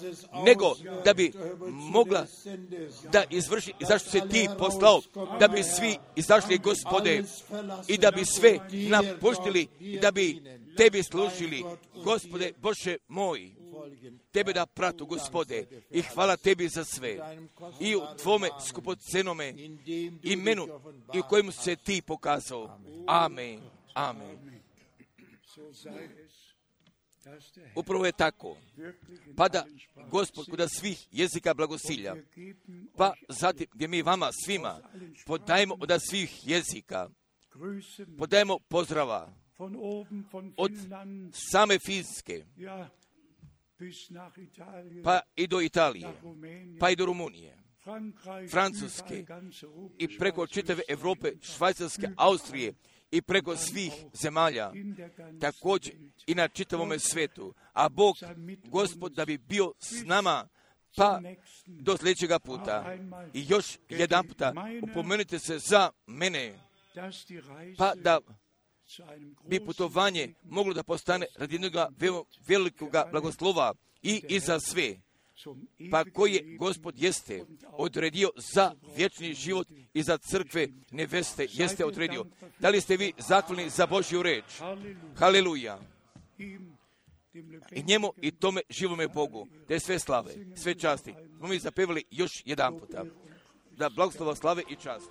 nego 0.44 0.74
da 1.04 1.14
bi 1.14 1.32
mogla 1.70 2.26
da 3.12 3.24
izvrši, 3.30 3.72
zašto 3.88 4.10
se 4.10 4.20
ti 4.30 4.48
poslao, 4.58 5.00
da 5.40 5.48
bi 5.48 5.62
svi 5.62 5.96
izašli 6.16 6.58
gospode 6.58 7.22
i 7.88 7.98
da 7.98 8.10
bi 8.10 8.24
sve 8.24 8.58
napuštili 8.70 9.66
i 9.80 9.98
da 9.98 10.10
bi 10.10 10.42
tebi 10.76 11.02
služili, 11.02 11.64
gospode 12.04 12.52
Bože 12.62 12.96
moj 13.08 13.63
tebe 14.32 14.52
da 14.52 14.66
pratu, 14.66 15.06
gospode, 15.06 15.66
i 15.90 16.02
hvala 16.02 16.36
tebi 16.36 16.68
za 16.68 16.84
sve. 16.84 17.18
I 17.80 17.96
u 17.96 18.00
tvome 18.22 18.48
skupocenome 18.68 19.54
imenu 20.22 20.66
i 21.14 21.18
u 21.18 21.22
kojemu 21.28 21.52
se 21.52 21.76
ti 21.76 22.02
pokazao. 22.06 22.78
Amen. 23.06 23.60
Amen. 23.94 24.38
Upravo 27.74 28.06
je 28.06 28.12
tako. 28.12 28.56
Pa 29.36 29.48
da 29.48 29.64
Gospod 30.10 30.46
kuda 30.50 30.68
svih 30.68 31.08
jezika 31.12 31.54
blagosilja, 31.54 32.16
pa 32.96 33.14
zatim 33.28 33.66
gdje 33.74 33.88
mi 33.88 34.02
vama 34.02 34.30
svima 34.44 34.80
podajemo 35.26 35.76
od 35.80 35.90
svih 36.10 36.48
jezika, 36.48 37.08
podajemo 38.18 38.58
pozdrava 38.68 39.32
od 40.56 40.72
same 41.52 41.78
Finske, 41.86 42.44
pa 45.04 45.20
i 45.36 45.46
do 45.46 45.60
Italije, 45.60 46.08
pa 46.80 46.90
i 46.90 46.96
do 46.96 47.06
Rumunije, 47.06 47.58
Francuske 48.50 49.24
i 49.98 50.18
preko 50.18 50.46
čitave 50.46 50.82
Europe, 50.88 51.32
Švajcarske, 51.42 52.08
Austrije 52.16 52.74
i 53.10 53.22
preko 53.22 53.56
svih 53.56 53.92
zemalja, 54.12 54.72
također 55.40 55.94
i 56.26 56.34
na 56.34 56.48
čitavome 56.48 56.98
svetu. 56.98 57.54
A 57.72 57.88
Bog, 57.88 58.16
Gospod, 58.68 59.12
da 59.12 59.24
bi 59.24 59.38
bio 59.38 59.72
s 59.78 60.04
nama, 60.04 60.48
pa 60.96 61.20
do 61.66 61.96
sljedećega 61.96 62.38
puta. 62.38 62.96
I 63.34 63.44
još 63.48 63.78
jedan 63.88 64.28
puta 64.28 64.52
upomenite 64.82 65.38
se 65.38 65.58
za 65.58 65.90
mene, 66.06 66.54
pa 67.78 67.94
da 67.94 68.20
bi 69.44 69.64
putovanje 69.64 70.34
moglo 70.42 70.74
da 70.74 70.82
postane 70.82 71.26
radi 71.36 71.54
jednog 71.54 71.72
velikog 72.46 72.90
blagoslova 73.10 73.74
i 74.02 74.22
iza 74.28 74.60
sve, 74.60 74.96
pa 75.90 76.04
koje 76.04 76.56
gospod 76.58 76.94
jeste 76.98 77.44
odredio 77.72 78.30
za 78.36 78.74
vječni 78.96 79.34
život 79.34 79.68
i 79.94 80.02
za 80.02 80.18
crkve 80.18 80.68
neveste 80.90 81.46
jeste 81.50 81.84
odredio. 81.84 82.24
Da 82.58 82.68
li 82.68 82.80
ste 82.80 82.96
vi 82.96 83.12
zahvalni 83.18 83.70
za 83.70 83.86
Božju 83.86 84.22
reč? 84.22 84.44
Haleluja! 85.16 85.78
I 87.72 87.82
njemu 87.82 88.12
i 88.22 88.30
tome 88.30 88.60
živome 88.68 89.08
Bogu, 89.08 89.48
je 89.68 89.80
sve 89.80 89.98
slave, 89.98 90.34
sve 90.56 90.74
časti. 90.74 91.14
Smo 91.38 91.48
mi 91.48 91.58
zapevali 91.58 92.04
još 92.10 92.42
jedan 92.44 92.78
puta. 92.78 93.04
Da 93.70 93.88
blagoslova 93.88 94.34
slave 94.34 94.62
i 94.68 94.76
čast. 94.76 95.10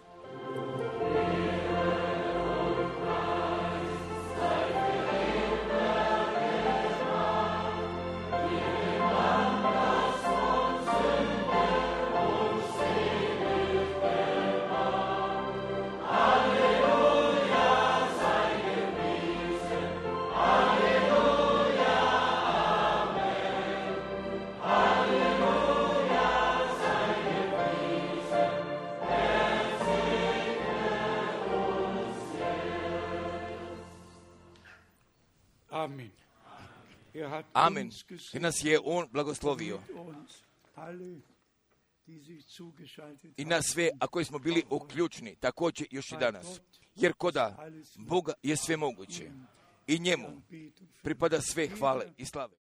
Amen. 37.53 37.91
I 38.33 38.39
nas 38.39 38.63
je 38.63 38.79
On 38.83 39.07
blagoslovio. 39.11 39.79
I 43.37 43.45
na 43.45 43.61
sve, 43.61 43.89
a 43.99 44.07
koji 44.07 44.25
smo 44.25 44.39
bili 44.39 44.63
uključni, 44.69 45.35
također 45.35 45.87
još 45.91 46.11
i 46.11 46.17
danas. 46.19 46.61
Jer 46.95 47.13
koda 47.13 47.71
Boga 47.95 48.33
je 48.43 48.57
sve 48.57 48.77
moguće. 48.77 49.31
I 49.87 49.99
njemu 49.99 50.41
pripada 51.01 51.41
sve 51.41 51.67
hvale 51.67 52.13
i 52.17 52.25
slave. 52.25 52.62